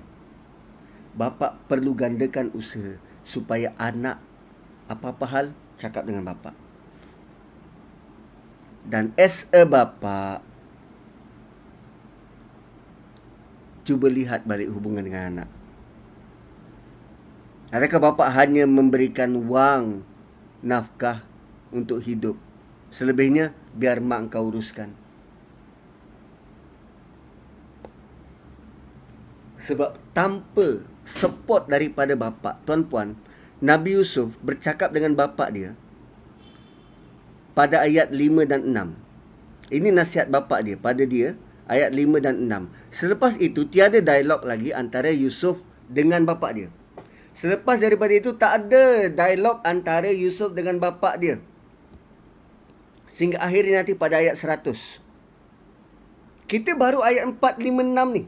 Bapa 1.14 1.58
perlu 1.66 1.94
gandakan 1.94 2.50
usaha 2.54 2.98
supaya 3.22 3.74
anak 3.78 4.18
apa-apa 4.90 5.26
hal 5.30 5.46
cakap 5.78 6.06
dengan 6.06 6.26
bapa. 6.26 6.54
Dan 8.88 9.12
as 9.20 9.46
a 9.52 9.68
bapa 9.68 10.40
cuba 13.84 14.08
lihat 14.10 14.44
balik 14.48 14.72
hubungan 14.72 15.04
dengan 15.04 15.24
anak. 15.32 15.57
Adakah 17.68 18.00
bapa 18.00 18.32
hanya 18.32 18.64
memberikan 18.64 19.28
wang 19.44 20.00
nafkah 20.64 21.20
untuk 21.68 22.00
hidup? 22.00 22.40
Selebihnya 22.88 23.52
biar 23.76 24.00
mak 24.00 24.32
kau 24.32 24.48
uruskan. 24.48 24.96
Sebab 29.68 30.00
tanpa 30.16 30.80
support 31.04 31.68
daripada 31.68 32.16
bapa, 32.16 32.56
tuan-puan, 32.64 33.20
Nabi 33.60 34.00
Yusuf 34.00 34.40
bercakap 34.40 34.96
dengan 34.96 35.12
bapa 35.12 35.52
dia 35.52 35.76
pada 37.52 37.84
ayat 37.84 38.08
5 38.08 38.48
dan 38.48 38.64
6. 38.64 38.96
Ini 39.68 39.92
nasihat 39.92 40.32
bapa 40.32 40.64
dia 40.64 40.80
pada 40.80 41.04
dia 41.04 41.36
ayat 41.68 41.92
5 41.92 42.16
dan 42.24 42.48
6. 42.48 42.96
Selepas 42.96 43.36
itu 43.36 43.68
tiada 43.68 44.00
dialog 44.00 44.40
lagi 44.40 44.72
antara 44.72 45.12
Yusuf 45.12 45.60
dengan 45.84 46.24
bapa 46.24 46.48
dia. 46.56 46.72
Selepas 47.38 47.78
daripada 47.78 48.10
itu 48.10 48.34
tak 48.34 48.66
ada 48.66 49.06
dialog 49.06 49.62
antara 49.62 50.10
Yusuf 50.10 50.58
dengan 50.58 50.82
bapa 50.82 51.14
dia. 51.14 51.38
Sehingga 53.06 53.38
akhirnya 53.38 53.86
nanti 53.86 53.94
pada 53.94 54.18
ayat 54.18 54.34
100. 54.34 54.98
Kita 56.50 56.74
baru 56.74 56.98
ayat 56.98 57.30
4, 57.30 57.62
5, 57.62 57.94
6 57.94 58.16
ni. 58.18 58.26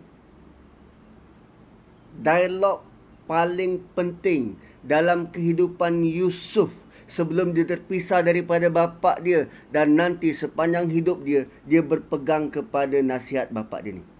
Dialog 2.23 2.87
paling 3.27 3.83
penting 3.99 4.55
dalam 4.87 5.27
kehidupan 5.35 6.07
Yusuf 6.07 6.71
sebelum 7.11 7.51
dia 7.51 7.67
terpisah 7.67 8.23
daripada 8.23 8.71
bapa 8.71 9.19
dia 9.19 9.51
dan 9.75 9.99
nanti 9.99 10.31
sepanjang 10.31 10.87
hidup 10.87 11.27
dia 11.27 11.51
dia 11.67 11.83
berpegang 11.83 12.47
kepada 12.47 13.03
nasihat 13.03 13.51
bapa 13.51 13.83
dia 13.83 13.99
ni. 13.99 14.20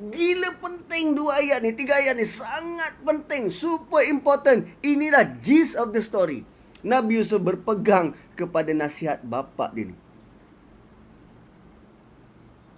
Gila 0.00 0.56
penting 0.64 1.12
dua 1.12 1.44
ayat 1.44 1.60
ni, 1.60 1.76
tiga 1.76 2.00
ayat 2.00 2.16
ni 2.16 2.24
sangat 2.24 3.04
penting, 3.04 3.52
super 3.52 4.00
important. 4.08 4.64
Inilah 4.80 5.36
gist 5.44 5.76
of 5.76 5.92
the 5.92 6.00
story. 6.00 6.48
Nabi 6.80 7.20
Yusuf 7.20 7.44
berpegang 7.44 8.16
kepada 8.32 8.72
nasihat 8.72 9.20
bapa 9.20 9.68
dia 9.76 9.92
ni. 9.92 9.96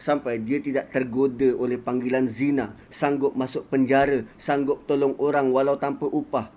sampai 0.03 0.43
dia 0.43 0.59
tidak 0.59 0.91
tergoda 0.91 1.55
oleh 1.55 1.79
panggilan 1.79 2.27
zina, 2.27 2.75
sanggup 2.91 3.39
masuk 3.39 3.71
penjara, 3.71 4.27
sanggup 4.35 4.83
tolong 4.91 5.15
orang 5.23 5.55
walau 5.55 5.79
tanpa 5.79 6.11
upah. 6.11 6.51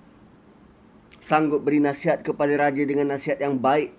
Sanggup 1.21 1.61
beri 1.61 1.77
nasihat 1.77 2.25
kepada 2.25 2.57
raja 2.57 2.81
dengan 2.81 3.13
nasihat 3.13 3.37
yang 3.37 3.61
baik. 3.61 3.93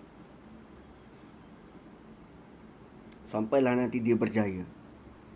Sampailah 3.26 3.78
nanti 3.78 4.02
dia 4.02 4.18
berjaya. 4.18 4.66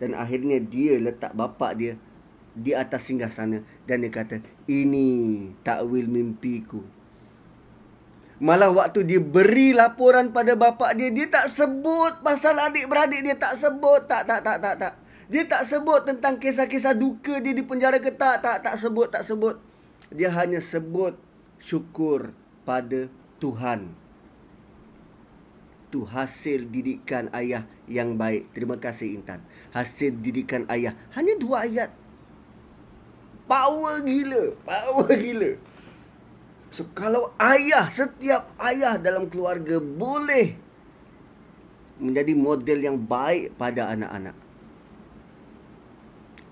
Dan 0.01 0.17
akhirnya 0.17 0.57
dia 0.57 0.97
letak 0.97 1.37
bapak 1.37 1.77
dia 1.77 1.93
di 2.57 2.73
atas 2.73 3.05
singgah 3.05 3.29
sana 3.29 3.61
dan 3.85 4.01
dia 4.01 4.09
kata, 4.09 4.41
"Ini 4.65 5.07
takwil 5.61 6.09
mimpiku." 6.09 6.81
Malah 8.41 8.73
waktu 8.73 9.05
dia 9.05 9.21
beri 9.21 9.69
laporan 9.69 10.33
pada 10.33 10.57
bapa 10.57 10.97
dia, 10.97 11.13
dia 11.13 11.29
tak 11.29 11.45
sebut 11.45 12.25
pasal 12.25 12.57
adik-beradik 12.57 13.21
dia 13.21 13.37
tak 13.37 13.53
sebut. 13.53 14.09
Tak, 14.09 14.25
tak, 14.25 14.41
tak, 14.41 14.57
tak, 14.57 14.75
tak. 14.81 14.93
Dia 15.29 15.45
tak 15.45 15.61
sebut 15.69 16.01
tentang 16.09 16.41
kisah-kisah 16.41 16.97
duka 16.97 17.37
dia 17.37 17.53
di 17.53 17.61
penjara 17.61 18.01
ke 18.01 18.09
tak. 18.09 18.41
Tak, 18.41 18.65
tak 18.65 18.75
sebut, 18.81 19.13
tak 19.13 19.21
sebut. 19.21 19.61
Dia 20.09 20.33
hanya 20.33 20.57
sebut 20.57 21.13
syukur 21.61 22.33
pada 22.65 23.05
Tuhan. 23.37 23.93
Itu 25.91 26.07
hasil 26.07 26.71
didikan 26.71 27.27
ayah 27.35 27.67
yang 27.83 28.15
baik. 28.15 28.55
Terima 28.55 28.79
kasih 28.79 29.11
Intan. 29.11 29.43
Hasil 29.75 30.23
didikan 30.23 30.63
ayah. 30.71 30.95
Hanya 31.11 31.35
dua 31.35 31.67
ayat. 31.67 31.91
Power 33.43 33.99
gila. 34.07 34.55
Power 34.63 35.11
gila. 35.19 35.51
So 36.71 36.87
kalau 36.95 37.35
ayah, 37.35 37.91
setiap 37.91 38.55
ayah 38.63 38.95
dalam 38.95 39.27
keluarga 39.27 39.83
boleh 39.83 40.55
menjadi 41.99 42.39
model 42.39 42.79
yang 42.79 42.95
baik 42.95 43.59
pada 43.59 43.91
anak-anak. 43.91 44.35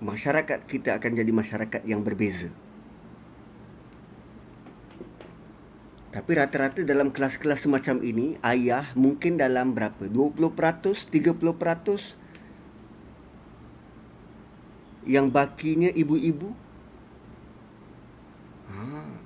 Masyarakat 0.04 0.68
kita 0.68 1.00
akan 1.00 1.16
jadi 1.16 1.32
masyarakat 1.32 1.80
yang 1.88 2.04
berbeza. 2.04 2.52
Tapi 6.10 6.30
rata-rata 6.34 6.82
dalam 6.82 7.14
kelas-kelas 7.14 7.70
semacam 7.70 8.02
ini, 8.02 8.34
ayah 8.42 8.90
mungkin 8.98 9.38
dalam 9.38 9.70
berapa? 9.74 10.10
20%, 10.10 11.06
30%? 11.06 12.18
Yang 15.06 15.26
bakinya 15.30 15.90
ibu-ibu? 15.94 16.50
Haa 18.74 19.20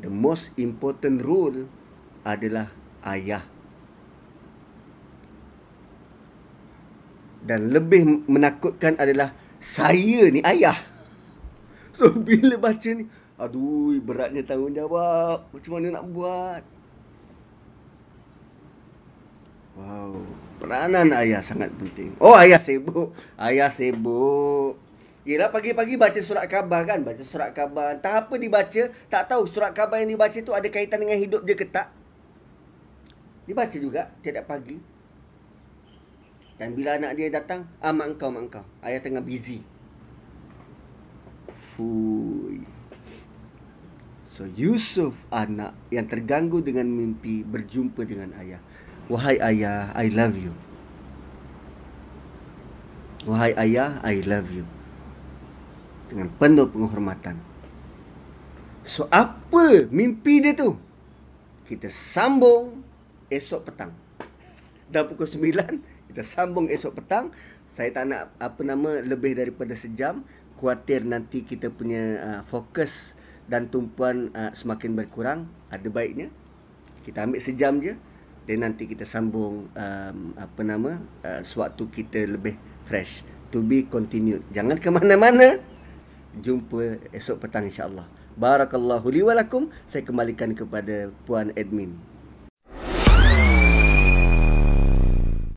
the 0.00 0.08
most 0.08 0.50
important 0.56 1.20
role 1.20 1.68
adalah 2.24 2.72
ayah. 3.04 3.44
Dan 7.40 7.72
lebih 7.72 8.28
menakutkan 8.28 9.00
adalah 9.00 9.32
saya 9.60 10.28
ni 10.28 10.40
ayah. 10.44 10.76
So 11.96 12.14
bila 12.14 12.54
baca 12.54 12.86
ni, 12.94 13.10
aduh 13.40 13.96
beratnya 14.04 14.44
tanggungjawab. 14.44 15.48
Macam 15.48 15.70
mana 15.72 15.96
nak 15.96 16.06
buat? 16.12 16.62
Wow, 19.80 20.20
peranan 20.60 21.08
ayah 21.16 21.40
sangat 21.40 21.72
penting. 21.80 22.12
Oh 22.20 22.36
ayah 22.36 22.60
sibuk, 22.60 23.16
ayah 23.40 23.72
sibuk. 23.72 24.76
Yelah 25.24 25.52
pagi-pagi 25.52 26.00
baca 26.00 26.16
surat 26.24 26.48
khabar 26.48 26.88
kan 26.88 27.04
Baca 27.04 27.20
surat 27.20 27.52
khabar 27.52 28.00
Tak 28.00 28.24
apa 28.24 28.34
dibaca 28.40 28.88
Tak 28.88 29.22
tahu 29.28 29.44
surat 29.44 29.76
khabar 29.76 30.00
yang 30.00 30.16
dibaca 30.16 30.38
tu 30.40 30.56
Ada 30.56 30.72
kaitan 30.72 31.04
dengan 31.04 31.20
hidup 31.20 31.44
dia 31.44 31.52
ke 31.52 31.68
tak 31.68 31.92
Dibaca 33.44 33.76
juga 33.76 34.08
Tiap-tiap 34.24 34.48
pagi 34.48 34.80
Dan 36.56 36.72
bila 36.72 36.96
anak 36.96 37.20
dia 37.20 37.28
datang 37.28 37.68
Ah 37.84 37.92
mak 37.92 38.16
engkau, 38.16 38.32
mak 38.32 38.48
engkau 38.48 38.64
Ayah 38.80 39.04
tengah 39.04 39.20
busy 39.20 39.60
Fui. 41.76 42.79
So 44.40 44.48
Yusuf 44.48 45.12
anak 45.28 45.76
yang 45.92 46.08
terganggu 46.08 46.64
dengan 46.64 46.88
mimpi 46.88 47.44
berjumpa 47.44 48.08
dengan 48.08 48.32
ayah. 48.40 48.56
Wahai 49.12 49.36
ayah, 49.36 49.92
I 49.92 50.08
love 50.08 50.32
you. 50.32 50.56
Wahai 53.28 53.52
ayah, 53.60 54.00
I 54.00 54.24
love 54.24 54.48
you 54.48 54.64
dengan 56.08 56.32
penuh 56.40 56.72
penghormatan. 56.72 57.36
So 58.80 59.04
apa 59.12 59.92
mimpi 59.92 60.40
dia 60.40 60.56
tu? 60.56 60.72
Kita 61.68 61.92
sambung 61.92 62.80
esok 63.28 63.68
petang. 63.68 63.92
Dah 64.88 65.04
pukul 65.04 65.28
9, 65.28 65.84
kita 66.08 66.22
sambung 66.24 66.66
esok 66.72 66.96
petang. 66.96 67.28
Saya 67.68 67.92
tak 67.92 68.08
nak 68.08 68.32
apa 68.40 68.60
nama 68.64 69.04
lebih 69.04 69.36
daripada 69.36 69.76
sejam. 69.76 70.24
Kuatir 70.56 71.04
nanti 71.04 71.44
kita 71.44 71.68
punya 71.68 72.02
uh, 72.24 72.40
fokus 72.48 73.19
dan 73.50 73.66
tumpuan 73.66 74.30
uh, 74.30 74.54
semakin 74.54 74.94
berkurang. 74.94 75.50
Ada 75.74 75.90
baiknya 75.90 76.30
kita 77.02 77.26
ambil 77.26 77.40
sejam 77.42 77.82
je 77.82 77.98
dan 78.46 78.62
nanti 78.62 78.86
kita 78.86 79.02
sambung 79.02 79.66
um, 79.74 80.18
apa 80.38 80.60
nama 80.62 81.02
uh, 81.26 81.42
sewaktu 81.42 81.90
kita 81.90 82.30
lebih 82.30 82.54
fresh 82.86 83.26
to 83.50 83.66
be 83.66 83.82
continued. 83.82 84.46
Jangan 84.54 84.78
ke 84.78 84.88
mana-mana 84.94 85.58
jumpa 86.38 87.02
esok 87.10 87.46
petang 87.46 87.66
insya-Allah. 87.66 88.06
Barakallahu 88.38 89.10
li 89.10 89.26
wa 89.26 89.34
lakum. 89.34 89.68
Saya 89.90 90.06
kembalikan 90.06 90.54
kepada 90.54 91.10
puan 91.26 91.50
admin. 91.58 92.09